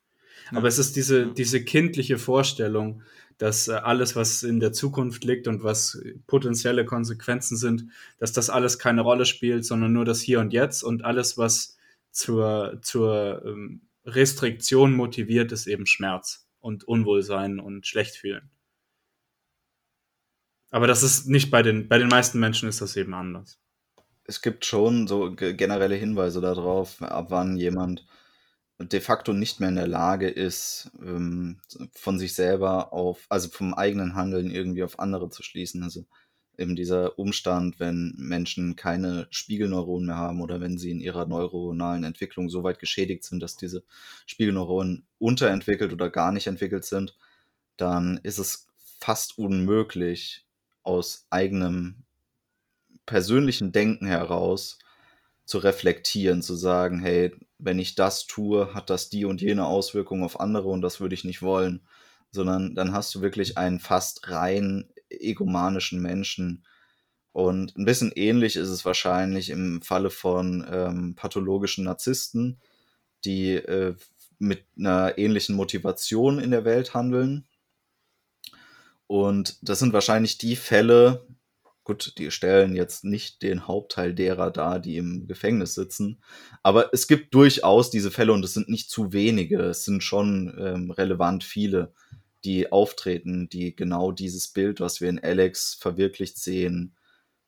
Ja. 0.51 0.59
Aber 0.59 0.68
es 0.68 0.78
ist 0.78 0.97
diese, 0.97 1.22
ja. 1.22 1.30
diese 1.30 1.64
kindliche 1.64 2.18
Vorstellung, 2.18 3.03
dass 3.38 3.68
äh, 3.68 3.72
alles, 3.72 4.16
was 4.16 4.43
in 4.43 4.61
der 4.61 4.72
Zukunft 4.72 5.24
liegt 5.24 5.49
und 5.49 5.62
was 5.62 6.01
potenzielle 6.26 6.84
Konsequenzen 6.84 7.57
sind, 7.57 7.86
dass 8.18 8.32
das 8.32 8.51
alles 8.51 8.78
keine 8.78 9.01
Rolle 9.03 9.26
spielt, 9.26 9.64
sondern 9.64 9.93
nur 9.93 10.05
das 10.05 10.20
Hier 10.20 10.41
und 10.41 10.53
Jetzt 10.53 10.82
und 10.82 11.05
alles, 11.05 11.38
was 11.38 11.76
zur, 12.11 12.78
zur 12.82 13.43
ähm, 13.45 13.82
Restriktion 14.05 14.95
motiviert, 14.95 15.53
ist 15.53 15.66
eben 15.66 15.86
Schmerz 15.86 16.47
und 16.61 16.84
Unwohlsein 16.84 17.61
und 17.61 17.86
Schlechtfühlen. 17.86 18.51
Aber 20.70 20.86
das 20.86 21.03
ist 21.03 21.26
nicht 21.28 21.51
bei 21.51 21.62
den, 21.62 21.88
bei 21.88 21.99
den 21.99 22.09
meisten 22.09 22.38
Menschen 22.38 22.68
ist 22.68 22.80
das 22.80 22.97
eben 22.97 23.14
anders 23.14 23.59
es 24.30 24.42
gibt 24.42 24.64
schon 24.64 25.08
so 25.08 25.34
generelle 25.34 25.96
Hinweise 25.96 26.40
darauf, 26.40 27.02
ab 27.02 27.26
wann 27.30 27.56
jemand 27.56 28.06
de 28.78 29.00
facto 29.00 29.32
nicht 29.32 29.58
mehr 29.58 29.68
in 29.70 29.74
der 29.74 29.88
Lage 29.88 30.28
ist, 30.28 30.92
ähm, 31.02 31.60
von 31.92 32.18
sich 32.18 32.34
selber 32.34 32.92
auf, 32.92 33.26
also 33.28 33.48
vom 33.48 33.74
eigenen 33.74 34.14
Handeln 34.14 34.52
irgendwie 34.52 34.84
auf 34.84 35.00
andere 35.00 35.30
zu 35.30 35.42
schließen. 35.42 35.82
Also 35.82 36.06
eben 36.56 36.76
dieser 36.76 37.18
Umstand, 37.18 37.80
wenn 37.80 38.14
Menschen 38.16 38.76
keine 38.76 39.26
Spiegelneuronen 39.30 40.06
mehr 40.06 40.16
haben 40.16 40.40
oder 40.40 40.60
wenn 40.60 40.78
sie 40.78 40.92
in 40.92 41.00
ihrer 41.00 41.26
neuronalen 41.26 42.04
Entwicklung 42.04 42.48
so 42.48 42.62
weit 42.62 42.78
geschädigt 42.78 43.24
sind, 43.24 43.42
dass 43.42 43.56
diese 43.56 43.82
Spiegelneuronen 44.26 45.06
unterentwickelt 45.18 45.92
oder 45.92 46.08
gar 46.08 46.30
nicht 46.30 46.46
entwickelt 46.46 46.84
sind, 46.84 47.18
dann 47.76 48.20
ist 48.22 48.38
es 48.38 48.68
fast 49.00 49.38
unmöglich, 49.38 50.46
aus 50.82 51.26
eigenem 51.30 52.04
persönlichen 53.11 53.72
Denken 53.72 54.06
heraus 54.06 54.78
zu 55.44 55.58
reflektieren, 55.58 56.42
zu 56.42 56.54
sagen, 56.54 57.00
hey, 57.00 57.34
wenn 57.58 57.80
ich 57.80 57.96
das 57.96 58.28
tue, 58.28 58.72
hat 58.72 58.88
das 58.88 59.11
die 59.11 59.24
und 59.24 59.40
jene 59.40 59.66
Auswirkungen 59.66 60.22
auf 60.22 60.38
andere 60.38 60.68
und 60.68 60.80
das 60.80 61.00
würde 61.00 61.16
ich 61.16 61.24
nicht 61.24 61.42
wollen, 61.42 61.80
sondern 62.30 62.76
dann 62.76 62.92
hast 62.92 63.12
du 63.16 63.20
wirklich 63.20 63.58
einen 63.58 63.80
fast 63.80 64.30
rein 64.30 64.88
egomanischen 65.08 66.00
Menschen. 66.00 66.64
Und 67.32 67.76
ein 67.76 67.84
bisschen 67.84 68.12
ähnlich 68.14 68.54
ist 68.54 68.68
es 68.68 68.84
wahrscheinlich 68.84 69.50
im 69.50 69.82
Falle 69.82 70.11
von 70.11 70.64
ähm, 70.70 71.16
pathologischen 71.16 71.84
Narzissten, 71.86 72.61
die 73.24 73.54
äh, 73.54 73.96
mit 74.38 74.66
einer 74.78 75.18
ähnlichen 75.18 75.56
Motivation 75.56 76.38
in 76.38 76.52
der 76.52 76.64
Welt 76.64 76.94
handeln 76.94 77.48
Und 79.08 79.58
das 79.68 79.80
sind 79.80 79.92
wahrscheinlich 79.92 80.38
die 80.38 80.54
Fälle, 80.54 81.26
gut, 81.91 82.14
die 82.18 82.30
stellen 82.30 82.76
jetzt 82.76 83.03
nicht 83.03 83.43
den 83.43 83.66
Hauptteil 83.66 84.14
derer 84.14 84.53
dar, 84.53 84.78
die 84.78 84.97
im 84.97 85.26
Gefängnis 85.26 85.74
sitzen, 85.74 86.22
aber 86.62 86.95
es 86.95 87.09
gibt 87.09 87.34
durchaus 87.34 87.91
diese 87.91 88.12
Fälle 88.12 88.32
und 88.32 88.45
es 88.45 88.55
sind 88.55 88.68
nicht 88.68 88.91
zu 88.91 89.12
wenige, 89.12 89.61
es 89.62 89.84
sind 89.84 90.05
schon 90.05 90.55
ähm, 90.57 90.93
relevant 90.93 91.43
viele, 91.43 91.93
die 92.45 92.70
auftreten, 92.70 93.49
die 93.49 93.74
genau 93.74 94.12
dieses 94.12 94.53
Bild, 94.53 94.78
was 94.78 95.01
wir 95.01 95.09
in 95.09 95.18
Alex 95.18 95.74
verwirklicht 95.80 96.38
sehen, 96.38 96.95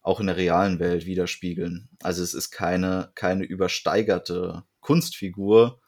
auch 0.01 0.19
in 0.19 0.27
der 0.27 0.37
realen 0.37 0.81
Welt 0.81 1.07
widerspiegeln. 1.07 1.89
Also 2.03 2.25
es 2.25 2.35
ist 2.35 2.51
keine, 2.51 3.13
keine 3.15 3.45
übersteigerte 3.45 4.65
Kunstfigur, 4.81 5.81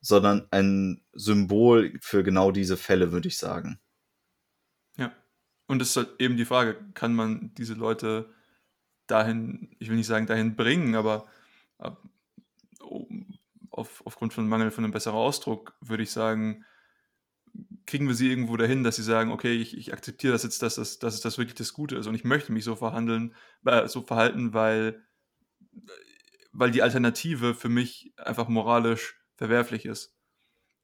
sondern 0.00 0.48
ein 0.50 1.04
Symbol 1.12 1.92
für 2.00 2.24
genau 2.24 2.52
diese 2.52 2.78
Fälle, 2.78 3.12
würde 3.12 3.28
ich 3.28 3.36
sagen. 3.36 3.81
Und 5.72 5.80
es 5.80 5.88
ist 5.88 5.96
halt 5.96 6.10
eben 6.18 6.36
die 6.36 6.44
Frage, 6.44 6.76
kann 6.92 7.14
man 7.14 7.54
diese 7.54 7.72
Leute 7.72 8.28
dahin, 9.06 9.74
ich 9.78 9.88
will 9.88 9.96
nicht 9.96 10.06
sagen 10.06 10.26
dahin 10.26 10.54
bringen, 10.54 10.94
aber 10.94 11.26
auf, 13.70 14.02
aufgrund 14.04 14.34
von 14.34 14.46
Mangel 14.46 14.70
von 14.70 14.84
einem 14.84 14.92
besseren 14.92 15.16
Ausdruck 15.16 15.74
würde 15.80 16.02
ich 16.02 16.10
sagen, 16.10 16.66
kriegen 17.86 18.06
wir 18.06 18.14
sie 18.14 18.28
irgendwo 18.28 18.58
dahin, 18.58 18.84
dass 18.84 18.96
sie 18.96 19.02
sagen, 19.02 19.32
okay, 19.32 19.54
ich, 19.54 19.74
ich 19.74 19.94
akzeptiere 19.94 20.34
das 20.34 20.42
jetzt, 20.42 20.60
dass 20.60 20.74
das, 20.74 20.98
dass 20.98 21.22
das 21.22 21.38
wirklich 21.38 21.54
das 21.54 21.72
Gute 21.72 21.96
ist 21.96 22.06
und 22.06 22.14
ich 22.14 22.24
möchte 22.24 22.52
mich 22.52 22.64
so 22.64 22.76
verhandeln, 22.76 23.34
äh, 23.64 23.88
so 23.88 24.02
verhalten, 24.02 24.52
weil, 24.52 25.02
weil 26.52 26.70
die 26.70 26.82
Alternative 26.82 27.54
für 27.54 27.70
mich 27.70 28.12
einfach 28.18 28.48
moralisch 28.48 29.18
verwerflich 29.36 29.86
ist. 29.86 30.14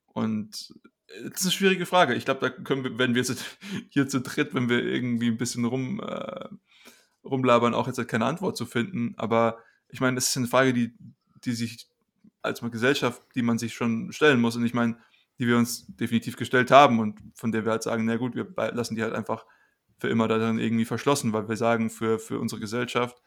Und 0.06 0.72
das 1.08 1.40
ist 1.40 1.46
eine 1.46 1.52
schwierige 1.52 1.86
Frage. 1.86 2.14
Ich 2.14 2.24
glaube, 2.24 2.40
da 2.40 2.50
können 2.50 2.84
wir, 2.84 2.98
wenn 2.98 3.14
wir 3.14 3.22
jetzt 3.22 3.44
hier 3.90 4.08
zu 4.08 4.20
dritt, 4.20 4.54
wenn 4.54 4.68
wir 4.68 4.84
irgendwie 4.84 5.28
ein 5.28 5.38
bisschen 5.38 5.64
rum, 5.64 6.00
äh, 6.00 6.48
rumlabern, 7.24 7.74
auch 7.74 7.86
jetzt 7.86 7.98
halt 7.98 8.08
keine 8.08 8.26
Antwort 8.26 8.56
zu 8.56 8.66
finden. 8.66 9.14
Aber 9.16 9.58
ich 9.88 10.00
meine, 10.00 10.16
das 10.16 10.28
ist 10.28 10.36
eine 10.36 10.46
Frage, 10.46 10.72
die, 10.72 10.94
die 11.44 11.52
sich 11.52 11.88
als 12.42 12.60
Gesellschaft, 12.60 13.22
die 13.34 13.42
man 13.42 13.58
sich 13.58 13.74
schon 13.74 14.12
stellen 14.12 14.40
muss. 14.40 14.56
Und 14.56 14.64
ich 14.64 14.74
meine, 14.74 14.96
die 15.38 15.46
wir 15.46 15.56
uns 15.56 15.86
definitiv 15.86 16.36
gestellt 16.36 16.70
haben 16.70 16.98
und 16.98 17.20
von 17.34 17.52
der 17.52 17.64
wir 17.64 17.72
halt 17.72 17.82
sagen, 17.82 18.04
na 18.04 18.16
gut, 18.16 18.34
wir 18.34 18.46
lassen 18.72 18.96
die 18.96 19.02
halt 19.02 19.14
einfach 19.14 19.46
für 19.98 20.08
immer 20.08 20.28
darin 20.28 20.58
irgendwie 20.58 20.84
verschlossen, 20.84 21.32
weil 21.32 21.48
wir 21.48 21.56
sagen, 21.56 21.90
für, 21.90 22.18
für 22.18 22.38
unsere 22.38 22.60
Gesellschaft 22.60 23.20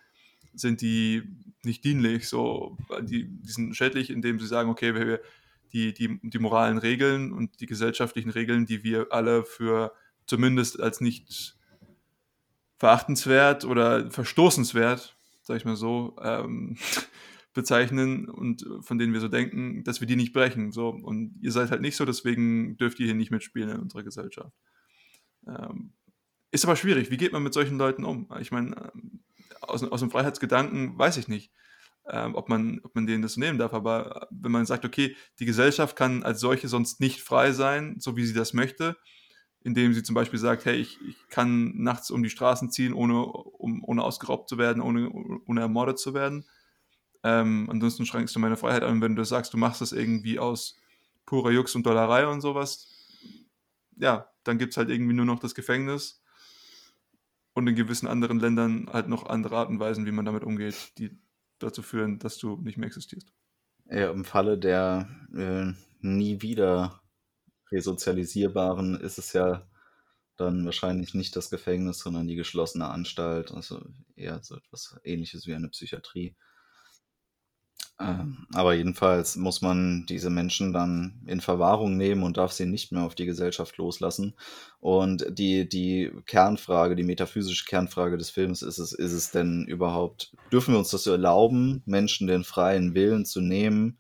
sind 0.54 0.82
die 0.82 1.24
nicht 1.64 1.84
dienlich, 1.84 2.28
so, 2.28 2.78
die, 3.02 3.28
die 3.28 3.52
sind 3.52 3.76
schädlich, 3.76 4.10
indem 4.10 4.40
sie 4.40 4.48
sagen, 4.48 4.70
okay, 4.70 4.94
wir, 4.96 5.22
die, 5.74 5.94
die, 5.94 6.20
die 6.22 6.40
moralen 6.40 6.78
Regeln 6.78 7.32
und 7.32 7.60
die 7.60 7.66
gesellschaftlichen 7.66 8.30
Regeln, 8.30 8.66
die 8.66 8.84
wir 8.84 9.08
alle 9.12 9.44
für 9.44 9.94
zumindest 10.26 10.80
als 10.80 11.02
nicht 11.02 11.58
verachtenswert 12.78 13.66
oder 13.66 14.10
verstoßenswert, 14.10 15.16
sag 15.44 15.58
ich 15.58 15.66
mal 15.66 15.76
so, 15.76 16.16
ähm, 16.22 16.78
bezeichnen 17.54 18.30
und 18.30 18.66
von 18.80 18.98
denen 18.98 19.14
wir 19.14 19.20
so 19.20 19.28
denken, 19.28 19.84
dass 19.84 20.00
wir 20.00 20.08
die 20.08 20.16
nicht 20.16 20.34
brechen. 20.34 20.72
So. 20.72 20.90
Und 20.90 21.38
ihr 21.42 21.52
seid 21.52 21.70
halt 21.70 21.82
nicht 21.82 21.98
so, 21.98 22.06
deswegen 22.06 22.78
dürft 22.78 23.00
ihr 23.00 23.06
hier 23.06 23.16
nicht 23.16 23.32
mitspielen 23.32 23.70
in 23.70 23.80
unserer 23.80 24.04
Gesellschaft. 24.04 24.56
Ähm, 25.46 25.94
ist 26.52 26.66
aber 26.66 26.76
schwierig. 26.76 27.12
Wie 27.12 27.18
geht 27.18 27.34
man 27.34 27.44
mit 27.44 27.54
solchen 27.54 27.78
Leuten 27.78 28.06
um? 28.06 28.30
Ich 28.40 28.52
meine, 28.52 28.92
ähm, 28.94 29.20
aus, 29.62 29.84
aus 29.84 30.00
dem 30.00 30.12
Freiheitsgedanken 30.12 30.98
weiß 30.98 31.18
ich 31.18 31.28
nicht, 31.28 31.52
ähm, 32.10 32.36
ob, 32.36 32.50
man, 32.50 32.80
ob 32.84 32.96
man 32.96 33.06
denen 33.06 33.22
das 33.22 33.38
nehmen 33.38 33.58
darf. 33.58 33.74
Aber 33.74 34.28
wenn 34.32 34.52
man 34.52 34.66
sagt, 34.66 34.86
okay, 34.86 35.16
die 35.40 35.46
Gesellschaft 35.46 35.96
kann 35.96 36.24
als 36.24 36.40
solche 36.40 36.68
sonst 36.68 37.00
nicht 37.00 37.22
frei 37.22 37.52
sein, 37.52 37.98
so 38.00 38.16
wie 38.18 38.26
sie 38.26 38.34
das 38.34 38.54
möchte, 38.54 38.98
indem 39.64 39.94
sie 39.94 40.04
zum 40.04 40.16
Beispiel 40.16 40.40
sagt, 40.40 40.66
hey, 40.66 40.76
ich, 40.76 41.00
ich 41.08 41.28
kann 41.30 41.74
nachts 41.78 42.10
um 42.12 42.24
die 42.24 42.30
Straßen 42.30 42.72
ziehen, 42.72 42.94
ohne, 42.94 43.26
um, 43.26 43.84
ohne 43.84 44.04
ausgeraubt 44.04 44.50
zu 44.50 44.58
werden, 44.58 44.82
ohne, 44.82 45.10
ohne 45.46 45.62
ermordet 45.62 46.00
zu 46.00 46.14
werden, 46.14 46.46
ähm, 47.24 47.68
ansonsten 47.70 48.06
schränkst 48.06 48.36
du 48.36 48.40
meine 48.40 48.58
Freiheit 48.58 48.84
an, 48.84 49.02
wenn 49.02 49.16
du 49.16 49.24
sagst, 49.24 49.54
du 49.54 49.58
machst 49.58 49.82
das 49.82 49.92
irgendwie 49.92 50.40
aus 50.40 50.80
purer 51.26 51.52
Jux 51.52 51.76
und 51.76 51.86
Dollerei 51.86 52.28
und 52.28 52.42
sowas. 52.42 52.88
Ja, 53.98 54.28
dann 54.44 54.58
gibt 54.58 54.74
es 54.74 54.78
halt 54.78 54.90
irgendwie 54.90 55.14
nur 55.14 55.26
noch 55.26 55.40
das 55.40 55.54
Gefängnis 55.54 56.24
und 57.54 57.68
in 57.68 57.76
gewissen 57.76 58.08
anderen 58.08 58.40
Ländern 58.40 58.90
halt 58.92 59.08
noch 59.08 59.28
andere 59.28 59.58
Arten 59.58 59.74
und 59.74 59.80
Weisen, 59.80 60.06
wie 60.06 60.12
man 60.12 60.26
damit 60.26 60.44
umgeht, 60.44 60.98
die 60.98 61.20
dazu 61.62 61.82
führen, 61.82 62.20
dass 62.20 62.38
du 62.38 62.58
nicht 62.58 62.78
mehr 62.78 62.88
existierst. 62.88 63.32
Ja, 63.90 64.12
im 64.12 64.26
Falle 64.26 64.58
der 64.58 65.10
äh, 65.36 65.74
nie 66.00 66.42
wieder 66.42 67.02
resozialisierbaren 67.72 69.00
ist 69.00 69.18
es 69.18 69.34
ja 69.34 69.68
dann 70.38 70.66
wahrscheinlich 70.66 71.14
nicht 71.14 71.36
das 71.36 71.50
Gefängnis, 71.50 72.00
sondern 72.00 72.28
die 72.28 72.36
geschlossene 72.36 72.88
Anstalt, 72.88 73.52
also 73.52 73.82
eher 74.16 74.42
so 74.44 74.56
etwas 74.56 75.00
ähnliches 75.04 75.46
wie 75.46 75.54
eine 75.54 75.70
Psychiatrie. 75.70 76.36
Ähm, 78.02 78.48
aber 78.54 78.74
jedenfalls 78.74 79.36
muss 79.36 79.62
man 79.62 80.06
diese 80.08 80.32
Menschen 80.32 80.74
dann 80.74 81.22
in 81.28 81.40
Verwahrung 81.40 81.98
nehmen 81.98 82.24
und 82.24 82.38
darf 82.38 82.52
sie 82.52 82.66
nicht 82.66 82.92
mehr 82.92 83.04
auf 83.04 83.14
die 83.14 83.28
Gesellschaft 83.28 83.78
loslassen. 83.78 84.36
Und 84.80 85.26
die, 85.30 85.70
die 85.70 86.12
Kernfrage, 86.26 86.96
die 86.96 87.04
metaphysische 87.04 87.66
Kernfrage 87.66 88.18
des 88.18 88.32
Films 88.32 88.64
ist 88.64 88.80
es, 88.80 88.92
ist 88.94 89.14
es 89.14 89.30
denn 89.30 89.66
überhaupt, 89.68 90.36
dürfen 90.52 90.74
wir 90.74 90.80
uns 90.80 90.90
das 90.90 91.06
erlauben, 91.06 91.84
Menschen 91.86 92.28
den 92.28 92.44
freien 92.44 92.96
Willen 92.96 93.26
zu 93.26 93.40
nehmen, 93.40 94.00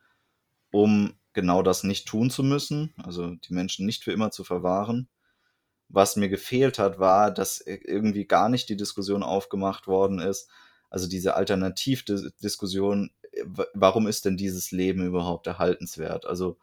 um 0.72 1.14
genau 1.34 1.62
das 1.62 1.84
nicht 1.84 2.08
tun 2.08 2.32
zu 2.32 2.44
müssen, 2.44 2.94
also 2.98 3.36
die 3.36 3.54
Menschen 3.54 3.86
nicht 3.86 4.04
für 4.04 4.12
immer 4.12 4.32
zu 4.32 4.44
verwahren? 4.44 5.10
Was 5.90 6.16
mir 6.16 6.30
gefehlt 6.30 6.80
hat, 6.80 6.98
war, 7.00 7.32
dass 7.32 7.60
irgendwie 7.60 8.26
gar 8.26 8.50
nicht 8.50 8.70
die 8.70 8.78
Diskussion 8.78 9.22
aufgemacht 9.22 9.88
worden 9.88 10.20
ist, 10.20 10.50
also 10.90 11.08
diese 11.08 11.36
Alternativdiskussion 11.36 13.12
warum 13.74 14.08
ist 14.08 14.26
denn 14.26 14.38
dieses 14.38 14.72
Leben 14.72 15.06
überhaupt 15.06 15.48
erhaltenswert? 15.48 16.26
Also 16.26 16.58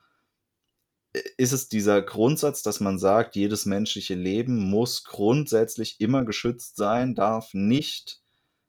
ist 1.36 1.52
es 1.52 1.68
dieser 1.68 2.02
Grundsatz, 2.02 2.62
dass 2.62 2.80
man 2.80 2.98
sagt, 2.98 3.34
jedes 3.36 3.66
menschliche 3.66 4.14
Leben 4.14 4.70
muss 4.70 5.04
grundsätzlich 5.04 6.00
immer 6.00 6.24
geschützt 6.24 6.76
sein, 6.76 7.14
darf 7.14 7.54
nicht, 7.54 8.20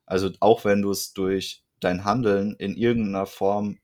also 0.05 0.31
auch 0.39 0.65
wenn 0.65 0.81
du 0.81 0.91
es 0.91 1.13
durch 1.13 1.63
dein 1.79 2.05
Handeln 2.05 2.55
in 2.55 2.75
irgendeiner 2.75 3.25
Form, 3.25 3.79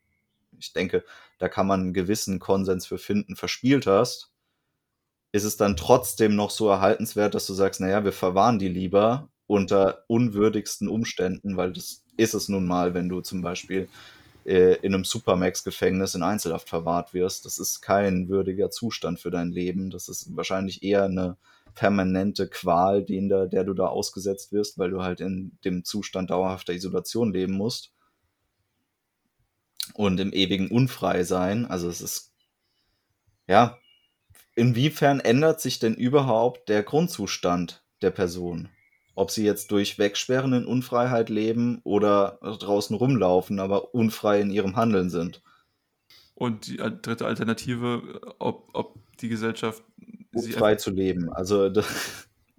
ich 0.58 0.74
denke, 0.74 1.04
da 1.38 1.50
kann 1.50 1.68
man 1.68 1.82
einen 1.82 1.94
gewissen 1.94 2.40
Konsens 2.40 2.86
für 2.86 2.98
finden, 2.98 3.36
verspielt 3.36 3.88
hast, 3.88 4.32
ist 5.34 5.44
es 5.44 5.58
dann 5.58 5.76
trotzdem 5.76 6.36
noch 6.36 6.50
so 6.50 6.70
erhaltenswert, 6.70 7.36
dass 7.36 7.46
du 7.46 7.54
sagst, 7.54 7.82
naja, 7.82 8.06
wir 8.06 8.14
verwahren 8.14 8.58
die 8.58 8.70
lieber 8.70 9.30
unter 9.48 10.06
unwürdigsten 10.08 10.88
Umständen, 10.88 11.58
weil 11.58 11.74
das 11.74 12.05
ist 12.18 12.34
es 12.34 12.50
nun 12.50 12.66
mal, 12.66 12.94
wenn 12.94 13.10
du 13.10 13.22
zum 13.22 13.42
Beispiel 13.42 13.88
äh, 14.46 14.76
in 14.82 14.94
einem 14.94 15.04
Supermax-Gefängnis 15.04 16.16
in 16.16 16.24
Einzelhaft 16.24 16.70
verwahrt 16.70 17.14
wirst. 17.14 17.46
Das 17.46 17.58
ist 17.58 17.82
kein 17.82 18.30
würdiger 18.30 18.70
Zustand 18.70 19.20
für 19.20 19.32
dein 19.32 19.52
Leben. 19.52 19.90
Das 19.90 20.08
ist 20.08 20.36
wahrscheinlich 20.36 20.84
eher 20.84 21.06
eine 21.06 21.38
permanente 21.74 22.48
Qual, 22.48 23.04
den 23.04 23.28
da, 23.28 23.48
der 23.48 23.64
du 23.64 23.74
da 23.74 23.88
ausgesetzt 23.88 24.52
wirst, 24.54 24.78
weil 24.78 24.92
du 24.92 25.02
halt 25.02 25.20
in 25.20 25.58
dem 25.66 25.84
Zustand 25.84 26.30
dauerhafter 26.30 26.74
Isolation 26.74 27.34
leben 27.34 27.54
musst. 27.54 27.92
Und 29.94 30.20
im 30.20 30.32
ewigen 30.32 30.70
Unfreisein. 30.70 31.66
Also 31.66 31.90
es 31.90 32.02
ist, 32.02 32.34
ja, 33.48 33.78
inwiefern 34.56 35.20
ändert 35.20 35.62
sich 35.62 35.80
denn 35.80 35.96
überhaupt 35.96 36.70
der 36.70 36.84
Grundzustand 36.84 37.84
der 38.02 38.12
Person? 38.12 38.70
Ob 39.16 39.32
sie 39.32 39.46
jetzt 39.46 39.72
durch 39.72 39.98
Wegsperren 39.98 40.54
in 40.54 40.66
Unfreiheit 40.66 41.30
leben 41.30 41.80
oder 41.84 42.38
draußen 42.42 42.96
rumlaufen, 42.96 43.60
aber 43.60 43.96
unfrei 43.96 44.42
in 44.42 44.52
ihrem 44.52 44.76
Handeln 44.76 45.10
sind. 45.10 45.42
Und 46.36 46.68
die 46.68 46.78
dritte 46.78 47.26
Alternative, 47.26 48.22
ob, 48.40 48.70
ob 48.74 49.00
die 49.20 49.30
Gesellschaft. 49.30 49.82
Frei 50.52 50.76
zu 50.76 50.92
leben. 50.92 51.32
Also. 51.32 51.72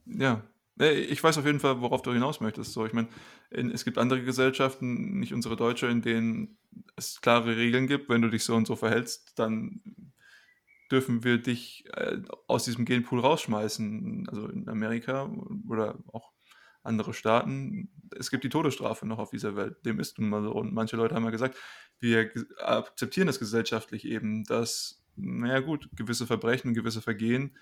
Ja. 0.08 0.44
Ich 0.78 1.24
weiß 1.24 1.36
auf 1.38 1.46
jeden 1.46 1.58
Fall, 1.58 1.80
worauf 1.80 2.00
du 2.02 2.12
hinaus 2.12 2.40
möchtest. 2.40 2.74
So, 2.74 2.86
ich 2.86 2.92
meine, 2.92 3.08
es 3.50 3.84
gibt 3.84 3.98
andere 3.98 4.22
Gesellschaften, 4.22 5.18
nicht 5.18 5.32
unsere 5.32 5.56
deutsche, 5.56 5.88
in 5.88 6.00
denen 6.00 6.58
es 6.94 7.20
klare 7.20 7.56
Regeln 7.56 7.88
gibt. 7.88 8.08
Wenn 8.08 8.22
du 8.22 8.30
dich 8.30 8.44
so 8.44 8.54
und 8.54 8.68
so 8.68 8.76
verhältst, 8.76 9.36
dann 9.36 9.80
dürfen 10.92 11.24
wir 11.24 11.38
dich 11.38 11.86
äh, 11.94 12.18
aus 12.46 12.64
diesem 12.64 12.84
Genpool 12.84 13.18
rausschmeißen. 13.18 14.28
Also 14.28 14.46
in 14.46 14.68
Amerika 14.68 15.28
oder 15.68 15.98
auch 16.12 16.35
andere 16.86 17.14
Staaten, 17.14 17.88
es 18.16 18.30
gibt 18.30 18.44
die 18.44 18.48
Todesstrafe 18.48 19.06
noch 19.06 19.18
auf 19.18 19.30
dieser 19.30 19.56
Welt. 19.56 19.84
Dem 19.84 20.00
ist 20.00 20.18
nun 20.18 20.28
mal 20.28 20.42
so. 20.42 20.52
Und 20.52 20.72
manche 20.72 20.96
Leute 20.96 21.14
haben 21.14 21.24
ja 21.24 21.30
gesagt, 21.30 21.56
wir 21.98 22.30
akzeptieren 22.62 23.26
das 23.26 23.38
gesellschaftlich 23.38 24.06
eben, 24.06 24.44
dass, 24.44 25.02
naja 25.16 25.60
gut, 25.60 25.88
gewisse 25.96 26.26
Verbrechen, 26.26 26.74
gewisse 26.74 27.02
Vergehen 27.02 27.56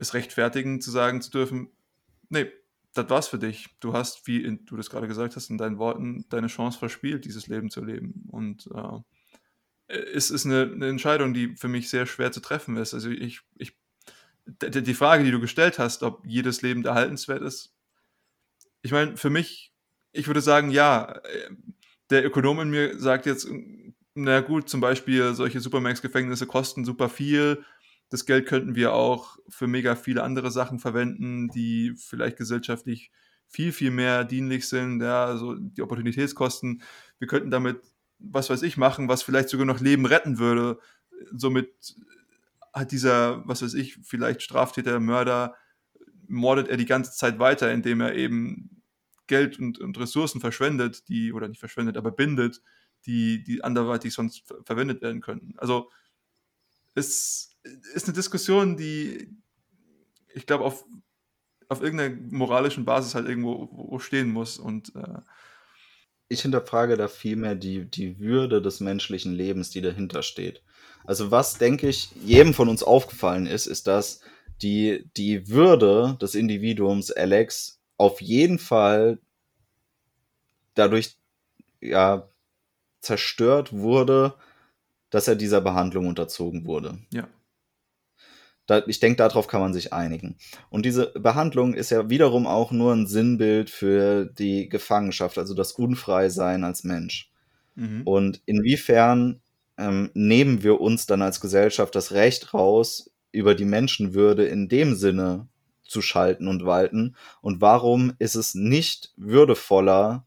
es 0.00 0.14
rechtfertigen, 0.14 0.80
zu 0.80 0.90
sagen 0.90 1.20
zu 1.20 1.30
dürfen, 1.30 1.68
nee, 2.30 2.50
das 2.94 3.08
war's 3.10 3.28
für 3.28 3.38
dich. 3.38 3.68
Du 3.80 3.92
hast, 3.92 4.26
wie 4.26 4.42
in, 4.42 4.64
du 4.64 4.76
das 4.76 4.90
gerade 4.90 5.06
gesagt 5.06 5.36
hast, 5.36 5.50
in 5.50 5.58
deinen 5.58 5.78
Worten 5.78 6.24
deine 6.30 6.48
Chance 6.48 6.78
verspielt, 6.78 7.24
dieses 7.24 7.46
Leben 7.46 7.70
zu 7.70 7.84
leben. 7.84 8.24
Und 8.30 8.68
äh, 8.74 9.98
es 10.12 10.30
ist 10.30 10.46
eine, 10.46 10.62
eine, 10.62 10.88
Entscheidung, 10.88 11.34
die 11.34 11.54
für 11.56 11.68
mich 11.68 11.90
sehr 11.90 12.06
schwer 12.06 12.32
zu 12.32 12.40
treffen 12.40 12.76
ist. 12.76 12.94
Also 12.94 13.10
ich, 13.10 13.40
ich 13.56 13.78
die 14.46 14.94
Frage, 14.94 15.22
die 15.22 15.30
du 15.30 15.38
gestellt 15.38 15.78
hast, 15.78 16.02
ob 16.02 16.26
jedes 16.26 16.62
Leben 16.62 16.84
erhaltenswert 16.84 17.42
ist, 17.42 17.76
ich 18.82 18.92
meine, 18.92 19.16
für 19.16 19.30
mich, 19.30 19.72
ich 20.12 20.26
würde 20.26 20.40
sagen, 20.40 20.70
ja, 20.70 21.20
der 22.10 22.24
Ökonom 22.24 22.60
in 22.60 22.70
mir 22.70 22.98
sagt 22.98 23.26
jetzt, 23.26 23.48
na 24.14 24.40
gut, 24.40 24.68
zum 24.68 24.80
Beispiel 24.80 25.34
solche 25.34 25.60
Supermax-Gefängnisse 25.60 26.46
kosten 26.46 26.84
super 26.84 27.08
viel. 27.08 27.64
Das 28.08 28.26
Geld 28.26 28.46
könnten 28.46 28.74
wir 28.74 28.92
auch 28.92 29.38
für 29.48 29.68
mega 29.68 29.94
viele 29.94 30.24
andere 30.24 30.50
Sachen 30.50 30.80
verwenden, 30.80 31.48
die 31.48 31.94
vielleicht 31.96 32.36
gesellschaftlich 32.36 33.12
viel, 33.46 33.72
viel 33.72 33.90
mehr 33.90 34.24
dienlich 34.24 34.68
sind. 34.68 35.00
Ja, 35.00 35.26
also 35.26 35.54
die 35.54 35.82
Opportunitätskosten. 35.82 36.82
Wir 37.18 37.28
könnten 37.28 37.50
damit, 37.50 37.80
was 38.18 38.50
weiß 38.50 38.62
ich, 38.62 38.76
machen, 38.76 39.08
was 39.08 39.22
vielleicht 39.22 39.48
sogar 39.48 39.66
noch 39.66 39.80
Leben 39.80 40.06
retten 40.06 40.38
würde. 40.38 40.78
Somit 41.32 41.70
hat 42.72 42.92
dieser, 42.92 43.46
was 43.46 43.62
weiß 43.62 43.74
ich, 43.74 43.98
vielleicht 44.02 44.42
Straftäter, 44.42 44.98
Mörder, 45.00 45.54
mordet 46.30 46.68
er 46.68 46.76
die 46.76 46.86
ganze 46.86 47.12
Zeit 47.12 47.38
weiter, 47.38 47.72
indem 47.72 48.00
er 48.00 48.14
eben 48.14 48.82
Geld 49.26 49.58
und, 49.58 49.78
und 49.78 49.98
Ressourcen 49.98 50.40
verschwendet, 50.40 51.08
die, 51.08 51.32
oder 51.32 51.48
nicht 51.48 51.60
verschwendet, 51.60 51.96
aber 51.96 52.10
bindet, 52.10 52.62
die, 53.06 53.42
die 53.42 53.62
anderweitig 53.62 54.12
sonst 54.12 54.42
verwendet 54.64 55.02
werden 55.02 55.20
könnten. 55.20 55.54
Also 55.58 55.90
es 56.94 57.56
ist 57.94 58.06
eine 58.06 58.14
Diskussion, 58.14 58.76
die 58.76 59.28
ich 60.34 60.46
glaube 60.46 60.64
auf, 60.64 60.84
auf 61.68 61.82
irgendeiner 61.82 62.16
moralischen 62.30 62.84
Basis 62.84 63.14
halt 63.14 63.28
irgendwo 63.28 63.98
stehen 63.98 64.30
muss 64.30 64.58
und 64.58 64.94
äh, 64.94 65.20
ich 66.28 66.42
hinterfrage 66.42 66.96
da 66.96 67.08
vielmehr 67.08 67.56
die, 67.56 67.90
die 67.90 68.18
Würde 68.20 68.62
des 68.62 68.80
menschlichen 68.80 69.32
Lebens, 69.32 69.70
die 69.70 69.80
dahinter 69.80 70.22
steht. 70.22 70.62
Also 71.04 71.30
was, 71.30 71.58
denke 71.58 71.88
ich, 71.88 72.12
jedem 72.24 72.54
von 72.54 72.68
uns 72.68 72.84
aufgefallen 72.84 73.46
ist, 73.46 73.66
ist, 73.66 73.88
dass 73.88 74.20
die, 74.62 75.08
die 75.16 75.48
Würde 75.48 76.16
des 76.20 76.34
Individuums 76.34 77.10
Alex 77.10 77.80
auf 77.96 78.20
jeden 78.20 78.58
Fall 78.58 79.18
dadurch 80.74 81.16
ja 81.80 82.28
zerstört 83.00 83.72
wurde, 83.72 84.34
dass 85.10 85.28
er 85.28 85.36
dieser 85.36 85.60
Behandlung 85.60 86.06
unterzogen 86.06 86.64
wurde. 86.64 86.98
Ja. 87.12 87.28
Da, 88.66 88.84
ich 88.86 89.00
denke, 89.00 89.16
darauf 89.16 89.48
kann 89.48 89.60
man 89.60 89.74
sich 89.74 89.92
einigen. 89.92 90.36
Und 90.68 90.86
diese 90.86 91.08
Behandlung 91.18 91.74
ist 91.74 91.90
ja 91.90 92.08
wiederum 92.08 92.46
auch 92.46 92.70
nur 92.70 92.92
ein 92.94 93.06
Sinnbild 93.06 93.68
für 93.68 94.26
die 94.26 94.68
Gefangenschaft, 94.68 95.38
also 95.38 95.54
das 95.54 95.72
Unfreisein 95.72 96.62
als 96.62 96.84
Mensch. 96.84 97.32
Mhm. 97.74 98.02
Und 98.04 98.42
inwiefern 98.46 99.40
ähm, 99.76 100.10
nehmen 100.14 100.62
wir 100.62 100.80
uns 100.80 101.06
dann 101.06 101.20
als 101.20 101.40
Gesellschaft 101.40 101.96
das 101.96 102.12
Recht 102.12 102.54
raus, 102.54 103.10
über 103.32 103.54
die 103.54 103.64
Menschenwürde 103.64 104.46
in 104.46 104.68
dem 104.68 104.94
Sinne 104.94 105.48
zu 105.84 106.02
schalten 106.02 106.48
und 106.48 106.64
walten? 106.64 107.16
Und 107.40 107.60
warum 107.60 108.14
ist 108.18 108.34
es 108.34 108.54
nicht 108.54 109.12
würdevoller, 109.16 110.26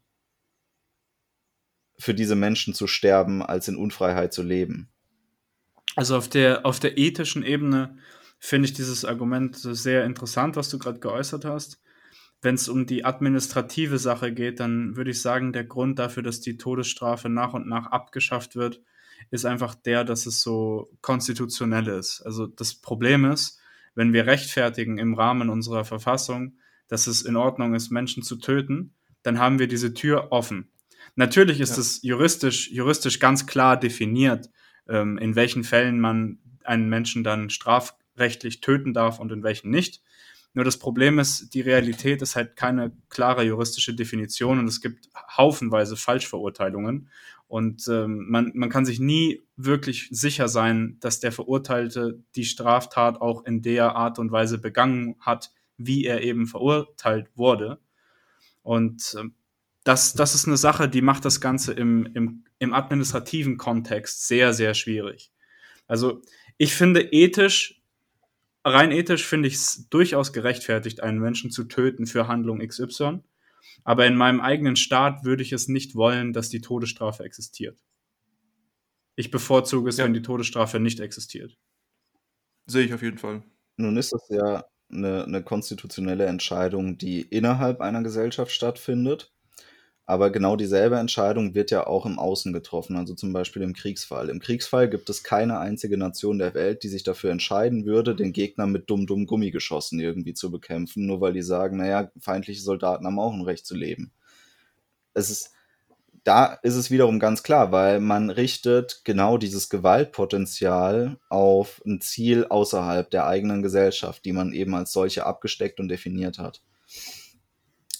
für 1.98 2.14
diese 2.14 2.34
Menschen 2.34 2.74
zu 2.74 2.86
sterben, 2.86 3.42
als 3.42 3.68
in 3.68 3.76
Unfreiheit 3.76 4.32
zu 4.32 4.42
leben? 4.42 4.88
Also 5.96 6.16
auf 6.16 6.28
der, 6.28 6.66
auf 6.66 6.80
der 6.80 6.98
ethischen 6.98 7.44
Ebene 7.44 7.98
finde 8.38 8.66
ich 8.68 8.74
dieses 8.74 9.04
Argument 9.04 9.56
sehr 9.56 10.04
interessant, 10.04 10.56
was 10.56 10.68
du 10.68 10.78
gerade 10.78 10.98
geäußert 10.98 11.44
hast. 11.44 11.80
Wenn 12.42 12.56
es 12.56 12.68
um 12.68 12.84
die 12.84 13.04
administrative 13.04 13.98
Sache 13.98 14.32
geht, 14.32 14.60
dann 14.60 14.96
würde 14.96 15.12
ich 15.12 15.22
sagen, 15.22 15.52
der 15.52 15.64
Grund 15.64 15.98
dafür, 15.98 16.22
dass 16.22 16.40
die 16.40 16.58
Todesstrafe 16.58 17.28
nach 17.30 17.54
und 17.54 17.66
nach 17.66 17.86
abgeschafft 17.86 18.54
wird, 18.54 18.82
ist 19.30 19.44
einfach 19.44 19.74
der, 19.74 20.04
dass 20.04 20.26
es 20.26 20.42
so 20.42 20.90
konstitutionell 21.00 21.88
ist. 21.88 22.22
Also 22.22 22.46
das 22.46 22.74
Problem 22.74 23.24
ist, 23.24 23.58
wenn 23.94 24.12
wir 24.12 24.26
rechtfertigen 24.26 24.98
im 24.98 25.14
Rahmen 25.14 25.50
unserer 25.50 25.84
Verfassung, 25.84 26.58
dass 26.88 27.06
es 27.06 27.22
in 27.22 27.36
Ordnung 27.36 27.74
ist, 27.74 27.90
Menschen 27.90 28.22
zu 28.22 28.36
töten, 28.36 28.94
dann 29.22 29.38
haben 29.38 29.58
wir 29.58 29.68
diese 29.68 29.94
Tür 29.94 30.28
offen. 30.30 30.70
Natürlich 31.16 31.60
ist 31.60 31.76
ja. 31.76 31.78
es 31.78 32.02
juristisch, 32.02 32.70
juristisch 32.70 33.20
ganz 33.20 33.46
klar 33.46 33.78
definiert, 33.78 34.50
ähm, 34.88 35.18
in 35.18 35.36
welchen 35.36 35.64
Fällen 35.64 36.00
man 36.00 36.38
einen 36.64 36.88
Menschen 36.88 37.24
dann 37.24 37.50
strafrechtlich 37.50 38.60
töten 38.60 38.92
darf 38.92 39.18
und 39.18 39.30
in 39.32 39.42
welchen 39.42 39.70
nicht. 39.70 40.02
Nur 40.54 40.64
das 40.64 40.78
Problem 40.78 41.18
ist, 41.18 41.52
die 41.54 41.60
Realität 41.60 42.22
ist 42.22 42.36
halt 42.36 42.54
keine 42.54 42.92
klare 43.08 43.42
juristische 43.42 43.94
Definition 43.94 44.60
und 44.60 44.68
es 44.68 44.80
gibt 44.80 45.08
haufenweise 45.36 45.96
Falschverurteilungen. 45.96 47.08
Und 47.54 47.86
ähm, 47.86 48.26
man, 48.28 48.50
man 48.56 48.68
kann 48.68 48.84
sich 48.84 48.98
nie 48.98 49.44
wirklich 49.54 50.08
sicher 50.10 50.48
sein, 50.48 50.96
dass 50.98 51.20
der 51.20 51.30
Verurteilte 51.30 52.20
die 52.34 52.46
Straftat 52.46 53.20
auch 53.20 53.44
in 53.44 53.62
der 53.62 53.94
Art 53.94 54.18
und 54.18 54.32
Weise 54.32 54.58
begangen 54.58 55.14
hat, 55.20 55.52
wie 55.76 56.04
er 56.04 56.24
eben 56.24 56.48
verurteilt 56.48 57.28
wurde. 57.36 57.78
Und 58.64 59.14
äh, 59.16 59.28
das, 59.84 60.14
das 60.14 60.34
ist 60.34 60.48
eine 60.48 60.56
Sache, 60.56 60.88
die 60.88 61.00
macht 61.00 61.24
das 61.24 61.40
Ganze 61.40 61.74
im, 61.74 62.06
im, 62.14 62.42
im 62.58 62.74
administrativen 62.74 63.56
Kontext 63.56 64.26
sehr, 64.26 64.52
sehr 64.52 64.74
schwierig. 64.74 65.30
Also 65.86 66.22
ich 66.58 66.74
finde 66.74 67.02
ethisch 67.12 67.80
rein 68.64 68.90
ethisch 68.90 69.24
finde 69.24 69.46
ich 69.46 69.54
es 69.54 69.88
durchaus 69.90 70.32
gerechtfertigt, 70.32 71.04
einen 71.04 71.20
Menschen 71.20 71.52
zu 71.52 71.62
töten 71.62 72.08
für 72.08 72.26
Handlung 72.26 72.66
XY. 72.66 73.20
Aber 73.84 74.06
in 74.06 74.16
meinem 74.16 74.40
eigenen 74.40 74.76
Staat 74.76 75.24
würde 75.24 75.42
ich 75.42 75.52
es 75.52 75.68
nicht 75.68 75.94
wollen, 75.94 76.32
dass 76.32 76.48
die 76.48 76.60
Todesstrafe 76.60 77.24
existiert. 77.24 77.82
Ich 79.16 79.30
bevorzuge 79.30 79.90
es, 79.90 79.98
ja. 79.98 80.04
wenn 80.04 80.14
die 80.14 80.22
Todesstrafe 80.22 80.80
nicht 80.80 81.00
existiert. 81.00 81.56
Sehe 82.66 82.84
ich 82.84 82.94
auf 82.94 83.02
jeden 83.02 83.18
Fall. 83.18 83.42
Nun 83.76 83.96
ist 83.96 84.12
das 84.12 84.26
ja 84.28 84.64
eine, 84.90 85.24
eine 85.24 85.42
konstitutionelle 85.42 86.26
Entscheidung, 86.26 86.98
die 86.98 87.22
innerhalb 87.22 87.80
einer 87.80 88.02
Gesellschaft 88.02 88.52
stattfindet. 88.52 89.33
Aber 90.06 90.30
genau 90.30 90.56
dieselbe 90.56 90.96
Entscheidung 90.96 91.54
wird 91.54 91.70
ja 91.70 91.86
auch 91.86 92.04
im 92.04 92.18
Außen 92.18 92.52
getroffen, 92.52 92.96
also 92.96 93.14
zum 93.14 93.32
Beispiel 93.32 93.62
im 93.62 93.72
Kriegsfall. 93.72 94.28
Im 94.28 94.38
Kriegsfall 94.38 94.90
gibt 94.90 95.08
es 95.08 95.22
keine 95.22 95.58
einzige 95.58 95.96
Nation 95.96 96.38
der 96.38 96.52
Welt, 96.52 96.82
die 96.82 96.88
sich 96.88 97.04
dafür 97.04 97.30
entscheiden 97.30 97.86
würde, 97.86 98.14
den 98.14 98.34
Gegner 98.34 98.66
mit 98.66 98.90
dumm, 98.90 99.06
dumm 99.06 99.26
Gummigeschossen 99.26 99.98
irgendwie 100.00 100.34
zu 100.34 100.50
bekämpfen, 100.50 101.06
nur 101.06 101.22
weil 101.22 101.32
die 101.32 101.42
sagen, 101.42 101.78
naja, 101.78 102.10
feindliche 102.18 102.60
Soldaten 102.60 103.06
haben 103.06 103.18
auch 103.18 103.32
ein 103.32 103.40
Recht 103.40 103.64
zu 103.64 103.74
leben. 103.74 104.12
Es 105.14 105.30
ist, 105.30 105.52
da 106.22 106.58
ist 106.62 106.74
es 106.74 106.90
wiederum 106.90 107.18
ganz 107.18 107.42
klar, 107.42 107.72
weil 107.72 107.98
man 107.98 108.28
richtet 108.28 109.02
genau 109.04 109.38
dieses 109.38 109.70
Gewaltpotenzial 109.70 111.18
auf 111.30 111.80
ein 111.86 112.02
Ziel 112.02 112.44
außerhalb 112.44 113.10
der 113.10 113.26
eigenen 113.26 113.62
Gesellschaft, 113.62 114.26
die 114.26 114.32
man 114.32 114.52
eben 114.52 114.74
als 114.74 114.92
solche 114.92 115.24
abgesteckt 115.24 115.80
und 115.80 115.88
definiert 115.88 116.38
hat. 116.38 116.62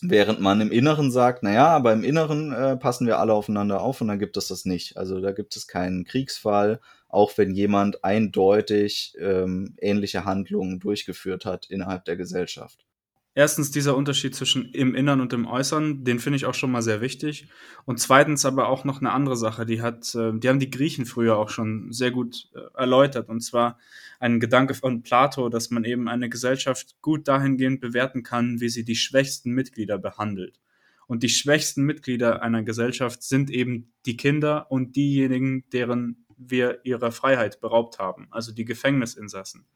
Während 0.07 0.41
man 0.41 0.61
im 0.61 0.71
Inneren 0.71 1.11
sagt, 1.11 1.43
naja, 1.43 1.69
aber 1.69 1.93
im 1.93 2.05
Inneren 2.05 2.53
äh, 2.53 2.77
passen 2.77 3.07
wir 3.07 3.19
alle 3.19 3.33
aufeinander 3.33 3.81
auf 3.81 4.01
und 4.01 4.09
dann 4.09 4.19
gibt 4.19 4.37
es 4.37 4.49
das 4.49 4.67
nicht. 4.67 4.99
Also 4.99 5.21
da 5.21 5.33
gibt 5.33 5.57
es 5.57 5.67
keinen 5.67 6.05
Kriegsfall, 6.05 6.81
auch 7.09 7.33
wenn 7.39 7.55
jemand 7.55 8.05
eindeutig 8.05 9.15
ähm, 9.19 9.75
ähnliche 9.81 10.25
Handlungen 10.27 10.79
durchgeführt 10.79 11.47
hat 11.47 11.67
innerhalb 11.71 12.05
der 12.05 12.17
Gesellschaft 12.17 12.85
erstens 13.35 13.71
dieser 13.71 13.97
Unterschied 13.97 14.35
zwischen 14.35 14.71
im 14.73 14.95
Innern 14.95 15.21
und 15.21 15.33
im 15.33 15.47
Äußern, 15.47 16.05
den 16.05 16.19
finde 16.19 16.37
ich 16.37 16.47
auch 16.47 16.55
schon 16.55 16.71
mal 16.71 16.83
sehr 16.83 17.01
wichtig. 17.01 17.49
Und 17.85 17.99
zweitens 17.99 18.45
aber 18.45 18.69
auch 18.69 18.85
noch 18.85 19.01
eine 19.01 19.13
andere 19.13 19.37
Sache, 19.37 19.67
die 19.67 19.83
hat, 19.83 20.15
äh, 20.15 20.33
die 20.35 20.49
haben 20.49 20.61
die 20.61 20.71
Griechen 20.71 21.07
früher 21.07 21.37
auch 21.37 21.51
schon 21.51 21.93
sehr 21.93 22.11
gut 22.11 22.49
äh, 22.55 22.61
erläutert. 22.79 23.29
Und 23.29 23.41
zwar 23.41 23.79
ein 24.21 24.41
Gedanke 24.41 24.75
von 24.75 25.03
Plato, 25.03 25.49
dass 25.49 25.71
man 25.71 25.85
eben 25.85 26.09
eine 26.09 26.29
Gesellschaft 26.29 26.97
gut 27.03 27.29
dahingehend 27.29 27.81
bewerten 27.81 28.23
kann, 28.23 28.61
wie 28.61 28.69
sie 28.69 28.85
die 28.85 28.97
schwächsten 28.97 29.53
Mitglieder 29.53 29.99
behandelt. 29.99 30.61
Und 31.07 31.23
die 31.23 31.29
schwächsten 31.29 31.83
Mitglieder 31.83 32.43
einer 32.43 32.63
Gesellschaft 32.63 33.23
sind 33.23 33.51
eben 33.51 33.93
die 34.07 34.17
Kinder 34.17 34.71
und 34.71 34.97
diejenigen, 34.97 35.65
deren 35.73 36.25
wir 36.37 36.81
ihrer 36.85 37.13
Freiheit 37.13 37.61
beraubt 37.61 37.99
haben, 37.99 38.27
also 38.31 38.53
die 38.53 38.65
Gefängnisinsassen 38.65 39.67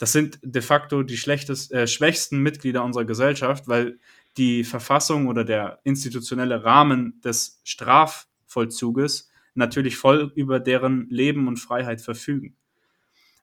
das 0.00 0.12
sind 0.12 0.38
de 0.42 0.62
facto 0.62 1.02
die 1.02 1.18
schlechtest, 1.18 1.72
äh, 1.72 1.86
schwächsten 1.86 2.38
Mitglieder 2.38 2.82
unserer 2.82 3.04
Gesellschaft, 3.04 3.68
weil 3.68 3.98
die 4.38 4.64
Verfassung 4.64 5.28
oder 5.28 5.44
der 5.44 5.80
institutionelle 5.84 6.64
Rahmen 6.64 7.20
des 7.20 7.60
Strafvollzuges 7.64 9.30
natürlich 9.52 9.98
voll 9.98 10.32
über 10.34 10.58
deren 10.58 11.06
Leben 11.10 11.48
und 11.48 11.58
Freiheit 11.58 12.00
verfügen. 12.00 12.56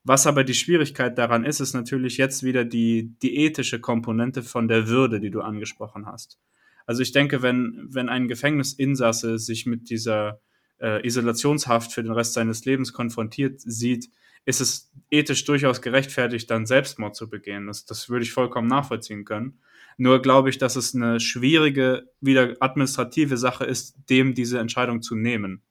Was 0.03 0.25
aber 0.25 0.43
die 0.43 0.55
Schwierigkeit 0.55 1.15
daran 1.19 1.45
ist, 1.45 1.59
ist 1.59 1.75
natürlich 1.75 2.17
jetzt 2.17 2.41
wieder 2.41 2.65
die, 2.65 3.13
die 3.21 3.35
ethische 3.37 3.79
Komponente 3.79 4.41
von 4.41 4.67
der 4.67 4.87
Würde, 4.87 5.19
die 5.19 5.29
du 5.29 5.41
angesprochen 5.41 6.07
hast. 6.07 6.39
Also 6.87 7.03
ich 7.03 7.11
denke, 7.11 7.43
wenn, 7.43 7.85
wenn 7.87 8.09
ein 8.09 8.27
Gefängnisinsasse 8.27 9.37
sich 9.37 9.67
mit 9.67 9.91
dieser 9.91 10.41
äh, 10.81 11.05
Isolationshaft 11.05 11.91
für 11.91 12.03
den 12.03 12.11
Rest 12.11 12.33
seines 12.33 12.65
Lebens 12.65 12.93
konfrontiert 12.93 13.61
sieht, 13.61 14.09
ist 14.45 14.61
es 14.61 14.91
ethisch 15.11 15.43
durchaus 15.45 15.81
gerechtfertigt, 15.81 16.49
dann 16.49 16.65
Selbstmord 16.65 17.15
zu 17.15 17.29
begehen. 17.29 17.67
Das, 17.67 17.85
das 17.85 18.09
würde 18.09 18.23
ich 18.23 18.31
vollkommen 18.31 18.67
nachvollziehen 18.67 19.25
können. 19.25 19.59
Nur 19.97 20.21
glaube 20.21 20.49
ich, 20.49 20.57
dass 20.57 20.75
es 20.75 20.95
eine 20.95 21.19
schwierige, 21.19 22.09
wieder 22.21 22.55
administrative 22.59 23.37
Sache 23.37 23.65
ist, 23.65 23.95
dem 24.09 24.35
diese 24.35 24.59
Entscheidung 24.59 25.01
zu 25.01 25.15
nehmen. 25.15 25.63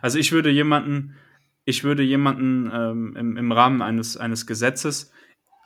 Also 0.00 0.18
ich 0.18 0.32
würde 0.32 0.50
jemanden, 0.50 1.16
ich 1.64 1.84
würde 1.84 2.02
jemanden 2.02 2.70
ähm, 2.72 3.16
im, 3.16 3.36
im 3.36 3.52
Rahmen 3.52 3.82
eines, 3.82 4.16
eines 4.16 4.46
Gesetzes 4.46 5.10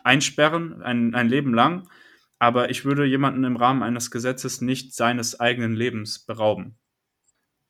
einsperren, 0.02 0.82
ein, 0.82 1.14
ein 1.14 1.28
Leben 1.28 1.54
lang, 1.54 1.88
aber 2.38 2.70
ich 2.70 2.84
würde 2.84 3.04
jemanden 3.04 3.44
im 3.44 3.56
Rahmen 3.56 3.82
eines 3.82 4.10
Gesetzes 4.10 4.60
nicht 4.60 4.94
seines 4.94 5.38
eigenen 5.38 5.74
Lebens 5.74 6.18
berauben. 6.20 6.78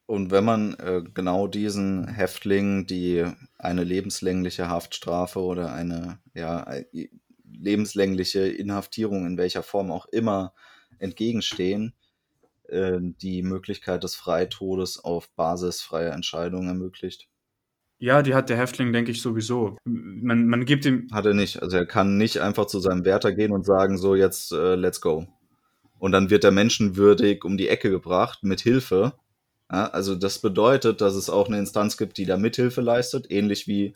Und 0.08 0.30
wenn 0.30 0.44
man 0.44 0.72
äh, 0.76 1.02
genau 1.12 1.48
diesen 1.48 2.08
Häftlingen, 2.08 2.86
die 2.86 3.26
eine 3.58 3.84
lebenslängliche 3.84 4.70
Haftstrafe 4.70 5.38
oder 5.38 5.74
eine 5.74 6.18
ja, 6.32 6.66
lebenslängliche 7.44 8.48
Inhaftierung 8.48 9.26
in 9.26 9.36
welcher 9.36 9.62
Form 9.62 9.90
auch 9.90 10.06
immer 10.06 10.54
entgegenstehen, 10.98 11.92
äh, 12.68 12.96
die 13.02 13.42
Möglichkeit 13.42 14.02
des 14.02 14.14
Freitodes 14.14 14.98
auf 14.98 15.28
Basis 15.36 15.82
freier 15.82 16.14
Entscheidungen 16.14 16.68
ermöglicht. 16.68 17.28
Ja, 17.98 18.22
die 18.22 18.32
hat 18.34 18.48
der 18.48 18.56
Häftling, 18.56 18.94
denke 18.94 19.10
ich, 19.10 19.20
sowieso. 19.20 19.76
Man, 19.84 20.46
man 20.46 20.64
gibt 20.64 20.86
ihm. 20.86 21.08
Hat 21.12 21.26
er 21.26 21.34
nicht. 21.34 21.60
Also 21.60 21.76
er 21.76 21.84
kann 21.84 22.16
nicht 22.16 22.40
einfach 22.40 22.64
zu 22.64 22.80
seinem 22.80 23.04
Wärter 23.04 23.34
gehen 23.34 23.52
und 23.52 23.66
sagen, 23.66 23.98
so 23.98 24.14
jetzt 24.14 24.52
äh, 24.52 24.74
let's 24.74 25.02
go. 25.02 25.26
Und 25.98 26.12
dann 26.12 26.30
wird 26.30 26.44
er 26.44 26.50
menschenwürdig 26.50 27.44
um 27.44 27.58
die 27.58 27.68
Ecke 27.68 27.90
gebracht 27.90 28.42
mit 28.42 28.62
Hilfe. 28.62 29.12
Ja, 29.70 29.88
also 29.88 30.14
das 30.14 30.38
bedeutet, 30.38 31.00
dass 31.00 31.14
es 31.14 31.30
auch 31.30 31.48
eine 31.48 31.58
Instanz 31.58 31.96
gibt, 31.96 32.18
die 32.18 32.24
da 32.24 32.36
Mithilfe 32.36 32.80
leistet, 32.80 33.30
ähnlich 33.30 33.66
wie 33.66 33.94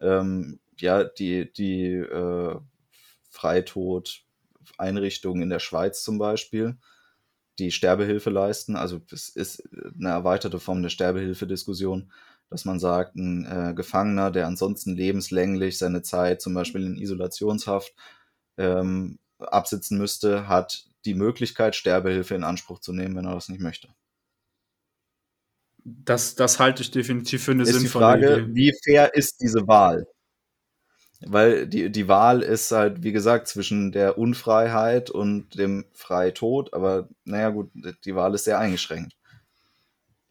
ähm, 0.00 0.58
ja 0.78 1.04
die 1.04 1.52
die 1.52 1.94
äh, 1.94 2.56
Freitod-Einrichtungen 3.30 5.42
in 5.42 5.50
der 5.50 5.58
Schweiz 5.58 6.02
zum 6.02 6.18
Beispiel, 6.18 6.76
die 7.58 7.70
Sterbehilfe 7.72 8.30
leisten. 8.30 8.76
Also 8.76 9.00
es 9.12 9.28
ist 9.28 9.68
eine 9.98 10.10
erweiterte 10.10 10.60
Form 10.60 10.82
der 10.82 10.90
Sterbehilfe-Diskussion 10.90 12.12
dass 12.50 12.64
man 12.64 12.78
sagt, 12.78 13.16
ein 13.16 13.44
äh, 13.44 13.74
Gefangener, 13.74 14.30
der 14.30 14.46
ansonsten 14.46 14.96
lebenslänglich 14.96 15.78
seine 15.78 16.02
Zeit 16.02 16.40
zum 16.40 16.54
Beispiel 16.54 16.84
in 16.84 16.96
Isolationshaft 16.96 17.94
ähm, 18.56 19.18
absitzen 19.38 19.98
müsste, 19.98 20.48
hat 20.48 20.86
die 21.04 21.14
Möglichkeit, 21.14 21.76
Sterbehilfe 21.76 22.34
in 22.34 22.44
Anspruch 22.44 22.80
zu 22.80 22.92
nehmen, 22.92 23.16
wenn 23.16 23.26
er 23.26 23.34
das 23.34 23.48
nicht 23.48 23.60
möchte. 23.60 23.88
Das, 26.04 26.34
das 26.34 26.58
halte 26.58 26.82
ich 26.82 26.90
definitiv 26.90 27.44
für 27.44 27.52
eine 27.52 27.62
ist 27.62 27.72
sinnvolle 27.72 28.18
die 28.18 28.24
Frage, 28.26 28.42
Idee. 28.42 28.54
Wie 28.54 28.72
fair 28.84 29.14
ist 29.14 29.40
diese 29.40 29.66
Wahl? 29.66 30.06
Weil 31.20 31.66
die, 31.66 31.90
die 31.90 32.06
Wahl 32.06 32.42
ist 32.42 32.70
halt, 32.70 33.02
wie 33.02 33.12
gesagt, 33.12 33.48
zwischen 33.48 33.90
der 33.90 34.18
Unfreiheit 34.18 35.10
und 35.10 35.58
dem 35.58 35.84
Freitod, 35.92 36.72
aber 36.74 37.08
naja 37.24 37.50
gut, 37.50 37.70
die 38.04 38.14
Wahl 38.14 38.34
ist 38.34 38.44
sehr 38.44 38.58
eingeschränkt. 38.58 39.14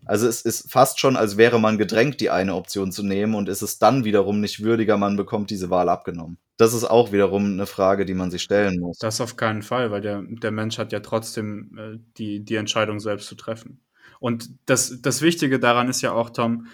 Also 0.05 0.27
es 0.27 0.41
ist 0.41 0.71
fast 0.71 0.99
schon, 0.99 1.17
als 1.17 1.35
wäre 1.35 1.59
man 1.59 1.77
gedrängt, 1.77 2.21
die 2.21 2.29
eine 2.29 2.55
Option 2.55 2.93
zu 2.93 3.03
nehmen 3.03 3.35
und 3.35 3.49
ist 3.49 3.61
es 3.61 3.77
dann 3.77 4.05
wiederum 4.05 4.39
nicht 4.39 4.63
würdiger, 4.63 4.97
man 4.97 5.17
bekommt 5.17 5.49
diese 5.49 5.69
Wahl 5.69 5.89
abgenommen. 5.89 6.37
Das 6.55 6.73
ist 6.73 6.85
auch 6.85 7.11
wiederum 7.11 7.45
eine 7.45 7.65
Frage, 7.65 8.05
die 8.05 8.13
man 8.13 8.31
sich 8.31 8.41
stellen 8.41 8.79
muss. 8.79 8.97
Das 8.99 9.19
auf 9.19 9.35
keinen 9.35 9.63
Fall, 9.63 9.91
weil 9.91 10.01
der, 10.01 10.23
der 10.23 10.51
Mensch 10.51 10.77
hat 10.77 10.93
ja 10.93 11.01
trotzdem 11.01 11.77
äh, 11.77 11.99
die, 12.17 12.45
die 12.45 12.55
Entscheidung 12.55 13.01
selbst 13.01 13.27
zu 13.27 13.35
treffen. 13.35 13.81
Und 14.19 14.49
das, 14.65 15.01
das 15.01 15.21
Wichtige 15.21 15.59
daran 15.59 15.89
ist 15.89 16.01
ja 16.01 16.11
auch, 16.13 16.29
Tom, 16.29 16.67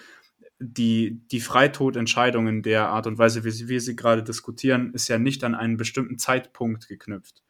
die, 0.60 1.22
die 1.32 1.42
Freitodentscheidungen 1.42 2.64
der 2.64 2.90
Art 2.90 3.08
und 3.08 3.18
Weise, 3.18 3.44
wie 3.44 3.68
wir 3.68 3.82
sie 3.82 3.96
gerade 3.96 4.24
diskutieren, 4.24 4.94
ist 4.94 5.08
ja 5.08 5.18
nicht 5.18 5.44
an 5.44 5.56
einen 5.56 5.78
bestimmten 5.78 6.18
Zeitpunkt 6.18 6.88
geknüpft. 6.88 7.44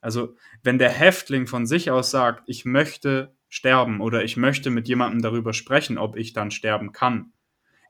Also 0.00 0.36
wenn 0.62 0.78
der 0.78 0.90
Häftling 0.90 1.46
von 1.46 1.66
sich 1.66 1.90
aus 1.90 2.10
sagt, 2.10 2.44
ich 2.46 2.64
möchte 2.64 3.34
sterben 3.48 4.00
oder 4.00 4.24
ich 4.24 4.36
möchte 4.36 4.70
mit 4.70 4.88
jemandem 4.88 5.22
darüber 5.22 5.52
sprechen, 5.52 5.98
ob 5.98 6.16
ich 6.16 6.32
dann 6.32 6.50
sterben 6.50 6.92
kann, 6.92 7.32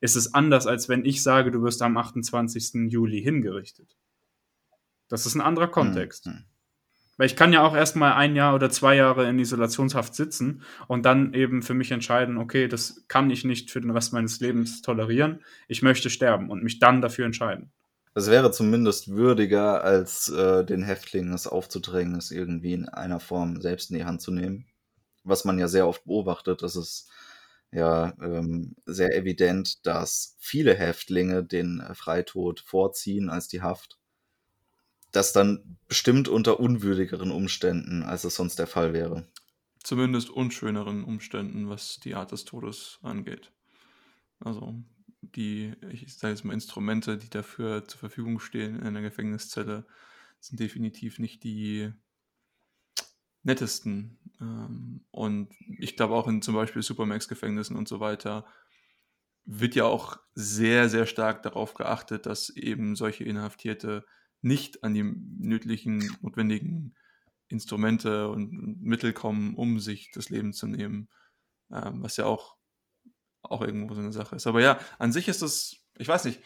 ist 0.00 0.16
es 0.16 0.34
anders, 0.34 0.66
als 0.66 0.88
wenn 0.88 1.04
ich 1.04 1.22
sage, 1.22 1.50
du 1.50 1.62
wirst 1.62 1.80
am 1.82 1.96
28. 1.96 2.90
Juli 2.92 3.22
hingerichtet. 3.22 3.96
Das 5.08 5.26
ist 5.26 5.34
ein 5.34 5.40
anderer 5.40 5.68
Kontext. 5.68 6.26
Mhm. 6.26 6.44
Weil 7.16 7.26
ich 7.26 7.36
kann 7.36 7.52
ja 7.52 7.62
auch 7.62 7.76
erstmal 7.76 8.14
ein 8.14 8.34
Jahr 8.34 8.54
oder 8.54 8.70
zwei 8.70 8.96
Jahre 8.96 9.28
in 9.28 9.38
Isolationshaft 9.38 10.14
sitzen 10.14 10.62
und 10.88 11.04
dann 11.04 11.32
eben 11.34 11.62
für 11.62 11.74
mich 11.74 11.90
entscheiden, 11.92 12.38
okay, 12.38 12.66
das 12.66 13.04
kann 13.08 13.30
ich 13.30 13.44
nicht 13.44 13.70
für 13.70 13.80
den 13.80 13.90
Rest 13.90 14.12
meines 14.12 14.40
Lebens 14.40 14.82
tolerieren, 14.82 15.40
ich 15.68 15.82
möchte 15.82 16.10
sterben 16.10 16.50
und 16.50 16.62
mich 16.62 16.80
dann 16.80 17.00
dafür 17.00 17.26
entscheiden. 17.26 17.70
Es 18.16 18.30
wäre 18.30 18.52
zumindest 18.52 19.08
würdiger, 19.08 19.82
als 19.82 20.28
äh, 20.28 20.64
den 20.64 20.82
Häftlingen 20.82 21.32
es 21.32 21.46
aufzudrängen, 21.46 22.16
es 22.16 22.30
irgendwie 22.30 22.72
in 22.72 22.88
einer 22.88 23.18
Form 23.18 23.60
selbst 23.60 23.90
in 23.90 23.96
die 23.96 24.04
Hand 24.04 24.20
zu 24.20 24.30
nehmen 24.30 24.66
was 25.24 25.44
man 25.44 25.58
ja 25.58 25.66
sehr 25.68 25.88
oft 25.88 26.04
beobachtet, 26.04 26.62
ist 26.62 26.76
es 26.76 27.08
ja 27.72 28.14
ähm, 28.22 28.76
sehr 28.86 29.16
evident, 29.16 29.84
dass 29.86 30.36
viele 30.38 30.74
Häftlinge 30.74 31.42
den 31.42 31.80
äh, 31.80 31.94
Freitod 31.94 32.60
vorziehen 32.60 33.30
als 33.30 33.48
die 33.48 33.62
Haft. 33.62 33.98
Das 35.14 35.32
dann 35.32 35.78
bestimmt 35.86 36.26
unter 36.26 36.58
unwürdigeren 36.58 37.30
Umständen, 37.30 38.02
als 38.02 38.24
es 38.24 38.34
sonst 38.34 38.58
der 38.58 38.66
Fall 38.66 38.92
wäre. 38.92 39.28
Zumindest 39.84 40.28
unschöneren 40.28 41.04
Umständen, 41.04 41.68
was 41.68 42.00
die 42.00 42.16
Art 42.16 42.32
des 42.32 42.44
Todes 42.44 42.98
angeht. 43.00 43.52
Also 44.40 44.74
die, 45.20 45.72
ich 45.88 46.16
sage 46.16 46.34
jetzt 46.34 46.44
mal, 46.44 46.52
Instrumente, 46.52 47.16
die 47.16 47.30
dafür 47.30 47.86
zur 47.86 48.00
Verfügung 48.00 48.40
stehen 48.40 48.74
in 48.74 48.88
einer 48.88 49.02
Gefängniszelle, 49.02 49.86
sind 50.40 50.58
definitiv 50.58 51.20
nicht 51.20 51.44
die 51.44 51.92
nettesten. 53.44 54.18
Ähm, 54.40 55.04
und 55.12 55.54
ich 55.78 55.94
glaube 55.94 56.14
auch 56.14 56.26
in 56.26 56.42
zum 56.42 56.56
Beispiel 56.56 56.82
Supermax-Gefängnissen 56.82 57.76
und 57.76 57.86
so 57.86 58.00
weiter 58.00 58.44
wird 59.44 59.76
ja 59.76 59.84
auch 59.84 60.18
sehr, 60.34 60.88
sehr 60.88 61.06
stark 61.06 61.44
darauf 61.44 61.74
geachtet, 61.74 62.26
dass 62.26 62.50
eben 62.50 62.96
solche 62.96 63.22
Inhaftierte 63.22 64.04
nicht 64.44 64.84
an 64.84 64.94
die 64.94 65.02
nötigen, 65.02 66.16
notwendigen 66.20 66.94
Instrumente 67.48 68.28
und 68.28 68.82
Mittel 68.82 69.12
kommen, 69.12 69.54
um 69.54 69.80
sich 69.80 70.10
das 70.12 70.28
Leben 70.28 70.52
zu 70.52 70.66
nehmen. 70.66 71.08
Ähm, 71.72 72.02
was 72.02 72.16
ja 72.16 72.26
auch, 72.26 72.56
auch 73.42 73.62
irgendwo 73.62 73.94
so 73.94 74.00
eine 74.00 74.12
Sache 74.12 74.36
ist. 74.36 74.46
Aber 74.46 74.60
ja, 74.60 74.78
an 74.98 75.12
sich 75.12 75.28
ist 75.28 75.42
das, 75.42 75.76
ich 75.98 76.08
weiß 76.08 76.24
nicht, 76.24 76.40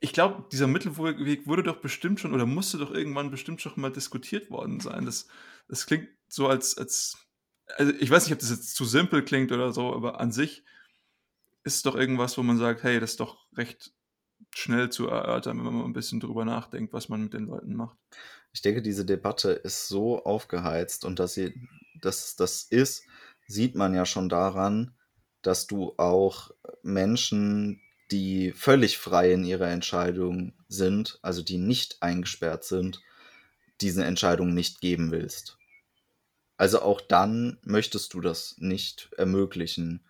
ich 0.00 0.12
glaube, 0.12 0.46
dieser 0.52 0.66
Mittelweg 0.66 1.46
wurde 1.46 1.62
doch 1.62 1.80
bestimmt 1.80 2.20
schon 2.20 2.34
oder 2.34 2.44
musste 2.44 2.78
doch 2.78 2.90
irgendwann 2.90 3.30
bestimmt 3.30 3.62
schon 3.62 3.80
mal 3.80 3.92
diskutiert 3.92 4.50
worden 4.50 4.80
sein. 4.80 5.06
Das, 5.06 5.28
das 5.68 5.86
klingt 5.86 6.08
so 6.28 6.48
als, 6.48 6.76
als, 6.76 7.26
also 7.76 7.92
ich 7.92 8.10
weiß 8.10 8.24
nicht, 8.24 8.34
ob 8.34 8.38
das 8.40 8.50
jetzt 8.50 8.74
zu 8.74 8.84
simpel 8.84 9.24
klingt 9.24 9.52
oder 9.52 9.72
so, 9.72 9.94
aber 9.94 10.20
an 10.20 10.32
sich 10.32 10.64
ist 11.62 11.76
es 11.76 11.82
doch 11.82 11.94
irgendwas, 11.94 12.36
wo 12.36 12.42
man 12.42 12.58
sagt, 12.58 12.82
hey, 12.82 13.00
das 13.00 13.12
ist 13.12 13.20
doch 13.20 13.46
recht 13.56 13.94
schnell 14.50 14.90
zu 14.90 15.08
erörtern, 15.08 15.58
wenn 15.58 15.74
man 15.74 15.84
ein 15.84 15.92
bisschen 15.92 16.20
drüber 16.20 16.44
nachdenkt, 16.44 16.92
was 16.92 17.08
man 17.08 17.22
mit 17.22 17.34
den 17.34 17.46
Leuten 17.46 17.74
macht. 17.74 17.96
Ich 18.52 18.62
denke, 18.62 18.82
diese 18.82 19.04
Debatte 19.04 19.50
ist 19.50 19.88
so 19.88 20.24
aufgeheizt 20.24 21.04
und 21.04 21.18
dass 21.18 21.34
sie, 21.34 21.54
dass 22.00 22.36
das 22.36 22.62
ist, 22.62 23.04
sieht 23.46 23.74
man 23.74 23.94
ja 23.94 24.06
schon 24.06 24.28
daran, 24.28 24.94
dass 25.42 25.66
du 25.66 25.94
auch 25.96 26.50
Menschen, 26.82 27.80
die 28.10 28.52
völlig 28.52 28.98
frei 28.98 29.32
in 29.32 29.44
ihrer 29.44 29.68
Entscheidung 29.68 30.52
sind, 30.68 31.18
also 31.22 31.42
die 31.42 31.58
nicht 31.58 32.02
eingesperrt 32.02 32.64
sind, 32.64 33.02
diese 33.80 34.04
Entscheidung 34.04 34.54
nicht 34.54 34.80
geben 34.80 35.10
willst. 35.10 35.58
Also 36.56 36.80
auch 36.82 37.00
dann 37.00 37.58
möchtest 37.62 38.14
du 38.14 38.20
das 38.20 38.56
nicht 38.58 39.10
ermöglichen. 39.16 40.04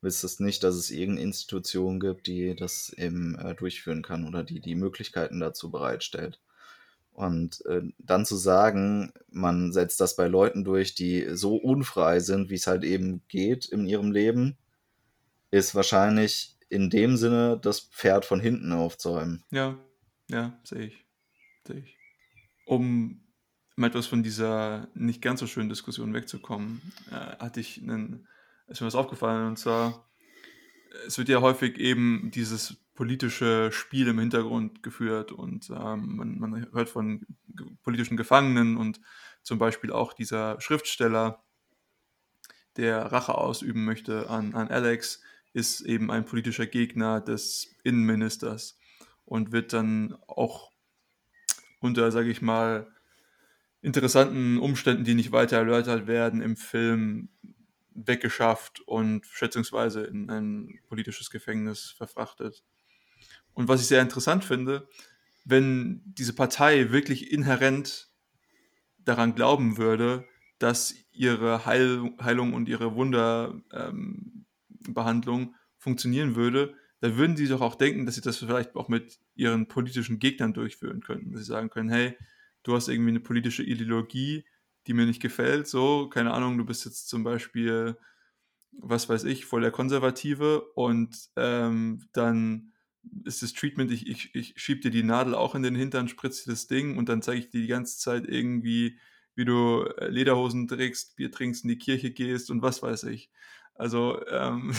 Willst 0.00 0.22
es 0.22 0.38
nicht, 0.38 0.62
dass 0.62 0.76
es 0.76 0.90
irgendeine 0.90 1.28
Institution 1.28 1.98
gibt, 1.98 2.26
die 2.26 2.54
das 2.54 2.92
eben 2.96 3.36
äh, 3.36 3.54
durchführen 3.54 4.02
kann 4.02 4.26
oder 4.26 4.44
die 4.44 4.60
die 4.60 4.76
Möglichkeiten 4.76 5.40
dazu 5.40 5.70
bereitstellt. 5.70 6.40
Und 7.12 7.66
äh, 7.66 7.82
dann 7.98 8.24
zu 8.24 8.36
sagen, 8.36 9.12
man 9.28 9.72
setzt 9.72 10.00
das 10.00 10.14
bei 10.14 10.28
Leuten 10.28 10.64
durch, 10.64 10.94
die 10.94 11.26
so 11.34 11.56
unfrei 11.56 12.20
sind, 12.20 12.48
wie 12.48 12.54
es 12.54 12.68
halt 12.68 12.84
eben 12.84 13.22
geht 13.26 13.66
in 13.66 13.86
ihrem 13.86 14.12
Leben, 14.12 14.56
ist 15.50 15.74
wahrscheinlich 15.74 16.56
in 16.68 16.90
dem 16.90 17.16
Sinne 17.16 17.58
das 17.60 17.80
Pferd 17.80 18.24
von 18.24 18.38
hinten 18.38 18.72
aufzäumen. 18.72 19.42
Ja, 19.50 19.76
ja, 20.28 20.60
sehe 20.62 20.86
ich. 20.86 21.04
Sehe 21.66 21.78
ich. 21.78 21.96
Um 22.66 23.24
mal 23.74 23.88
etwas 23.88 24.06
von 24.06 24.22
dieser 24.22 24.88
nicht 24.94 25.22
ganz 25.22 25.40
so 25.40 25.46
schönen 25.46 25.68
Diskussion 25.68 26.12
wegzukommen, 26.14 26.82
äh, 27.10 27.14
hatte 27.14 27.60
ich 27.60 27.82
einen, 27.82 28.28
ist 28.68 28.80
mir 28.80 28.86
was 28.86 28.94
aufgefallen. 28.94 29.46
Und 29.46 29.58
zwar, 29.58 30.08
es 31.06 31.18
wird 31.18 31.28
ja 31.28 31.40
häufig 31.40 31.78
eben 31.78 32.30
dieses 32.32 32.76
politische 32.94 33.70
Spiel 33.70 34.08
im 34.08 34.18
Hintergrund 34.18 34.82
geführt 34.82 35.30
und 35.30 35.70
ähm, 35.70 36.16
man, 36.16 36.38
man 36.40 36.72
hört 36.72 36.88
von 36.88 37.24
politischen 37.84 38.16
Gefangenen 38.16 38.76
und 38.76 39.00
zum 39.42 39.58
Beispiel 39.58 39.92
auch 39.92 40.12
dieser 40.12 40.60
Schriftsteller, 40.60 41.44
der 42.76 43.12
Rache 43.12 43.36
ausüben 43.36 43.84
möchte 43.84 44.28
an, 44.28 44.54
an 44.54 44.68
Alex, 44.68 45.20
ist 45.52 45.80
eben 45.80 46.10
ein 46.10 46.24
politischer 46.24 46.66
Gegner 46.66 47.20
des 47.20 47.74
Innenministers 47.84 48.78
und 49.24 49.52
wird 49.52 49.72
dann 49.72 50.16
auch 50.26 50.72
unter, 51.80 52.10
sage 52.10 52.30
ich 52.30 52.42
mal, 52.42 52.92
interessanten 53.80 54.58
Umständen, 54.58 55.04
die 55.04 55.14
nicht 55.14 55.32
weiter 55.32 55.58
erläutert 55.58 56.06
werden, 56.06 56.40
im 56.40 56.56
Film 56.56 57.28
weggeschafft 58.06 58.80
und 58.80 59.26
schätzungsweise 59.26 60.04
in 60.04 60.30
ein 60.30 60.80
politisches 60.88 61.30
Gefängnis 61.30 61.94
verfrachtet. 61.96 62.64
Und 63.52 63.68
was 63.68 63.80
ich 63.80 63.86
sehr 63.86 64.02
interessant 64.02 64.44
finde, 64.44 64.88
wenn 65.44 66.02
diese 66.04 66.34
Partei 66.34 66.90
wirklich 66.90 67.32
inhärent 67.32 68.10
daran 68.98 69.34
glauben 69.34 69.78
würde, 69.78 70.26
dass 70.58 70.94
ihre 71.12 71.64
Heil 71.64 72.12
Heilung 72.20 72.52
und 72.52 72.68
ihre 72.68 72.94
Wunderbehandlung 72.94 75.40
ähm, 75.40 75.54
funktionieren 75.78 76.36
würde, 76.36 76.74
dann 77.00 77.16
würden 77.16 77.36
sie 77.36 77.48
doch 77.48 77.60
auch 77.60 77.76
denken, 77.76 78.06
dass 78.06 78.16
sie 78.16 78.20
das 78.20 78.38
vielleicht 78.38 78.74
auch 78.74 78.88
mit 78.88 79.20
ihren 79.34 79.68
politischen 79.68 80.18
Gegnern 80.18 80.52
durchführen 80.52 81.00
könnten. 81.00 81.32
Dass 81.32 81.42
sie 81.42 81.46
sagen 81.46 81.70
können, 81.70 81.88
hey, 81.88 82.16
du 82.64 82.74
hast 82.74 82.88
irgendwie 82.88 83.10
eine 83.10 83.20
politische 83.20 83.62
Ideologie, 83.62 84.44
die 84.88 84.94
mir 84.94 85.06
nicht 85.06 85.22
gefällt, 85.22 85.68
so, 85.68 86.08
keine 86.08 86.32
Ahnung, 86.32 86.58
du 86.58 86.64
bist 86.64 86.84
jetzt 86.84 87.08
zum 87.08 87.22
Beispiel, 87.22 87.96
was 88.72 89.08
weiß 89.08 89.24
ich, 89.24 89.44
voll 89.44 89.60
der 89.60 89.70
Konservative 89.70 90.62
und 90.74 91.28
ähm, 91.36 92.08
dann 92.12 92.72
ist 93.24 93.42
das 93.42 93.52
Treatment, 93.52 93.90
ich, 93.90 94.08
ich, 94.08 94.34
ich 94.34 94.54
schieb 94.56 94.82
dir 94.82 94.90
die 94.90 95.02
Nadel 95.02 95.34
auch 95.34 95.54
in 95.54 95.62
den 95.62 95.74
Hintern, 95.74 96.08
spritze 96.08 96.50
das 96.50 96.66
Ding 96.66 96.96
und 96.96 97.08
dann 97.08 97.22
zeige 97.22 97.40
ich 97.40 97.50
dir 97.50 97.60
die 97.60 97.68
ganze 97.68 97.98
Zeit 97.98 98.26
irgendwie, 98.26 98.98
wie 99.34 99.44
du 99.44 99.84
äh, 99.98 100.08
Lederhosen 100.08 100.66
trägst, 100.66 101.16
Bier 101.16 101.30
trinkst, 101.30 101.64
in 101.64 101.68
die 101.68 101.78
Kirche 101.78 102.10
gehst 102.10 102.50
und 102.50 102.62
was 102.62 102.82
weiß 102.82 103.04
ich. 103.04 103.30
Also, 103.74 104.20
ähm, 104.26 104.74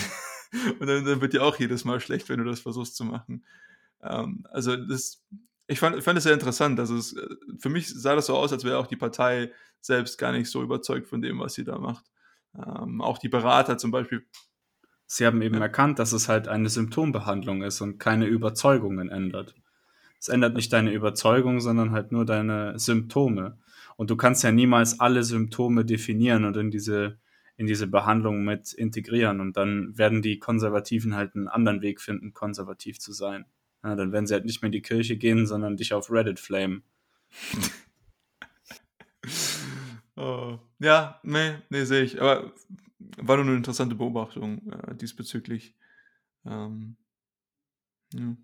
und 0.79 0.87
dann, 0.87 1.05
dann, 1.05 1.21
wird 1.21 1.33
dir 1.33 1.43
auch 1.43 1.57
jedes 1.57 1.85
Mal 1.85 1.99
schlecht, 1.99 2.29
wenn 2.29 2.39
du 2.39 2.45
das 2.45 2.59
versuchst 2.59 2.95
zu 2.95 3.05
machen. 3.05 3.45
Ähm, 4.01 4.45
also, 4.51 4.75
das, 4.75 5.23
ich 5.69 5.79
fand, 5.79 6.03
fand 6.03 6.17
es 6.17 6.23
sehr 6.23 6.33
interessant. 6.33 6.79
Also, 6.79 6.97
es, 6.97 7.13
äh, 7.13 7.27
für 7.59 7.69
mich 7.69 7.89
sah 7.89 8.15
das 8.15 8.25
so 8.25 8.35
aus, 8.35 8.51
als 8.51 8.63
wäre 8.63 8.77
auch 8.77 8.87
die 8.87 8.95
Partei 8.97 9.51
selbst 9.81 10.17
gar 10.17 10.31
nicht 10.31 10.49
so 10.49 10.61
überzeugt 10.61 11.07
von 11.07 11.21
dem, 11.21 11.39
was 11.39 11.53
sie 11.53 11.63
da 11.63 11.77
macht. 11.77 12.05
Ähm, 12.55 13.01
auch 13.01 13.17
die 13.17 13.29
Berater 13.29 13.77
zum 13.77 13.91
Beispiel 13.91 14.25
Sie 15.11 15.25
haben 15.25 15.41
eben 15.41 15.55
ja. 15.55 15.61
erkannt, 15.61 15.97
dass 15.97 16.13
es 16.13 16.29
halt 16.29 16.47
eine 16.47 16.69
Symptombehandlung 16.69 17.63
ist 17.63 17.81
und 17.81 17.97
keine 17.97 18.27
Überzeugungen 18.27 19.09
ändert. 19.09 19.55
Es 20.19 20.27
ändert 20.27 20.55
nicht 20.55 20.71
deine 20.71 20.93
Überzeugung, 20.93 21.61
sondern 21.61 21.91
halt 21.91 22.11
nur 22.11 22.25
deine 22.25 22.77
Symptome. 22.77 23.57
Und 23.97 24.11
du 24.11 24.15
kannst 24.15 24.43
ja 24.43 24.51
niemals 24.51 24.99
alle 24.99 25.23
Symptome 25.23 25.83
definieren 25.83 26.45
und 26.45 26.55
in 26.57 26.69
diese, 26.69 27.17
in 27.57 27.65
diese 27.65 27.87
Behandlung 27.87 28.43
mit 28.45 28.71
integrieren. 28.71 29.39
Und 29.39 29.57
dann 29.57 29.97
werden 29.97 30.21
die 30.21 30.37
Konservativen 30.37 31.15
halt 31.15 31.35
einen 31.35 31.47
anderen 31.47 31.81
Weg 31.81 32.01
finden, 32.01 32.33
konservativ 32.33 32.99
zu 32.99 33.11
sein. 33.11 33.45
Ja, 33.83 33.95
dann 33.95 34.11
werden 34.11 34.27
sie 34.27 34.33
halt 34.33 34.45
nicht 34.45 34.61
mehr 34.61 34.67
in 34.67 34.73
die 34.73 34.81
Kirche 34.81 35.17
gehen, 35.17 35.47
sondern 35.47 35.77
dich 35.77 35.93
auf 35.93 36.11
Reddit 36.11 36.39
flamen. 36.39 36.83
oh. 40.15 40.59
Ja, 40.79 41.19
nee, 41.23 41.55
nee, 41.69 41.83
sehe 41.83 42.03
ich. 42.03 42.21
Aber 42.21 42.53
war 43.17 43.37
nur 43.37 43.45
eine 43.45 43.55
interessante 43.55 43.95
Beobachtung 43.95 44.71
äh, 44.71 44.95
diesbezüglich. 44.95 45.75
Ähm, 46.45 46.97
ja. 48.13 48.35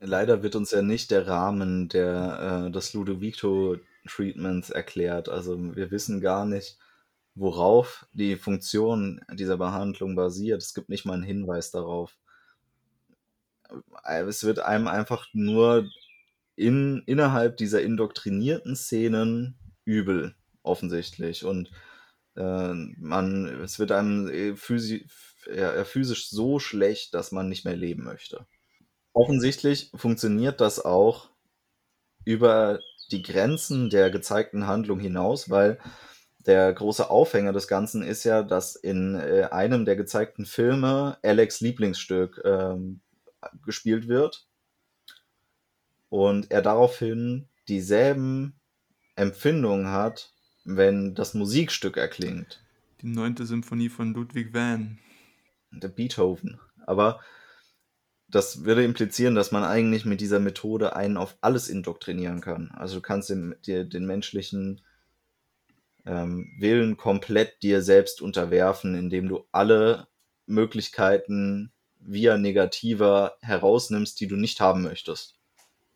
Leider 0.00 0.42
wird 0.42 0.54
uns 0.54 0.70
ja 0.70 0.82
nicht 0.82 1.10
der 1.10 1.26
Rahmen 1.26 1.88
der, 1.88 2.66
äh, 2.66 2.70
des 2.70 2.94
Ludovico-Treatments 2.94 4.70
erklärt. 4.70 5.28
Also 5.28 5.76
wir 5.76 5.90
wissen 5.90 6.20
gar 6.20 6.46
nicht, 6.46 6.78
worauf 7.34 8.06
die 8.12 8.36
Funktion 8.36 9.20
dieser 9.32 9.56
Behandlung 9.56 10.14
basiert. 10.14 10.62
Es 10.62 10.74
gibt 10.74 10.88
nicht 10.88 11.04
mal 11.04 11.14
einen 11.14 11.22
Hinweis 11.22 11.70
darauf. 11.70 12.16
Äh, 14.04 14.22
es 14.22 14.44
wird 14.44 14.60
einem 14.60 14.88
einfach 14.88 15.26
nur 15.32 15.88
in, 16.56 17.02
innerhalb 17.06 17.56
dieser 17.56 17.82
indoktrinierten 17.82 18.76
Szenen 18.76 19.58
übel, 19.84 20.34
offensichtlich. 20.62 21.44
Und 21.44 21.70
äh, 22.36 22.72
man, 22.98 23.46
es 23.62 23.78
wird 23.78 23.92
einem 23.92 24.28
äh, 24.28 24.56
physisch, 24.56 25.02
ja, 25.54 25.84
physisch 25.84 26.28
so 26.30 26.58
schlecht, 26.58 27.14
dass 27.14 27.32
man 27.32 27.48
nicht 27.48 27.64
mehr 27.64 27.76
leben 27.76 28.04
möchte. 28.04 28.46
Offensichtlich 29.12 29.90
funktioniert 29.94 30.60
das 30.60 30.84
auch 30.84 31.30
über 32.24 32.80
die 33.10 33.22
Grenzen 33.22 33.88
der 33.88 34.10
gezeigten 34.10 34.66
Handlung 34.66 35.00
hinaus, 35.00 35.48
weil 35.48 35.78
der 36.46 36.72
große 36.72 37.10
Aufhänger 37.10 37.52
des 37.52 37.68
Ganzen 37.68 38.02
ist 38.02 38.24
ja, 38.24 38.42
dass 38.42 38.76
in 38.76 39.14
äh, 39.14 39.48
einem 39.50 39.84
der 39.84 39.96
gezeigten 39.96 40.44
Filme 40.44 41.18
Alex 41.22 41.60
Lieblingsstück 41.60 42.40
ähm, 42.44 43.00
gespielt 43.64 44.08
wird 44.08 44.46
und 46.08 46.50
er 46.50 46.62
daraufhin 46.62 47.48
dieselben 47.68 48.58
Empfindungen 49.16 49.88
hat 49.88 50.32
wenn 50.68 51.14
das 51.14 51.32
Musikstück 51.34 51.96
erklingt. 51.96 52.62
Die 53.00 53.06
neunte 53.06 53.46
Symphonie 53.46 53.88
von 53.88 54.12
Ludwig 54.12 54.52
van. 54.52 54.98
Der 55.70 55.88
Beethoven. 55.88 56.60
Aber 56.86 57.20
das 58.28 58.64
würde 58.64 58.84
implizieren, 58.84 59.34
dass 59.34 59.50
man 59.50 59.64
eigentlich 59.64 60.04
mit 60.04 60.20
dieser 60.20 60.40
Methode 60.40 60.94
einen 60.94 61.16
auf 61.16 61.38
alles 61.40 61.68
indoktrinieren 61.68 62.42
kann. 62.42 62.70
Also 62.72 62.96
du 62.96 63.00
kannst 63.00 63.30
den, 63.30 63.54
dir 63.64 63.84
den 63.84 64.06
menschlichen 64.06 64.82
ähm, 66.04 66.54
Willen 66.58 66.98
komplett 66.98 67.62
dir 67.62 67.80
selbst 67.80 68.20
unterwerfen, 68.20 68.94
indem 68.94 69.28
du 69.28 69.46
alle 69.52 70.06
Möglichkeiten 70.46 71.72
via 72.10 72.38
negativer 72.38 73.36
herausnimmst, 73.40 74.20
die 74.20 74.26
du 74.26 74.36
nicht 74.36 74.60
haben 74.60 74.82
möchtest. 74.82 75.38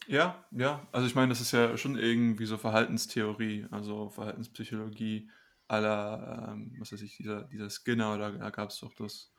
Ja, 0.07 0.45
ja. 0.51 0.87
Also 0.93 1.07
ich 1.07 1.15
meine, 1.15 1.29
das 1.29 1.41
ist 1.41 1.53
ja 1.53 1.77
schon 1.77 1.97
irgendwie 1.97 2.47
so 2.47 2.59
Verhaltenstheorie, 2.59 3.67
also 3.71 4.11
Verhaltenspsychologie 4.11 5.31
aller, 5.69 6.51
ähm, 6.53 6.75
was 6.79 6.93
weiß 6.93 7.03
ich, 7.03 7.17
dieser, 7.17 7.45
dieser 7.45 7.71
Skinner, 7.71 8.19
da, 8.19 8.31
da 8.31 8.51
gab 8.51 8.71
es 8.71 8.81
doch 8.81 8.93
das, 8.95 9.33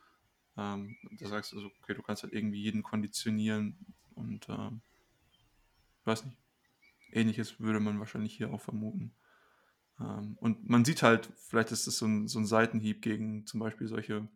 ähm, 0.58 0.96
da 1.20 1.28
sagst 1.28 1.52
du 1.52 1.60
so, 1.60 1.70
okay, 1.82 1.94
du 1.94 2.02
kannst 2.02 2.24
halt 2.24 2.34
irgendwie 2.34 2.62
jeden 2.62 2.82
konditionieren 2.82 3.78
und 4.16 4.48
ähm, 4.50 4.82
weiß 6.06 6.26
nicht, 6.26 6.38
ähnliches 7.12 7.60
würde 7.60 7.80
man 7.80 8.00
wahrscheinlich 8.00 8.36
hier 8.36 8.52
auch 8.54 8.62
vermuten. 8.62 9.14
Ähm, 10.00 10.38
und 10.40 10.68
man 10.68 10.86
sieht 10.86 11.04
halt, 11.04 11.30
vielleicht 11.38 11.72
ist 11.72 11.88
das 11.88 11.98
so 11.98 12.06
ein, 12.06 12.28
so 12.28 12.40
ein 12.40 12.46
Seitenhieb 12.46 13.02
gegen 13.02 13.46
zum 13.46 13.60
Beispiel 13.60 13.88
solche, 13.88 14.28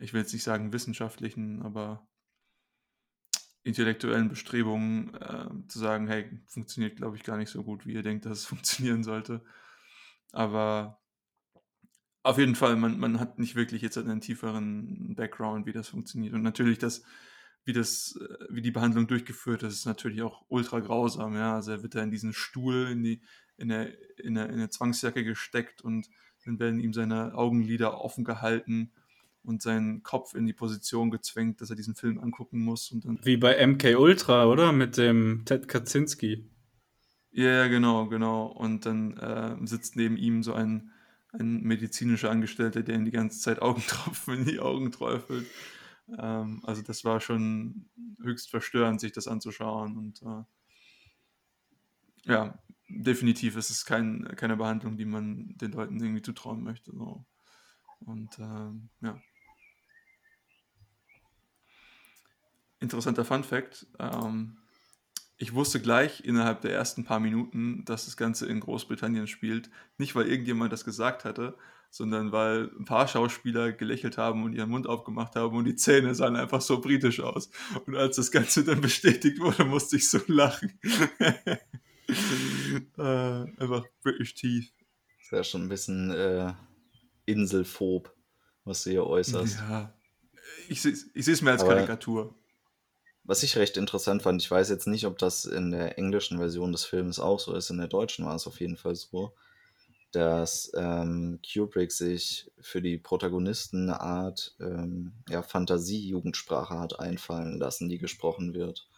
ich 0.00 0.12
will 0.12 0.20
jetzt 0.20 0.32
nicht 0.32 0.44
sagen 0.44 0.72
wissenschaftlichen, 0.72 1.62
aber 1.62 2.06
intellektuellen 3.64 4.28
Bestrebungen 4.28 5.14
äh, 5.14 5.68
zu 5.68 5.78
sagen, 5.78 6.08
hey, 6.08 6.28
funktioniert, 6.46 6.96
glaube 6.96 7.16
ich, 7.16 7.22
gar 7.22 7.36
nicht 7.36 7.50
so 7.50 7.62
gut, 7.62 7.86
wie 7.86 7.94
ihr 7.94 8.02
denkt, 8.02 8.26
dass 8.26 8.38
es 8.38 8.44
funktionieren 8.46 9.04
sollte. 9.04 9.44
Aber 10.32 11.00
auf 12.22 12.38
jeden 12.38 12.54
Fall, 12.54 12.76
man, 12.76 12.98
man 12.98 13.20
hat 13.20 13.38
nicht 13.38 13.54
wirklich 13.54 13.82
jetzt 13.82 13.98
einen 13.98 14.20
tieferen 14.20 15.14
Background, 15.14 15.66
wie 15.66 15.72
das 15.72 15.88
funktioniert. 15.88 16.34
Und 16.34 16.42
natürlich, 16.42 16.78
das, 16.78 17.02
wie 17.64 17.72
das, 17.72 18.16
äh, 18.16 18.46
wie 18.50 18.62
die 18.62 18.70
Behandlung 18.70 19.06
durchgeführt 19.06 19.62
ist, 19.62 19.74
ist 19.74 19.86
natürlich 19.86 20.22
auch 20.22 20.44
ultra 20.48 20.80
grausam. 20.80 21.34
Ja? 21.34 21.54
Also 21.54 21.72
er 21.72 21.82
wird 21.82 21.94
da 21.94 22.02
in 22.02 22.10
diesen 22.10 22.32
Stuhl, 22.32 22.88
in 22.90 23.02
die, 23.02 23.22
in 23.56 23.68
der, 23.68 23.92
in 24.18 24.34
der, 24.34 24.50
in 24.50 24.58
der 24.58 24.70
Zwangsjacke 24.70 25.24
gesteckt 25.24 25.82
und 25.82 26.08
dann 26.44 26.58
werden 26.58 26.80
ihm 26.80 26.92
seine 26.92 27.34
Augenlider 27.34 28.00
offen 28.00 28.24
gehalten 28.24 28.92
und 29.44 29.62
seinen 29.62 30.02
Kopf 30.02 30.34
in 30.34 30.46
die 30.46 30.52
Position 30.52 31.10
gezwängt, 31.10 31.60
dass 31.60 31.70
er 31.70 31.76
diesen 31.76 31.94
Film 31.94 32.18
angucken 32.18 32.60
muss. 32.60 32.90
Und 32.92 33.04
dann 33.04 33.18
Wie 33.24 33.36
bei 33.36 33.64
MK 33.66 33.96
Ultra, 33.98 34.46
oder? 34.46 34.72
Mit 34.72 34.96
dem 34.96 35.42
Ted 35.44 35.68
Kaczynski. 35.68 36.48
Ja, 37.32 37.66
genau, 37.68 38.08
genau. 38.08 38.46
Und 38.46 38.86
dann 38.86 39.16
äh, 39.16 39.56
sitzt 39.66 39.96
neben 39.96 40.16
ihm 40.16 40.42
so 40.42 40.52
ein, 40.52 40.90
ein 41.32 41.62
medizinischer 41.62 42.30
Angestellter, 42.30 42.82
der 42.82 42.94
ihm 42.94 43.04
die 43.04 43.10
ganze 43.10 43.40
Zeit 43.40 43.62
Augentropfen 43.62 44.38
in 44.38 44.44
die 44.44 44.60
Augen 44.60 44.92
träufelt. 44.92 45.46
Ähm, 46.18 46.60
also 46.64 46.82
das 46.82 47.04
war 47.04 47.20
schon 47.20 47.86
höchst 48.22 48.50
verstörend, 48.50 49.00
sich 49.00 49.12
das 49.12 49.28
anzuschauen. 49.28 49.96
Und 49.96 50.22
äh, 50.22 50.44
ja, 52.24 52.58
definitiv 52.88 53.56
ist 53.56 53.70
es 53.70 53.84
kein, 53.84 54.24
keine 54.36 54.56
Behandlung, 54.56 54.96
die 54.96 55.06
man 55.06 55.56
den 55.56 55.72
Leuten 55.72 55.98
irgendwie 55.98 56.22
zutrauen 56.22 56.62
möchte. 56.62 56.92
So. 56.92 57.24
Und 58.00 58.38
ähm, 58.38 58.90
ja. 59.00 59.20
Interessanter 62.82 63.24
Fun 63.24 63.44
Fact. 63.44 63.86
Ähm, 63.98 64.58
ich 65.38 65.54
wusste 65.54 65.80
gleich 65.80 66.24
innerhalb 66.24 66.60
der 66.60 66.72
ersten 66.72 67.04
paar 67.04 67.20
Minuten, 67.20 67.84
dass 67.84 68.04
das 68.04 68.16
Ganze 68.16 68.46
in 68.46 68.60
Großbritannien 68.60 69.26
spielt. 69.26 69.70
Nicht, 69.98 70.14
weil 70.14 70.28
irgendjemand 70.28 70.72
das 70.72 70.84
gesagt 70.84 71.24
hatte, 71.24 71.56
sondern 71.90 72.32
weil 72.32 72.70
ein 72.78 72.84
paar 72.84 73.08
Schauspieler 73.08 73.72
gelächelt 73.72 74.18
haben 74.18 74.44
und 74.44 74.54
ihren 74.54 74.70
Mund 74.70 74.86
aufgemacht 74.86 75.34
haben 75.34 75.56
und 75.56 75.64
die 75.64 75.74
Zähne 75.76 76.14
sahen 76.14 76.36
einfach 76.36 76.60
so 76.60 76.80
britisch 76.80 77.20
aus. 77.20 77.50
Und 77.86 77.96
als 77.96 78.16
das 78.16 78.30
Ganze 78.30 78.64
dann 78.64 78.80
bestätigt 78.82 79.40
wurde, 79.40 79.64
musste 79.64 79.96
ich 79.96 80.08
so 80.08 80.20
lachen. 80.26 80.78
äh, 82.98 83.02
einfach 83.02 83.84
British 84.02 84.34
Teeth. 84.34 84.72
Das 85.18 85.24
ist 85.24 85.32
ja 85.32 85.44
schon 85.44 85.62
ein 85.64 85.68
bisschen 85.68 86.10
äh, 86.12 86.52
Inselphob, 87.26 88.14
was 88.64 88.84
du 88.84 88.90
hier 88.90 89.06
äußerst. 89.06 89.58
Ja, 89.58 89.92
ich, 90.68 90.84
ich 90.84 91.24
sehe 91.24 91.34
es 91.34 91.42
mir 91.42 91.50
als 91.50 91.62
Aber 91.62 91.74
Karikatur. 91.74 92.34
Was 93.24 93.42
ich 93.44 93.56
recht 93.56 93.76
interessant 93.76 94.22
fand, 94.22 94.42
ich 94.42 94.50
weiß 94.50 94.68
jetzt 94.68 94.88
nicht, 94.88 95.06
ob 95.06 95.16
das 95.18 95.44
in 95.44 95.70
der 95.70 95.96
englischen 95.96 96.38
Version 96.38 96.72
des 96.72 96.84
Films 96.84 97.20
auch 97.20 97.38
so 97.38 97.54
ist, 97.54 97.70
in 97.70 97.78
der 97.78 97.86
deutschen 97.86 98.24
war 98.24 98.34
es 98.34 98.48
auf 98.48 98.60
jeden 98.60 98.76
Fall 98.76 98.96
so, 98.96 99.32
dass 100.10 100.72
ähm, 100.74 101.40
Kubrick 101.42 101.92
sich 101.92 102.50
für 102.60 102.82
die 102.82 102.98
Protagonisten 102.98 103.88
eine 103.88 104.00
Art 104.00 104.56
ähm, 104.60 105.12
ja, 105.28 105.42
Fantasie-Jugendsprache 105.42 106.78
hat 106.78 106.98
einfallen 106.98 107.58
lassen, 107.58 107.88
die 107.88 107.98
gesprochen 107.98 108.54
wird. 108.54 108.88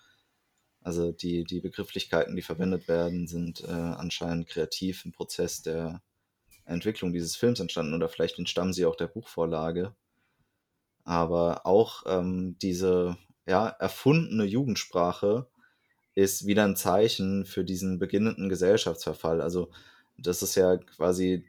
Also 0.80 1.12
die, 1.12 1.44
die 1.44 1.60
Begrifflichkeiten, 1.60 2.34
die 2.34 2.42
verwendet 2.42 2.88
werden, 2.88 3.26
sind 3.26 3.62
äh, 3.62 3.70
anscheinend 3.70 4.48
kreativ 4.48 5.04
im 5.04 5.12
Prozess 5.12 5.62
der 5.62 6.02
Entwicklung 6.64 7.12
dieses 7.12 7.36
Films 7.36 7.60
entstanden 7.60 7.94
oder 7.94 8.08
vielleicht 8.08 8.38
entstammen 8.38 8.72
sie 8.72 8.86
auch 8.86 8.96
der 8.96 9.06
Buchvorlage. 9.06 9.94
Aber 11.04 11.66
auch 11.66 12.02
ähm, 12.06 12.56
diese 12.60 13.16
ja, 13.46 13.68
erfundene 13.68 14.44
Jugendsprache 14.44 15.46
ist 16.14 16.46
wieder 16.46 16.64
ein 16.64 16.76
Zeichen 16.76 17.44
für 17.44 17.64
diesen 17.64 17.98
beginnenden 17.98 18.48
Gesellschaftsverfall. 18.48 19.40
Also 19.40 19.70
das 20.16 20.42
ist 20.42 20.54
ja 20.54 20.76
quasi, 20.76 21.44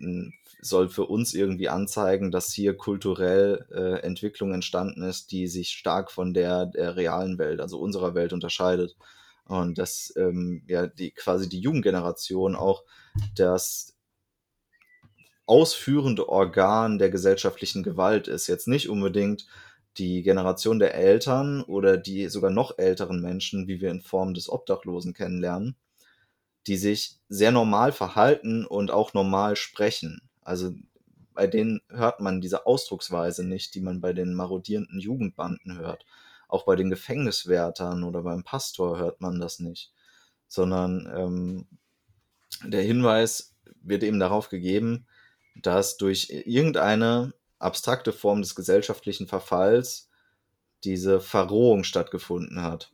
soll 0.62 0.90
für 0.90 1.06
uns 1.06 1.34
irgendwie 1.34 1.70
anzeigen, 1.70 2.32
dass 2.32 2.52
hier 2.52 2.76
kulturell 2.76 3.66
äh, 3.72 4.02
Entwicklung 4.02 4.54
entstanden 4.54 5.04
ist, 5.04 5.32
die 5.32 5.48
sich 5.48 5.70
stark 5.70 6.12
von 6.12 6.34
der, 6.34 6.66
der 6.66 6.96
realen 6.96 7.38
Welt, 7.38 7.62
also 7.62 7.80
unserer 7.80 8.16
Welt 8.16 8.34
unterscheidet. 8.34 8.96
Und 9.46 9.78
dass 9.78 10.12
ähm, 10.18 10.64
ja 10.68 10.88
die 10.88 11.12
quasi 11.12 11.48
die 11.48 11.60
Jugendgeneration 11.60 12.56
auch 12.56 12.84
das 13.36 13.96
ausführende 15.46 16.28
Organ 16.28 16.98
der 16.98 17.12
gesellschaftlichen 17.12 17.84
Gewalt 17.84 18.28
ist. 18.28 18.48
Jetzt 18.48 18.68
nicht 18.68 18.90
unbedingt 18.90 19.46
die 19.98 20.24
Generation 20.24 20.80
der 20.80 20.96
Eltern 20.96 21.62
oder 21.62 21.98
die 21.98 22.28
sogar 22.28 22.52
noch 22.52 22.78
älteren 22.78 23.22
Menschen, 23.22 23.68
wie 23.68 23.82
wir 23.82 23.92
in 23.92 24.02
Form 24.02 24.34
des 24.34 24.50
Obdachlosen 24.50 25.14
kennenlernen, 25.14 25.76
die 26.68 26.78
sich 26.78 27.20
sehr 27.30 27.52
normal 27.52 27.92
verhalten 27.92 28.66
und 28.66 28.92
auch 28.92 29.14
normal 29.14 29.56
sprechen. 29.56 30.22
Also 30.42 30.74
bei 31.34 31.48
denen 31.48 31.82
hört 31.90 32.22
man 32.22 32.42
diese 32.42 32.66
Ausdrucksweise 32.66 33.46
nicht, 33.46 33.76
die 33.76 33.82
man 33.82 34.02
bei 34.02 34.14
den 34.14 34.34
marodierenden 34.34 35.00
Jugendbanden 35.00 35.78
hört. 35.78 36.06
Auch 36.48 36.66
bei 36.66 36.76
den 36.76 36.90
Gefängniswärtern 36.90 38.04
oder 38.04 38.24
beim 38.24 38.44
Pastor 38.44 38.98
hört 38.98 39.22
man 39.22 39.40
das 39.40 39.60
nicht, 39.60 39.94
sondern 40.48 41.12
ähm, 41.14 41.68
der 42.64 42.82
Hinweis 42.82 43.56
wird 43.82 44.04
eben 44.04 44.20
darauf 44.20 44.50
gegeben, 44.50 45.06
dass 45.56 45.98
durch 45.98 46.30
irgendeine 46.30 47.34
abstrakte 47.66 48.14
Form 48.14 48.42
des 48.42 48.56
gesellschaftlichen 48.56 49.28
Verfalls 49.28 50.10
diese 50.84 51.20
Verrohung 51.20 51.84
stattgefunden 51.84 52.62
hat. 52.62 52.94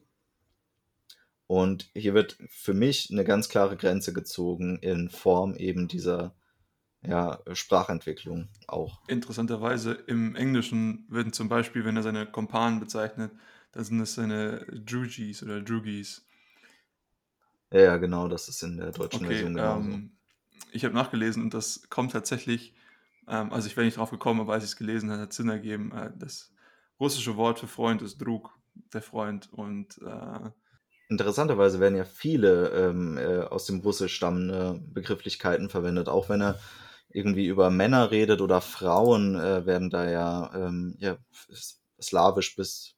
Und 1.47 1.91
hier 1.93 2.13
wird 2.15 2.37
für 2.49 2.73
mich 2.73 3.11
eine 3.11 3.23
ganz 3.25 3.49
klare 3.49 3.77
Grenze 3.77 4.13
gezogen 4.13 4.79
in 4.79 5.09
Form 5.09 5.55
eben 5.55 5.87
dieser 5.87 6.33
ja, 7.03 7.41
Sprachentwicklung 7.53 8.49
auch. 8.67 9.01
Interessanterweise 9.07 9.91
im 9.93 10.35
Englischen 10.35 11.05
werden 11.09 11.33
zum 11.33 11.49
Beispiel, 11.49 11.85
wenn 11.85 11.97
er 11.97 12.03
seine 12.03 12.25
Kompanen 12.25 12.79
bezeichnet, 12.79 13.31
dann 13.73 13.83
sind 13.83 13.99
es 13.99 14.15
seine 14.15 14.65
Drugis 14.65 15.43
oder 15.43 15.61
Drugis. 15.61 16.25
Ja, 17.73 17.97
genau, 17.97 18.27
das 18.29 18.47
ist 18.47 18.63
in 18.63 18.77
der 18.77 18.91
deutschen 18.93 19.25
Okay, 19.25 19.27
Version 19.27 19.55
genauso. 19.55 19.99
ähm, 19.99 20.11
ich 20.71 20.85
habe 20.85 20.93
nachgelesen 20.95 21.43
und 21.43 21.53
das 21.53 21.89
kommt 21.89 22.11
tatsächlich, 22.13 22.73
ähm, 23.27 23.51
also 23.51 23.67
ich 23.67 23.75
wäre 23.75 23.85
nicht 23.85 23.97
drauf 23.97 24.11
gekommen, 24.11 24.41
aber 24.41 24.53
als 24.53 24.63
ich 24.63 24.71
es 24.71 24.77
gelesen 24.77 25.11
habe, 25.11 25.21
hat 25.21 25.31
es 25.31 25.37
Sinn 25.37 25.49
ergeben. 25.49 25.91
Äh, 25.91 26.11
das 26.17 26.51
russische 26.99 27.37
Wort 27.37 27.59
für 27.59 27.67
Freund 27.67 28.01
ist 28.01 28.17
Drug, 28.17 28.49
der 28.93 29.01
Freund. 29.01 29.51
Und 29.51 29.99
äh, 30.01 30.49
Interessanterweise 31.09 31.79
werden 31.79 31.97
ja 31.97 32.05
viele 32.05 32.69
ähm, 32.69 33.17
äh, 33.17 33.41
aus 33.41 33.65
dem 33.65 33.81
Russisch 33.81 34.15
stammende 34.15 34.79
Begrifflichkeiten 34.81 35.69
verwendet, 35.69 36.07
auch 36.07 36.29
wenn 36.29 36.41
er 36.41 36.59
irgendwie 37.09 37.47
über 37.47 37.69
Männer 37.69 38.11
redet 38.11 38.39
oder 38.39 38.61
Frauen, 38.61 39.35
äh, 39.35 39.65
werden 39.65 39.89
da 39.89 40.09
ja, 40.09 40.51
ähm, 40.55 40.95
ja 40.99 41.17
slawisch 42.01 42.55
bis 42.55 42.95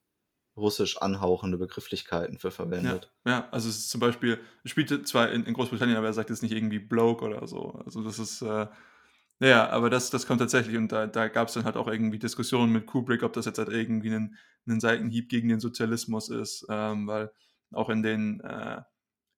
russisch 0.56 0.98
anhauchende 0.98 1.58
Begrifflichkeiten 1.58 2.38
für 2.38 2.50
ja, 2.50 2.54
verwendet. 2.54 3.12
ja, 3.26 3.48
also 3.50 3.70
es 3.70 3.78
ist 3.78 3.90
zum 3.90 4.00
Beispiel, 4.00 4.40
er 4.64 4.70
spielte 4.70 5.02
zwar 5.04 5.32
in, 5.32 5.46
in 5.46 5.54
Großbritannien, 5.56 5.98
aber 5.98 6.08
er 6.08 6.14
sagt 6.14 6.30
jetzt 6.30 6.44
nicht 6.44 6.54
irgendwie 6.54 6.80
Bloke 6.80 7.26
oder 7.26 7.48
so. 7.48 7.82
Also 7.84 8.04
das 8.04 8.20
ist, 8.20 8.44
äh, 8.44 8.68
ja, 9.44 9.70
aber 9.70 9.90
das, 9.90 10.10
das 10.10 10.26
kommt 10.26 10.40
tatsächlich 10.40 10.78
und 10.78 10.92
da, 10.92 11.08
da 11.08 11.28
gab 11.28 11.48
es 11.48 11.54
dann 11.54 11.66
halt 11.66 11.76
auch 11.76 11.88
irgendwie 11.88 12.20
Diskussionen 12.20 12.72
mit 12.72 12.86
Kubrick, 12.86 13.24
ob 13.24 13.34
das 13.34 13.46
jetzt 13.46 13.58
halt 13.58 13.70
irgendwie 13.70 14.10
ein, 14.14 14.38
ein 14.68 14.80
Seitenhieb 14.80 15.30
gegen 15.30 15.50
den 15.50 15.60
Sozialismus 15.60 16.30
ist, 16.30 16.66
ähm, 16.70 17.08
weil 17.08 17.32
auch 17.72 17.90
in 17.90 18.04
den, 18.04 18.40
äh, 18.42 18.82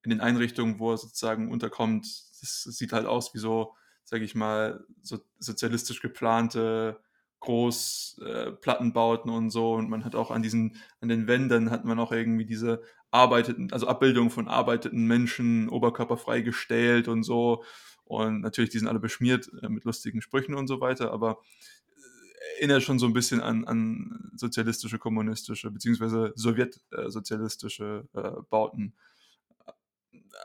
in 0.04 0.12
den 0.12 0.22
Einrichtungen, 0.22 0.80
wo 0.80 0.92
er 0.92 0.98
sozusagen 0.98 1.52
unterkommt, 1.52 2.06
das 2.42 2.64
sieht 2.64 2.94
halt 2.94 3.08
aus 3.08 3.34
wie 3.34 3.40
so, 3.40 3.74
sage 4.04 4.24
ich 4.24 4.36
mal, 4.36 4.86
so 5.02 5.20
sozialistisch 5.40 6.02
geplante 6.02 7.00
Großplattenbauten 7.40 9.32
äh, 9.32 9.36
und 9.36 9.50
so 9.50 9.74
und 9.74 9.90
man 9.90 10.06
hat 10.06 10.16
auch 10.16 10.30
an 10.32 10.44
diesen, 10.44 10.78
an 11.02 11.10
den 11.10 11.28
Wänden 11.28 11.72
hat 11.72 11.86
man 11.86 12.00
auch 12.00 12.12
irgendwie 12.12 12.46
diese 12.46 12.84
arbeiteten, 13.12 13.72
also 13.72 13.88
Abbildungen 13.88 14.30
von 14.30 14.48
arbeiteten 14.48 15.06
Menschen, 15.08 15.70
oberkörperfrei 15.70 16.42
gestählt 16.42 17.08
und 17.08 17.24
so 17.24 17.64
und 18.06 18.42
natürlich, 18.42 18.70
die 18.70 18.80
sind 18.80 18.88
alle 18.88 19.00
beschmiert 19.00 19.50
äh, 19.62 19.70
mit 19.70 19.84
lustigen 19.84 20.22
Sprüchen 20.22 20.56
und 20.56 20.68
so 20.68 20.80
weiter, 20.80 21.12
aber 21.12 21.40
äh, 21.98 22.60
erinnert 22.60 22.84
schon 22.84 23.00
so 23.00 23.08
ein 23.08 23.14
bisschen 23.14 23.42
an, 23.42 23.66
an 23.66 24.32
sozialistische, 24.36 25.00
kommunistische, 25.00 25.72
beziehungsweise 25.72 26.32
sowjetsozialistische 26.36 28.08
äh, 28.14 28.32
Bauten. 28.50 28.94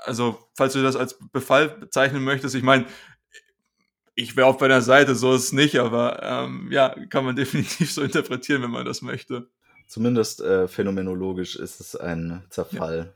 Also, 0.04 0.38
falls 0.54 0.72
du 0.72 0.82
das 0.82 0.96
als 0.96 1.18
Befall 1.32 1.68
bezeichnen 1.68 2.24
möchtest, 2.24 2.54
ich 2.54 2.62
meine, 2.62 2.86
ich 4.14 4.36
wäre 4.36 4.46
auf 4.46 4.56
deiner 4.56 4.80
Seite, 4.80 5.14
so 5.14 5.34
ist 5.34 5.44
es 5.44 5.52
nicht, 5.52 5.78
aber 5.78 6.22
ähm, 6.22 6.68
ja, 6.72 6.94
kann 7.08 7.24
man 7.24 7.36
definitiv 7.36 7.92
so 7.92 8.02
interpretieren, 8.02 8.62
wenn 8.62 8.70
man 8.70 8.86
das 8.86 9.02
möchte. 9.02 9.50
Zumindest 9.86 10.40
äh, 10.40 10.68
phänomenologisch 10.68 11.56
ist 11.56 11.80
es 11.80 11.96
ein 11.96 12.44
Zerfall. 12.48 13.12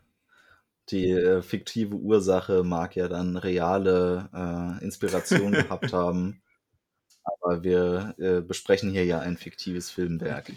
Die 0.90 1.10
äh, 1.10 1.42
fiktive 1.42 1.94
Ursache 1.96 2.62
mag 2.62 2.94
ja 2.96 3.08
dann 3.08 3.36
reale 3.36 4.28
äh, 4.34 4.84
Inspiration 4.84 5.52
gehabt 5.52 5.92
haben, 5.92 6.42
aber 7.24 7.62
wir 7.62 8.14
äh, 8.18 8.40
besprechen 8.40 8.90
hier 8.90 9.04
ja 9.04 9.20
ein 9.20 9.36
fiktives 9.36 9.90
Filmwerk. 9.90 10.52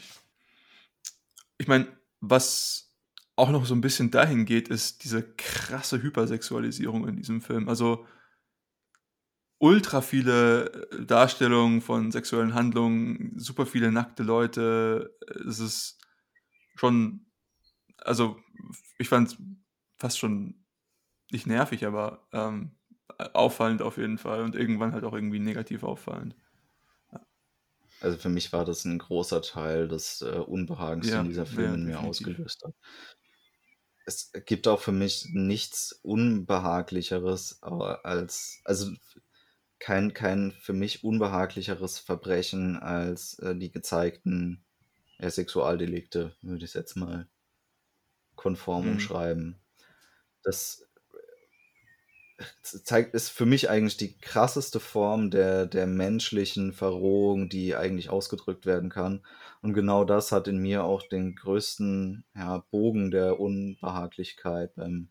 Ich 1.58 1.68
meine, 1.68 1.88
was 2.20 2.94
auch 3.36 3.52
noch 3.52 3.66
so 3.66 3.76
ein 3.76 3.82
bisschen 3.82 4.12
dahin 4.12 4.46
geht, 4.46 4.68
ist 4.68 5.04
diese 5.04 5.24
krasse 5.24 6.02
Hypersexualisierung 6.02 7.08
in 7.08 7.16
diesem 7.16 7.42
Film. 7.42 7.70
Also 7.70 8.06
ultra 9.60 10.02
viele 10.02 10.72
äh, 10.92 11.06
Darstellungen 11.06 11.82
von 11.82 12.12
sexuellen 12.12 12.54
Handlungen, 12.54 13.34
super 13.38 13.66
viele 13.66 13.92
nackte 13.92 14.24
Leute. 14.24 15.16
Es 15.48 15.60
ist 15.60 16.00
schon, 16.76 17.26
also 17.98 18.40
ich 18.98 19.10
fand 19.10 19.30
es 19.30 19.38
fast 19.98 20.20
schon 20.20 20.66
nicht 21.32 21.48
nervig, 21.48 21.86
aber 21.86 22.28
ähm, 22.34 22.74
auffallend 23.34 23.82
auf 23.84 23.98
jeden 23.98 24.18
Fall 24.18 24.44
und 24.44 24.56
irgendwann 24.56 24.94
halt 24.94 25.04
auch 25.06 25.14
irgendwie 25.14 25.40
negativ 25.40 25.84
auffallend. 25.84 26.36
Also 28.00 28.18
für 28.18 28.30
mich 28.30 28.52
war 28.54 28.66
das 28.66 28.86
ein 28.86 28.98
großer 29.00 29.42
Teil 29.44 29.88
des 29.88 30.22
äh, 30.22 30.40
Unbehagens, 30.40 31.12
Ja, 31.12 31.12
den 31.12 31.26
dieser 31.26 31.46
Film 31.46 31.74
ja, 31.74 31.76
in 31.76 31.86
mir 31.86 32.02
ausgelöst 32.02 32.64
hat. 32.64 32.74
Es 34.06 34.32
gibt 34.46 34.68
auch 34.68 34.80
für 34.82 34.92
mich 34.92 35.28
nichts 35.34 35.92
Unbehaglicheres 36.02 37.60
äh, 37.64 37.68
als, 37.68 38.62
also 38.64 38.92
kein, 39.80 40.14
kein 40.14 40.52
für 40.54 40.74
mich 40.74 41.04
unbehaglicheres 41.04 42.00
Verbrechen 42.00 42.78
als 42.78 43.40
äh, 43.40 43.56
die 43.56 43.72
gezeigten 43.72 44.66
ja, 45.20 45.30
Sexualdelikte, 45.32 46.36
würde 46.42 46.66
ich 46.66 46.72
es 46.72 46.76
jetzt 46.76 46.96
mal 46.98 47.30
konform 48.38 48.88
Mhm. 48.88 48.88
umschreiben. 48.88 49.60
Das 50.44 50.88
zeigt, 52.62 53.14
ist 53.14 53.30
für 53.30 53.46
mich 53.46 53.70
eigentlich 53.70 53.98
die 53.98 54.18
krasseste 54.18 54.80
Form 54.80 55.32
der, 55.32 55.66
der 55.66 55.88
menschlichen 55.88 56.74
Verrohung, 56.74 57.50
die 57.50 57.76
eigentlich 57.76 58.10
ausgedrückt 58.10 58.66
werden 58.66 58.90
kann. 58.90 59.26
Und 59.62 59.74
genau 59.74 60.04
das 60.04 60.32
hat 60.32 60.48
in 60.48 60.58
mir 60.58 60.84
auch 60.84 61.02
den 61.04 61.36
größten 61.36 62.26
ja, 62.36 62.64
Bogen 62.70 63.12
der 63.12 63.40
Unbehaglichkeit 63.40 64.76
beim 64.76 65.10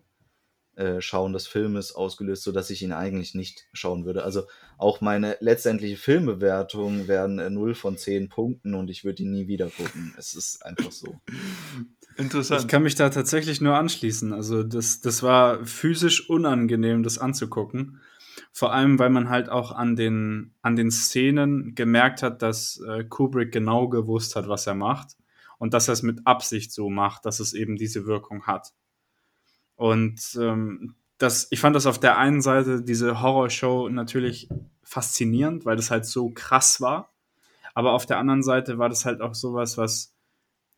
äh, 0.76 1.00
Schauen 1.00 1.32
des 1.32 1.46
Filmes 1.46 1.92
ausgelöst, 1.92 2.42
sodass 2.42 2.70
ich 2.70 2.82
ihn 2.82 2.92
eigentlich 2.92 3.34
nicht 3.34 3.66
schauen 3.72 4.04
würde. 4.04 4.24
Also 4.24 4.44
auch 4.78 5.00
meine 5.00 5.36
letztendliche 5.40 5.96
Filmbewertung 5.96 7.08
wären 7.08 7.38
äh, 7.38 7.50
0 7.50 7.74
von 7.74 7.96
10 7.96 8.28
Punkten 8.28 8.74
und 8.74 8.90
ich 8.90 9.04
würde 9.04 9.22
ihn 9.22 9.32
nie 9.32 9.48
wieder 9.48 9.70
gucken. 9.70 10.14
Es 10.18 10.34
ist 10.34 10.64
einfach 10.64 10.92
so. 10.92 11.18
Interessant. 12.16 12.62
Ich 12.62 12.68
kann 12.68 12.82
mich 12.82 12.94
da 12.94 13.10
tatsächlich 13.10 13.60
nur 13.60 13.76
anschließen. 13.76 14.32
Also 14.32 14.62
das, 14.62 15.00
das 15.00 15.22
war 15.22 15.64
physisch 15.64 16.28
unangenehm, 16.28 17.02
das 17.02 17.18
anzugucken. 17.18 18.00
Vor 18.52 18.72
allem, 18.72 18.98
weil 18.98 19.10
man 19.10 19.28
halt 19.28 19.50
auch 19.50 19.72
an 19.72 19.96
den, 19.96 20.54
an 20.62 20.76
den 20.76 20.90
Szenen 20.90 21.74
gemerkt 21.74 22.22
hat, 22.22 22.40
dass 22.40 22.80
äh, 22.88 23.04
Kubrick 23.04 23.52
genau 23.52 23.88
gewusst 23.88 24.34
hat, 24.34 24.48
was 24.48 24.66
er 24.66 24.74
macht. 24.74 25.16
Und 25.58 25.74
dass 25.74 25.88
er 25.88 25.92
es 25.92 26.02
mit 26.02 26.26
Absicht 26.26 26.72
so 26.72 26.90
macht, 26.90 27.26
dass 27.26 27.40
es 27.40 27.52
eben 27.52 27.76
diese 27.76 28.06
Wirkung 28.06 28.46
hat. 28.46 28.72
Und 29.74 30.38
ähm, 30.40 30.94
das, 31.18 31.48
ich 31.50 31.60
fand 31.60 31.76
das 31.76 31.86
auf 31.86 31.98
der 31.98 32.18
einen 32.18 32.42
Seite, 32.42 32.82
diese 32.82 33.22
Horrorshow, 33.22 33.88
natürlich 33.88 34.48
faszinierend, 34.82 35.64
weil 35.64 35.76
das 35.76 35.90
halt 35.90 36.06
so 36.06 36.30
krass 36.30 36.80
war. 36.80 37.12
Aber 37.74 37.92
auf 37.92 38.06
der 38.06 38.18
anderen 38.18 38.42
Seite 38.42 38.78
war 38.78 38.88
das 38.88 39.04
halt 39.04 39.20
auch 39.20 39.34
sowas, 39.34 39.76
was 39.76 40.14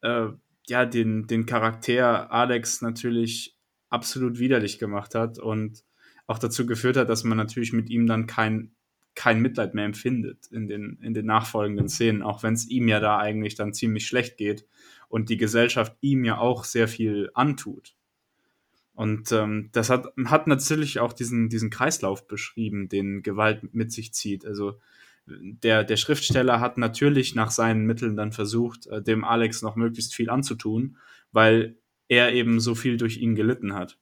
äh, 0.02 0.28
ja 0.70 0.84
den, 0.86 1.26
den 1.26 1.46
Charakter 1.46 2.32
Alex 2.32 2.82
natürlich 2.82 3.56
absolut 3.90 4.38
widerlich 4.38 4.78
gemacht 4.78 5.14
hat 5.14 5.38
und 5.38 5.84
auch 6.26 6.38
dazu 6.38 6.66
geführt 6.66 6.96
hat, 6.96 7.08
dass 7.08 7.24
man 7.24 7.38
natürlich 7.38 7.72
mit 7.72 7.88
ihm 7.90 8.06
dann 8.06 8.26
kein, 8.26 8.72
kein 9.14 9.40
Mitleid 9.40 9.74
mehr 9.74 9.86
empfindet 9.86 10.46
in 10.52 10.68
den, 10.68 10.98
in 11.02 11.14
den 11.14 11.26
nachfolgenden 11.26 11.88
Szenen, 11.88 12.22
auch 12.22 12.42
wenn 12.42 12.54
es 12.54 12.68
ihm 12.68 12.86
ja 12.88 13.00
da 13.00 13.18
eigentlich 13.18 13.54
dann 13.54 13.72
ziemlich 13.72 14.06
schlecht 14.06 14.36
geht 14.36 14.66
und 15.08 15.30
die 15.30 15.38
Gesellschaft 15.38 15.96
ihm 16.00 16.24
ja 16.24 16.38
auch 16.38 16.64
sehr 16.64 16.86
viel 16.86 17.30
antut. 17.34 17.96
Und 18.92 19.30
ähm, 19.32 19.70
das 19.72 19.90
hat, 19.90 20.08
hat 20.24 20.48
natürlich 20.48 20.98
auch 20.98 21.12
diesen, 21.12 21.48
diesen 21.48 21.70
Kreislauf 21.70 22.26
beschrieben, 22.26 22.88
den 22.88 23.22
Gewalt 23.22 23.72
mit 23.72 23.92
sich 23.92 24.12
zieht. 24.12 24.44
Also 24.44 24.80
der, 25.28 25.84
der 25.84 25.96
Schriftsteller 25.96 26.60
hat 26.60 26.78
natürlich 26.78 27.34
nach 27.34 27.50
seinen 27.50 27.84
Mitteln 27.84 28.16
dann 28.16 28.32
versucht, 28.32 28.86
äh, 28.86 29.02
dem 29.02 29.24
Alex 29.24 29.62
noch 29.62 29.76
möglichst 29.76 30.14
viel 30.14 30.30
anzutun, 30.30 30.96
weil 31.32 31.78
er 32.08 32.32
eben 32.32 32.60
so 32.60 32.74
viel 32.74 32.96
durch 32.96 33.18
ihn 33.18 33.34
gelitten 33.34 33.74
hat. 33.74 33.98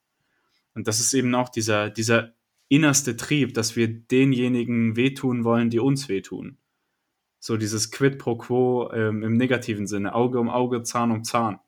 Und 0.74 0.86
das 0.86 1.00
ist 1.00 1.12
eben 1.14 1.34
auch 1.34 1.48
dieser, 1.48 1.90
dieser 1.90 2.34
innerste 2.68 3.16
Trieb, 3.16 3.54
dass 3.54 3.76
wir 3.76 3.88
denjenigen 3.88 4.96
wehtun 4.96 5.44
wollen, 5.44 5.70
die 5.70 5.80
uns 5.80 6.08
wehtun. 6.08 6.58
So 7.38 7.56
dieses 7.56 7.90
Quid 7.90 8.18
pro 8.18 8.36
quo 8.36 8.90
ähm, 8.92 9.22
im 9.22 9.36
negativen 9.36 9.86
Sinne, 9.86 10.14
Auge 10.14 10.38
um 10.38 10.50
Auge, 10.50 10.82
Zahn 10.82 11.10
um 11.10 11.24
Zahn. 11.24 11.60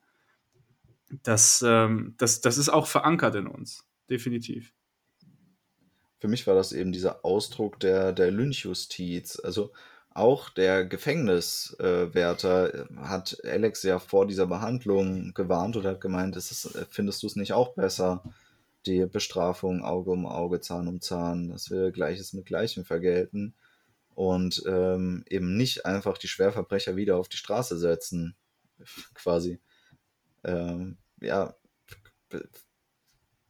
Das, 1.23 1.63
ähm, 1.65 2.15
das, 2.17 2.41
das 2.41 2.57
ist 2.57 2.69
auch 2.69 2.87
verankert 2.87 3.35
in 3.35 3.47
uns, 3.47 3.87
definitiv 4.09 4.73
für 6.19 6.27
mich 6.27 6.45
war 6.47 6.55
das 6.55 6.73
eben 6.73 6.91
dieser 6.91 7.23
Ausdruck 7.23 7.79
der, 7.79 8.11
der 8.11 8.29
Lynchjustiz. 8.29 9.39
Also 9.39 9.71
auch 10.13 10.49
der 10.49 10.85
Gefängniswärter 10.85 12.73
äh, 12.73 12.95
hat 12.97 13.37
Alex 13.45 13.83
ja 13.83 13.99
vor 13.99 14.27
dieser 14.27 14.47
Behandlung 14.47 15.33
gewarnt 15.33 15.77
und 15.77 15.85
hat 15.85 16.01
gemeint, 16.01 16.35
ist, 16.35 16.77
findest 16.89 17.23
du 17.23 17.27
es 17.27 17.37
nicht 17.37 17.53
auch 17.53 17.73
besser, 17.73 18.23
die 18.85 19.05
Bestrafung 19.05 19.83
Auge 19.83 20.11
um 20.11 20.25
Auge, 20.25 20.59
Zahn 20.59 20.87
um 20.87 20.99
Zahn, 20.99 21.49
dass 21.49 21.71
wir 21.71 21.91
Gleiches 21.91 22.33
mit 22.33 22.45
Gleichem 22.45 22.83
vergelten 22.83 23.53
und 24.13 24.63
ähm, 24.67 25.23
eben 25.29 25.55
nicht 25.55 25.85
einfach 25.85 26.17
die 26.17 26.27
Schwerverbrecher 26.27 26.97
wieder 26.97 27.17
auf 27.17 27.29
die 27.29 27.37
Straße 27.37 27.77
setzen, 27.77 28.35
quasi. 29.13 29.59
Ähm, 30.43 30.97
ja, 31.21 31.55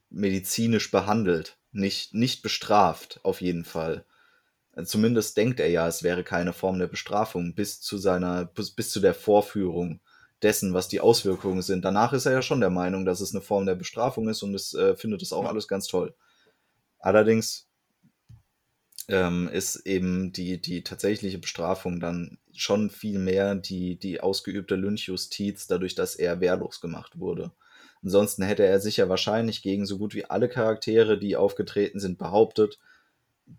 medizinisch 0.09 0.91
behandelt 0.91 1.58
nicht, 1.71 2.13
nicht 2.13 2.41
bestraft, 2.41 3.19
auf 3.23 3.41
jeden 3.41 3.65
Fall. 3.65 4.05
Zumindest 4.85 5.35
denkt 5.37 5.59
er 5.59 5.69
ja, 5.69 5.87
es 5.87 6.03
wäre 6.03 6.23
keine 6.23 6.53
Form 6.53 6.79
der 6.79 6.87
Bestrafung 6.87 7.53
bis 7.53 7.81
zu 7.81 7.97
seiner, 7.97 8.45
bis, 8.45 8.71
bis 8.71 8.91
zu 8.91 8.99
der 8.99 9.13
Vorführung 9.13 9.99
dessen, 10.41 10.73
was 10.73 10.87
die 10.87 11.01
Auswirkungen 11.01 11.61
sind. 11.61 11.83
Danach 11.83 12.13
ist 12.13 12.25
er 12.25 12.31
ja 12.31 12.41
schon 12.41 12.61
der 12.61 12.69
Meinung, 12.69 13.05
dass 13.05 13.19
es 13.19 13.33
eine 13.33 13.41
Form 13.41 13.65
der 13.65 13.75
Bestrafung 13.75 14.29
ist 14.29 14.41
und 14.41 14.55
es 14.55 14.73
äh, 14.73 14.95
findet 14.95 15.21
es 15.21 15.33
auch 15.33 15.45
alles 15.45 15.67
ganz 15.67 15.87
toll. 15.87 16.13
Allerdings 16.99 17.67
ähm, 19.09 19.49
ist 19.49 19.87
eben 19.87 20.31
die, 20.31 20.61
die 20.61 20.83
tatsächliche 20.83 21.39
Bestrafung 21.39 21.99
dann 21.99 22.37
schon 22.53 22.89
viel 22.89 23.19
mehr 23.19 23.55
die, 23.55 23.97
die 23.97 24.21
ausgeübte 24.21 24.75
Lynchjustiz, 24.75 25.67
dadurch, 25.67 25.95
dass 25.95 26.15
er 26.15 26.39
wehrlos 26.41 26.79
gemacht 26.79 27.19
wurde. 27.19 27.51
Ansonsten 28.03 28.43
hätte 28.43 28.65
er 28.65 28.79
sich 28.79 28.97
ja 28.97 29.09
wahrscheinlich 29.09 29.61
gegen 29.61 29.85
so 29.85 29.97
gut 29.97 30.13
wie 30.15 30.25
alle 30.25 30.47
Charaktere, 30.49 31.19
die 31.19 31.35
aufgetreten 31.35 31.99
sind, 31.99 32.17
behauptet, 32.17 32.79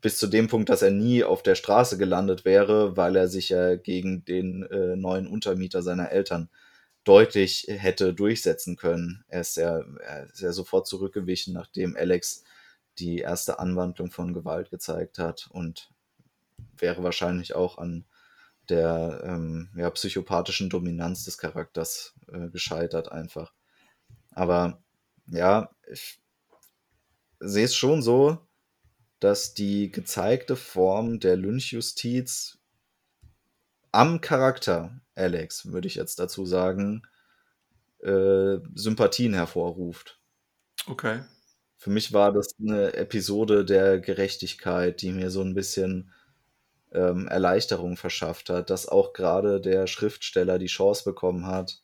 bis 0.01 0.19
zu 0.19 0.29
dem 0.29 0.49
Punkt, 0.49 0.69
dass 0.69 0.83
er 0.83 0.91
nie 0.91 1.25
auf 1.25 1.43
der 1.43 1.55
Straße 1.55 1.99
gelandet 1.99 2.45
wäre, 2.45 2.97
weil 2.97 3.17
er 3.17 3.29
sich 3.29 3.49
ja 3.49 3.77
gegen 3.77 4.25
den 4.25 4.63
äh, 4.65 4.97
neuen 4.97 5.27
Untermieter 5.27 5.83
seiner 5.83 6.11
Eltern 6.11 6.49
deutlich 7.05 7.67
hätte 7.69 8.15
durchsetzen 8.15 8.77
können. 8.77 9.25
Er 9.29 9.41
ist, 9.41 9.57
ja, 9.57 9.81
er 10.01 10.27
ist 10.27 10.41
ja 10.41 10.53
sofort 10.53 10.87
zurückgewichen, 10.87 11.53
nachdem 11.55 11.97
Alex 11.97 12.45
die 12.99 13.19
erste 13.19 13.59
Anwandlung 13.59 14.11
von 14.11 14.35
Gewalt 14.35 14.71
gezeigt 14.71 15.19
hat 15.19 15.49
und 15.51 15.91
wäre 16.77 17.03
wahrscheinlich 17.03 17.55
auch 17.55 17.79
an 17.79 18.05
der 18.69 19.23
ähm, 19.25 19.71
ja, 19.75 19.91
psychopathischen 19.91 20.71
Dominanz 20.71 21.25
des 21.25 21.39
Charakters 21.39 22.15
äh, 22.33 22.49
gescheitert 22.49 23.11
einfach. 23.11 23.53
Aber 24.41 24.83
ja, 25.27 25.69
ich 25.93 26.19
sehe 27.41 27.67
es 27.67 27.75
schon 27.75 28.01
so, 28.01 28.39
dass 29.19 29.53
die 29.53 29.93
gezeigte 29.93 30.57
Form 30.57 31.21
der 31.21 31.37
Lynchjustiz 31.37 32.59
am 33.93 34.23
Charakter 34.23 34.99
Alex, 35.15 35.71
würde 35.71 35.89
ich 35.89 35.97
jetzt 35.97 36.21
dazu 36.21 36.47
sagen, 36.47 37.03
äh, 37.99 38.57
Sympathien 38.75 39.35
hervorruft. 39.35 40.19
Okay. 40.87 41.23
Für 41.77 41.91
mich 41.91 42.15
war 42.15 42.33
das 42.33 42.55
eine 42.59 42.95
Episode 42.95 43.67
der 43.67 44.01
Gerechtigkeit, 44.01 45.03
die 45.03 45.13
mir 45.13 45.31
so 45.31 45.43
ein 45.43 45.53
bisschen 45.53 46.15
ähm, 46.93 47.29
Erleichterung 47.29 47.99
verschafft 47.99 48.49
hat, 48.49 48.71
dass 48.71 48.89
auch 48.89 49.13
gerade 49.13 49.61
der 49.61 49.87
Schriftsteller 49.87 50.59
die 50.59 50.65
Chance 50.65 51.05
bekommen 51.05 51.45
hat, 51.45 51.83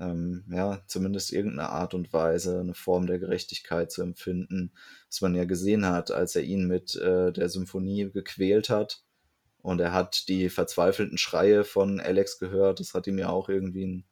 ähm, 0.00 0.44
ja, 0.50 0.82
zumindest 0.86 1.32
irgendeine 1.32 1.70
Art 1.70 1.94
und 1.94 2.12
Weise, 2.12 2.60
eine 2.60 2.74
Form 2.74 3.06
der 3.06 3.18
Gerechtigkeit 3.18 3.92
zu 3.92 4.02
empfinden, 4.02 4.72
was 5.08 5.20
man 5.20 5.34
ja 5.34 5.44
gesehen 5.44 5.86
hat, 5.86 6.10
als 6.10 6.36
er 6.36 6.42
ihn 6.42 6.66
mit 6.66 6.96
äh, 6.96 7.32
der 7.32 7.48
Symphonie 7.48 8.10
gequält 8.10 8.70
hat. 8.70 9.04
Und 9.58 9.80
er 9.80 9.92
hat 9.92 10.28
die 10.28 10.50
verzweifelten 10.50 11.16
Schreie 11.16 11.64
von 11.64 12.00
Alex 12.00 12.38
gehört. 12.38 12.80
Das 12.80 12.92
hat 12.92 13.06
ihm 13.06 13.18
ja 13.18 13.30
auch 13.30 13.48
irgendwie 13.48 13.86
ein, 13.86 14.04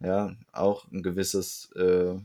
ja, 0.00 0.36
auch 0.52 0.90
ein 0.90 1.02
gewisses, 1.02 1.70
äh, 1.76 2.16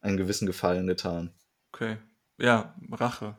einen 0.00 0.16
gewissen 0.16 0.46
Gefallen 0.46 0.86
getan. 0.86 1.32
Okay. 1.72 1.96
Ja, 2.38 2.74
Rache. 2.90 3.38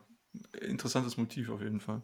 Interessantes 0.60 1.16
Motiv 1.16 1.50
auf 1.50 1.60
jeden 1.60 1.80
Fall. 1.80 2.02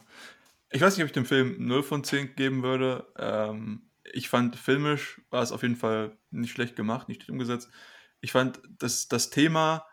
Ich 0.70 0.80
weiß 0.80 0.96
nicht, 0.96 1.04
ob 1.04 1.08
ich 1.08 1.12
dem 1.12 1.26
Film 1.26 1.66
0 1.66 1.82
von 1.82 2.04
10 2.04 2.36
geben 2.36 2.62
würde. 2.62 3.06
Ähm, 3.16 3.82
ich 4.12 4.28
fand 4.28 4.56
filmisch 4.56 5.20
war 5.30 5.42
es 5.42 5.52
auf 5.52 5.62
jeden 5.62 5.76
Fall 5.76 6.16
nicht 6.30 6.52
schlecht 6.52 6.76
gemacht, 6.76 7.08
nicht 7.08 7.28
umgesetzt. 7.28 7.70
Ich 8.20 8.32
fand 8.32 8.60
das, 8.78 9.08
das 9.08 9.30
Thema 9.30 9.86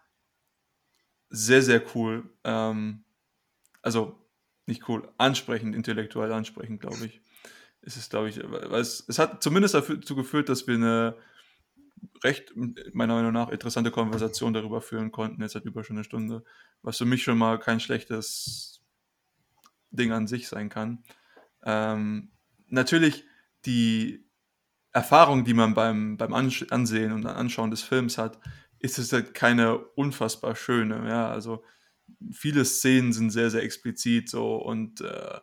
sehr, 1.29 1.61
sehr 1.61 1.83
cool. 1.95 2.29
Ähm, 2.43 3.03
also 3.81 4.21
nicht 4.67 4.87
cool, 4.87 5.11
ansprechend, 5.17 5.75
intellektuell 5.75 6.31
ansprechend, 6.31 6.81
glaube 6.81 7.05
ich. 7.05 7.21
Ist 7.81 7.97
es, 7.97 8.09
glaube 8.09 8.29
ich, 8.29 8.37
es, 8.37 9.03
es 9.07 9.17
hat 9.17 9.41
zumindest 9.41 9.73
dazu 9.73 10.15
geführt, 10.15 10.49
dass 10.49 10.67
wir 10.67 10.75
eine 10.75 11.17
recht, 12.23 12.53
meiner 12.93 13.15
Meinung 13.15 13.33
nach, 13.33 13.49
interessante 13.49 13.91
Konversation 13.91 14.53
darüber 14.53 14.81
führen 14.81 15.11
konnten, 15.11 15.41
jetzt 15.41 15.53
seit 15.53 15.65
über 15.65 15.83
schon 15.83 15.97
eine 15.97 16.03
Stunde, 16.03 16.43
was 16.83 16.97
für 16.97 17.05
mich 17.05 17.23
schon 17.23 17.37
mal 17.37 17.59
kein 17.59 17.79
schlechtes 17.79 18.81
Ding 19.89 20.11
an 20.11 20.27
sich 20.27 20.47
sein 20.47 20.69
kann. 20.69 21.03
Ähm, 21.63 22.31
natürlich 22.67 23.25
die 23.65 24.25
Erfahrung, 24.91 25.45
die 25.45 25.53
man 25.53 25.73
beim, 25.73 26.17
beim 26.17 26.33
Ansehen 26.33 27.13
und 27.13 27.25
Anschauen 27.25 27.71
des 27.71 27.81
Films 27.81 28.17
hat, 28.17 28.39
ist 28.79 28.97
es 28.97 29.13
halt 29.13 29.33
keine 29.33 29.77
unfassbar 29.77 30.55
schöne. 30.55 31.07
Ja, 31.07 31.29
also 31.29 31.63
viele 32.31 32.65
Szenen 32.65 33.13
sind 33.13 33.29
sehr, 33.29 33.49
sehr 33.49 33.63
explizit 33.63 34.29
so 34.29 34.55
und 34.55 35.01
äh, 35.01 35.39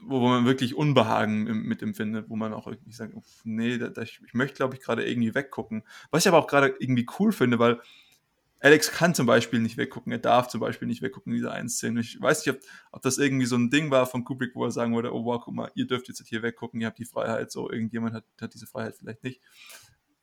wo 0.00 0.20
man 0.20 0.46
wirklich 0.46 0.74
Unbehagen 0.74 1.44
mit 1.44 1.82
empfindet, 1.82 2.30
wo 2.30 2.36
man 2.36 2.52
auch 2.52 2.68
irgendwie 2.68 2.92
sagt, 2.92 3.14
nee, 3.44 3.78
da, 3.78 3.88
da, 3.88 4.02
ich, 4.02 4.20
ich 4.24 4.32
möchte, 4.32 4.56
glaube 4.56 4.76
ich, 4.76 4.80
gerade 4.80 5.06
irgendwie 5.06 5.34
weggucken. 5.34 5.82
Was 6.10 6.24
ich 6.24 6.28
aber 6.28 6.38
auch 6.38 6.46
gerade 6.46 6.74
irgendwie 6.78 7.06
cool 7.18 7.32
finde, 7.32 7.58
weil 7.58 7.80
Alex 8.60 8.90
kann 8.90 9.14
zum 9.14 9.26
Beispiel 9.26 9.60
nicht 9.60 9.76
weggucken, 9.76 10.10
er 10.10 10.18
darf 10.18 10.48
zum 10.48 10.60
Beispiel 10.60 10.88
nicht 10.88 11.00
weggucken 11.00 11.32
in 11.32 11.38
dieser 11.38 11.52
einen 11.52 11.68
Szene. 11.68 12.00
Ich 12.00 12.20
weiß 12.20 12.44
nicht, 12.44 12.56
ob, 12.56 12.62
ob, 12.90 13.02
das 13.02 13.18
irgendwie 13.18 13.46
so 13.46 13.56
ein 13.56 13.70
Ding 13.70 13.90
war 13.90 14.06
von 14.06 14.24
Kubrick, 14.24 14.54
wo 14.54 14.64
er 14.64 14.72
sagen 14.72 14.94
würde, 14.94 15.14
oh 15.14 15.24
wow, 15.24 15.40
guck 15.44 15.54
mal, 15.54 15.70
ihr 15.74 15.86
dürft 15.86 16.08
jetzt 16.08 16.26
hier 16.26 16.42
weggucken, 16.42 16.80
ihr 16.80 16.88
habt 16.88 16.98
die 16.98 17.04
Freiheit, 17.04 17.52
so 17.52 17.70
irgendjemand 17.70 18.14
hat, 18.14 18.24
hat 18.40 18.54
diese 18.54 18.66
Freiheit 18.66 18.96
vielleicht 18.96 19.22
nicht. 19.22 19.40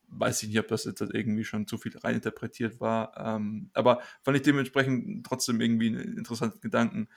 Weiß 0.07 0.43
ich 0.43 0.49
nicht, 0.49 0.59
ob 0.59 0.67
das 0.67 0.83
jetzt 0.83 1.01
irgendwie 1.01 1.45
schon 1.45 1.65
zu 1.65 1.77
viel 1.77 1.97
reininterpretiert 1.97 2.79
war. 2.79 3.13
Ähm, 3.17 3.69
aber 3.73 4.01
fand 4.21 4.37
ich 4.37 4.43
dementsprechend 4.43 5.25
trotzdem 5.25 5.61
irgendwie 5.61 5.87
einen 5.87 6.17
interessanten 6.17 6.61
Gedanken. 6.61 7.07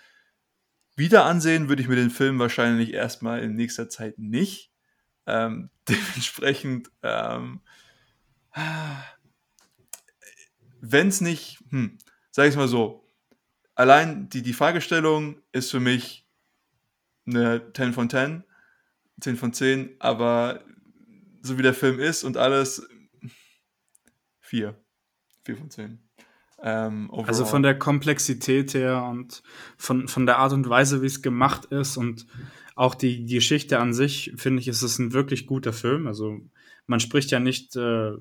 Wieder 0.96 1.26
ansehen 1.26 1.68
würde 1.68 1.82
ich 1.82 1.88
mir 1.88 1.96
den 1.96 2.10
Film 2.10 2.38
wahrscheinlich 2.38 2.92
erstmal 2.92 3.40
in 3.40 3.54
nächster 3.54 3.88
Zeit 3.88 4.18
nicht. 4.18 4.72
Ähm, 5.26 5.70
dementsprechend, 5.88 6.90
ähm, 7.02 7.60
wenn 10.80 11.08
es 11.08 11.20
nicht, 11.20 11.58
hm, 11.70 11.98
sag 12.30 12.44
ich 12.44 12.50
es 12.50 12.56
mal 12.56 12.68
so, 12.68 13.08
allein 13.74 14.28
die, 14.28 14.42
die 14.42 14.52
Fragestellung 14.52 15.40
ist 15.52 15.70
für 15.70 15.80
mich 15.80 16.26
eine 17.26 17.72
10 17.72 17.92
von 17.92 18.10
10, 18.10 18.44
10 19.20 19.36
von 19.36 19.52
10, 19.52 19.96
aber 19.98 20.64
so 21.42 21.58
wie 21.58 21.62
der 21.62 21.74
Film 21.74 22.00
ist 22.00 22.24
und 22.24 22.36
alles, 22.36 22.88
4. 24.40 24.74
4 25.44 25.56
von 25.56 25.70
10. 25.70 25.98
Ähm, 26.60 27.10
also 27.12 27.44
von 27.44 27.62
der 27.62 27.78
Komplexität 27.78 28.74
her 28.74 29.04
und 29.04 29.42
von, 29.76 30.08
von 30.08 30.26
der 30.26 30.38
Art 30.38 30.52
und 30.52 30.68
Weise, 30.68 31.02
wie 31.02 31.06
es 31.06 31.22
gemacht 31.22 31.66
ist 31.66 31.96
und 31.96 32.26
auch 32.74 32.94
die, 32.94 33.24
die 33.24 33.34
Geschichte 33.34 33.78
an 33.78 33.92
sich, 33.92 34.32
finde 34.36 34.60
ich, 34.60 34.68
ist 34.68 34.82
es 34.82 34.98
ein 34.98 35.12
wirklich 35.12 35.46
guter 35.46 35.72
Film. 35.72 36.06
Also 36.06 36.40
man 36.86 37.00
spricht 37.00 37.30
ja 37.30 37.38
nicht 37.38 37.76
äh, 37.76 38.12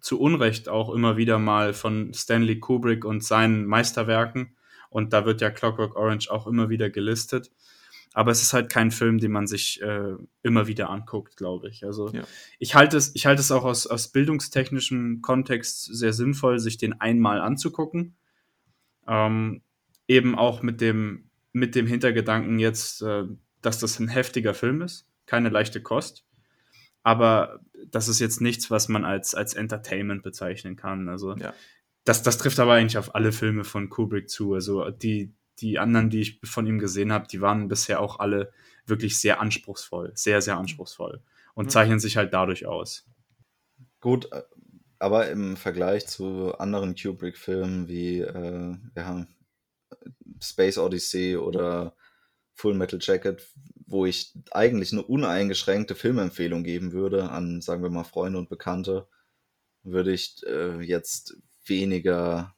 zu 0.00 0.20
Unrecht 0.20 0.68
auch 0.68 0.90
immer 0.90 1.16
wieder 1.16 1.38
mal 1.38 1.74
von 1.74 2.12
Stanley 2.14 2.58
Kubrick 2.60 3.04
und 3.04 3.24
seinen 3.24 3.66
Meisterwerken. 3.66 4.56
Und 4.88 5.12
da 5.12 5.24
wird 5.24 5.40
ja 5.40 5.50
Clockwork 5.50 5.96
Orange 5.96 6.30
auch 6.30 6.46
immer 6.46 6.68
wieder 6.68 6.90
gelistet. 6.90 7.50
Aber 8.12 8.32
es 8.32 8.42
ist 8.42 8.52
halt 8.52 8.70
kein 8.72 8.90
Film, 8.90 9.18
den 9.18 9.30
man 9.30 9.46
sich 9.46 9.80
äh, 9.82 10.14
immer 10.42 10.66
wieder 10.66 10.90
anguckt, 10.90 11.36
glaube 11.36 11.68
ich. 11.68 11.84
Also 11.84 12.10
ja. 12.10 12.22
ich 12.58 12.74
halte 12.74 12.96
es, 12.96 13.14
ich 13.14 13.26
halte 13.26 13.40
es 13.40 13.52
auch 13.52 13.64
aus, 13.64 13.86
aus 13.86 14.08
bildungstechnischem 14.08 15.22
Kontext 15.22 15.84
sehr 15.84 16.12
sinnvoll, 16.12 16.58
sich 16.58 16.76
den 16.76 17.00
einmal 17.00 17.40
anzugucken. 17.40 18.16
Ähm, 19.06 19.62
eben 20.08 20.36
auch 20.36 20.62
mit 20.62 20.80
dem, 20.80 21.30
mit 21.52 21.76
dem 21.76 21.86
Hintergedanken 21.86 22.58
jetzt, 22.58 23.02
äh, 23.02 23.24
dass 23.62 23.78
das 23.78 24.00
ein 24.00 24.08
heftiger 24.08 24.54
Film 24.54 24.82
ist, 24.82 25.06
keine 25.26 25.48
leichte 25.48 25.80
Kost. 25.80 26.24
Aber 27.04 27.60
das 27.88 28.08
ist 28.08 28.20
jetzt 28.20 28.40
nichts, 28.40 28.70
was 28.70 28.88
man 28.88 29.04
als, 29.04 29.34
als 29.34 29.54
Entertainment 29.54 30.22
bezeichnen 30.22 30.76
kann. 30.76 31.08
Also 31.08 31.36
ja. 31.36 31.54
das, 32.04 32.22
das 32.22 32.38
trifft 32.38 32.58
aber 32.60 32.74
eigentlich 32.74 32.98
auf 32.98 33.14
alle 33.14 33.32
Filme 33.32 33.64
von 33.64 33.88
Kubrick 33.88 34.28
zu. 34.28 34.54
Also 34.54 34.90
die, 34.90 35.34
die 35.58 35.78
anderen, 35.78 36.10
die 36.10 36.20
ich 36.20 36.40
von 36.44 36.66
ihm 36.66 36.78
gesehen 36.78 37.12
habe, 37.12 37.26
die 37.28 37.40
waren 37.40 37.68
bisher 37.68 38.00
auch 38.00 38.18
alle 38.18 38.52
wirklich 38.86 39.18
sehr 39.18 39.40
anspruchsvoll, 39.40 40.12
sehr, 40.14 40.42
sehr 40.42 40.56
anspruchsvoll 40.56 41.22
und 41.54 41.66
mhm. 41.66 41.70
zeichnen 41.70 42.00
sich 42.00 42.16
halt 42.16 42.32
dadurch 42.32 42.66
aus. 42.66 43.06
Gut, 44.00 44.30
äh, 44.32 44.42
aber 44.98 45.30
im 45.30 45.56
Vergleich 45.56 46.06
zu 46.06 46.54
anderen 46.58 46.94
Kubrick-Filmen 46.94 47.88
wie 47.88 48.20
äh, 48.20 48.76
ja, 48.96 49.26
Space 50.42 50.78
Odyssey 50.78 51.36
oder 51.36 51.94
Full 52.60 52.74
Metal 52.74 52.98
Jacket, 53.00 53.46
wo 53.86 54.06
ich 54.06 54.32
eigentlich 54.50 54.92
eine 54.92 55.02
uneingeschränkte 55.02 55.94
Filmempfehlung 55.94 56.62
geben 56.62 56.92
würde 56.92 57.30
an, 57.30 57.60
sagen 57.60 57.82
wir 57.82 57.90
mal, 57.90 58.04
Freunde 58.04 58.38
und 58.38 58.48
Bekannte, 58.48 59.08
würde 59.82 60.12
ich 60.12 60.42
äh, 60.46 60.80
jetzt 60.80 61.36
weniger 61.64 62.54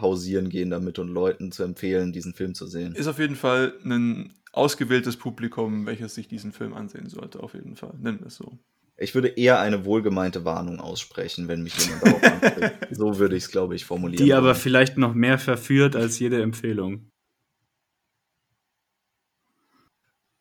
hausieren 0.00 0.48
gehen 0.48 0.70
damit 0.70 0.98
und 0.98 1.08
Leuten 1.08 1.52
zu 1.52 1.64
empfehlen, 1.64 2.12
diesen 2.12 2.34
Film 2.34 2.54
zu 2.54 2.66
sehen. 2.66 2.94
Ist 2.94 3.08
auf 3.08 3.18
jeden 3.18 3.36
Fall 3.36 3.74
ein 3.84 4.34
ausgewähltes 4.52 5.16
Publikum, 5.16 5.86
welches 5.86 6.14
sich 6.14 6.28
diesen 6.28 6.52
Film 6.52 6.72
ansehen 6.72 7.08
sollte, 7.08 7.40
auf 7.40 7.54
jeden 7.54 7.76
Fall. 7.76 7.94
Nennen 8.00 8.20
wir 8.20 8.28
es 8.28 8.36
so. 8.36 8.58
Ich 8.96 9.14
würde 9.14 9.28
eher 9.28 9.60
eine 9.60 9.84
wohlgemeinte 9.84 10.44
Warnung 10.44 10.80
aussprechen, 10.80 11.46
wenn 11.46 11.62
mich 11.62 11.76
jemand 11.78 12.02
darauf 12.04 12.22
anspricht. 12.24 12.74
so 12.90 13.18
würde 13.18 13.36
ich 13.36 13.44
es, 13.44 13.50
glaube 13.50 13.76
ich, 13.76 13.84
formulieren. 13.84 14.24
Die 14.24 14.34
aber 14.34 14.54
vielleicht 14.54 14.98
noch 14.98 15.14
mehr 15.14 15.38
verführt 15.38 15.94
als 15.94 16.18
jede 16.18 16.42
Empfehlung. 16.42 17.10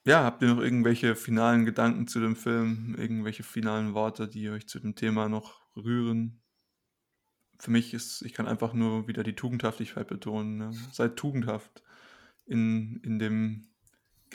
Ja, 0.07 0.23
habt 0.23 0.41
ihr 0.41 0.47
noch 0.47 0.61
irgendwelche 0.61 1.15
finalen 1.15 1.65
Gedanken 1.65 2.07
zu 2.07 2.19
dem 2.19 2.35
Film? 2.35 2.95
Irgendwelche 2.97 3.43
finalen 3.43 3.93
Worte, 3.93 4.27
die 4.27 4.49
euch 4.49 4.67
zu 4.67 4.79
dem 4.79 4.95
Thema 4.95 5.29
noch 5.29 5.61
rühren? 5.75 6.41
für 7.59 7.71
mich 7.71 7.93
ist, 7.93 8.21
ich 8.21 8.33
kann 8.33 8.47
einfach 8.47 8.73
nur 8.73 9.07
wieder 9.07 9.23
die 9.23 9.35
Tugendhaftigkeit 9.35 10.07
betonen. 10.07 10.57
Ne? 10.57 10.71
Seid 10.91 11.15
tugendhaft 11.15 11.83
in, 12.45 12.99
in 13.03 13.19
dem 13.19 13.67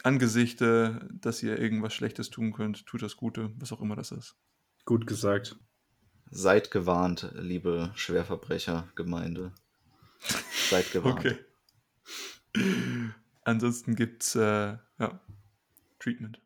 Angesichte, 0.03 1.09
dass 1.13 1.43
ihr 1.43 1.59
irgendwas 1.59 1.95
Schlechtes 1.95 2.31
tun 2.31 2.53
könnt. 2.53 2.87
Tut 2.87 3.03
das 3.03 3.17
Gute, 3.17 3.53
was 3.57 3.73
auch 3.73 3.81
immer 3.81 3.97
das 3.97 4.11
ist. 4.11 4.37
Gut 4.85 5.07
gesagt. 5.07 5.57
Seid 6.31 6.71
gewarnt, 6.71 7.31
liebe 7.35 7.93
Schwerverbrechergemeinde. 7.95 9.53
Seid 10.71 10.91
gewarnt. 10.93 11.19
okay. 11.27 11.39
Ansonsten 13.43 13.97
gibt's 13.97 14.35
äh, 14.35 14.79
ja, 14.99 15.21
Treatment. 16.03 16.41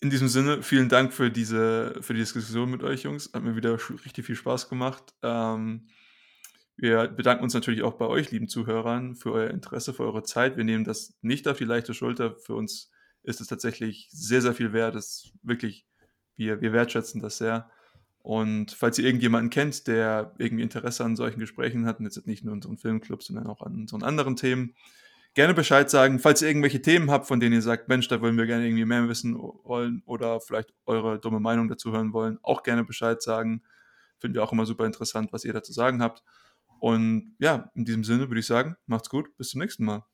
In 0.00 0.10
diesem 0.10 0.28
Sinne, 0.28 0.62
vielen 0.62 0.88
Dank 0.88 1.12
für 1.12 1.30
diese, 1.30 1.96
für 2.00 2.12
die 2.12 2.20
Diskussion 2.20 2.70
mit 2.70 2.82
euch, 2.82 3.04
Jungs. 3.04 3.30
Hat 3.32 3.42
mir 3.42 3.54
wieder 3.54 3.78
richtig 4.04 4.26
viel 4.26 4.34
Spaß 4.34 4.68
gemacht. 4.68 5.14
Ähm, 5.22 5.86
wir 6.76 7.06
bedanken 7.06 7.44
uns 7.44 7.54
natürlich 7.54 7.82
auch 7.82 7.94
bei 7.94 8.06
euch, 8.06 8.32
lieben 8.32 8.48
Zuhörern, 8.48 9.14
für 9.14 9.32
euer 9.32 9.50
Interesse, 9.50 9.94
für 9.94 10.02
eure 10.02 10.24
Zeit. 10.24 10.56
Wir 10.56 10.64
nehmen 10.64 10.84
das 10.84 11.14
nicht 11.22 11.46
auf 11.46 11.58
die 11.58 11.64
leichte 11.64 11.94
Schulter. 11.94 12.34
Für 12.36 12.54
uns 12.54 12.90
ist 13.22 13.40
es 13.40 13.46
tatsächlich 13.46 14.08
sehr, 14.10 14.42
sehr 14.42 14.54
viel 14.54 14.72
wert. 14.72 14.96
Das 14.96 15.30
wirklich, 15.42 15.86
wir, 16.36 16.60
wir 16.60 16.72
wertschätzen 16.72 17.22
das 17.22 17.38
sehr. 17.38 17.70
Und 18.18 18.72
falls 18.72 18.98
ihr 18.98 19.04
irgendjemanden 19.04 19.50
kennt, 19.50 19.86
der 19.86 20.34
irgendwie 20.38 20.64
Interesse 20.64 21.04
an 21.04 21.14
solchen 21.14 21.38
Gesprächen 21.38 21.86
hat, 21.86 22.00
und 22.00 22.06
jetzt 22.06 22.26
nicht 22.26 22.44
nur 22.44 22.54
unseren 22.54 22.78
Filmclub, 22.78 23.22
sondern 23.22 23.46
auch 23.46 23.62
an 23.62 23.74
unseren 23.74 24.02
anderen 24.02 24.34
Themen, 24.34 24.74
gerne 25.34 25.54
Bescheid 25.54 25.88
sagen, 25.90 26.18
falls 26.18 26.42
ihr 26.42 26.48
irgendwelche 26.48 26.82
Themen 26.82 27.10
habt, 27.10 27.26
von 27.26 27.40
denen 27.40 27.54
ihr 27.54 27.62
sagt, 27.62 27.88
Mensch, 27.88 28.08
da 28.08 28.20
wollen 28.20 28.36
wir 28.36 28.46
gerne 28.46 28.66
irgendwie 28.66 28.84
mehr 28.84 29.08
wissen 29.08 29.36
wollen 29.36 30.02
oder 30.06 30.40
vielleicht 30.40 30.72
eure 30.86 31.18
dumme 31.18 31.40
Meinung 31.40 31.68
dazu 31.68 31.92
hören 31.92 32.12
wollen, 32.12 32.38
auch 32.42 32.62
gerne 32.62 32.84
Bescheid 32.84 33.22
sagen. 33.22 33.62
Finden 34.18 34.36
wir 34.36 34.44
auch 34.44 34.52
immer 34.52 34.66
super 34.66 34.86
interessant, 34.86 35.32
was 35.32 35.44
ihr 35.44 35.52
dazu 35.52 35.72
sagen 35.72 36.02
habt. 36.02 36.22
Und 36.80 37.34
ja, 37.38 37.70
in 37.74 37.84
diesem 37.84 38.04
Sinne 38.04 38.28
würde 38.28 38.40
ich 38.40 38.46
sagen, 38.46 38.76
macht's 38.86 39.08
gut, 39.08 39.36
bis 39.36 39.50
zum 39.50 39.60
nächsten 39.60 39.84
Mal. 39.84 40.04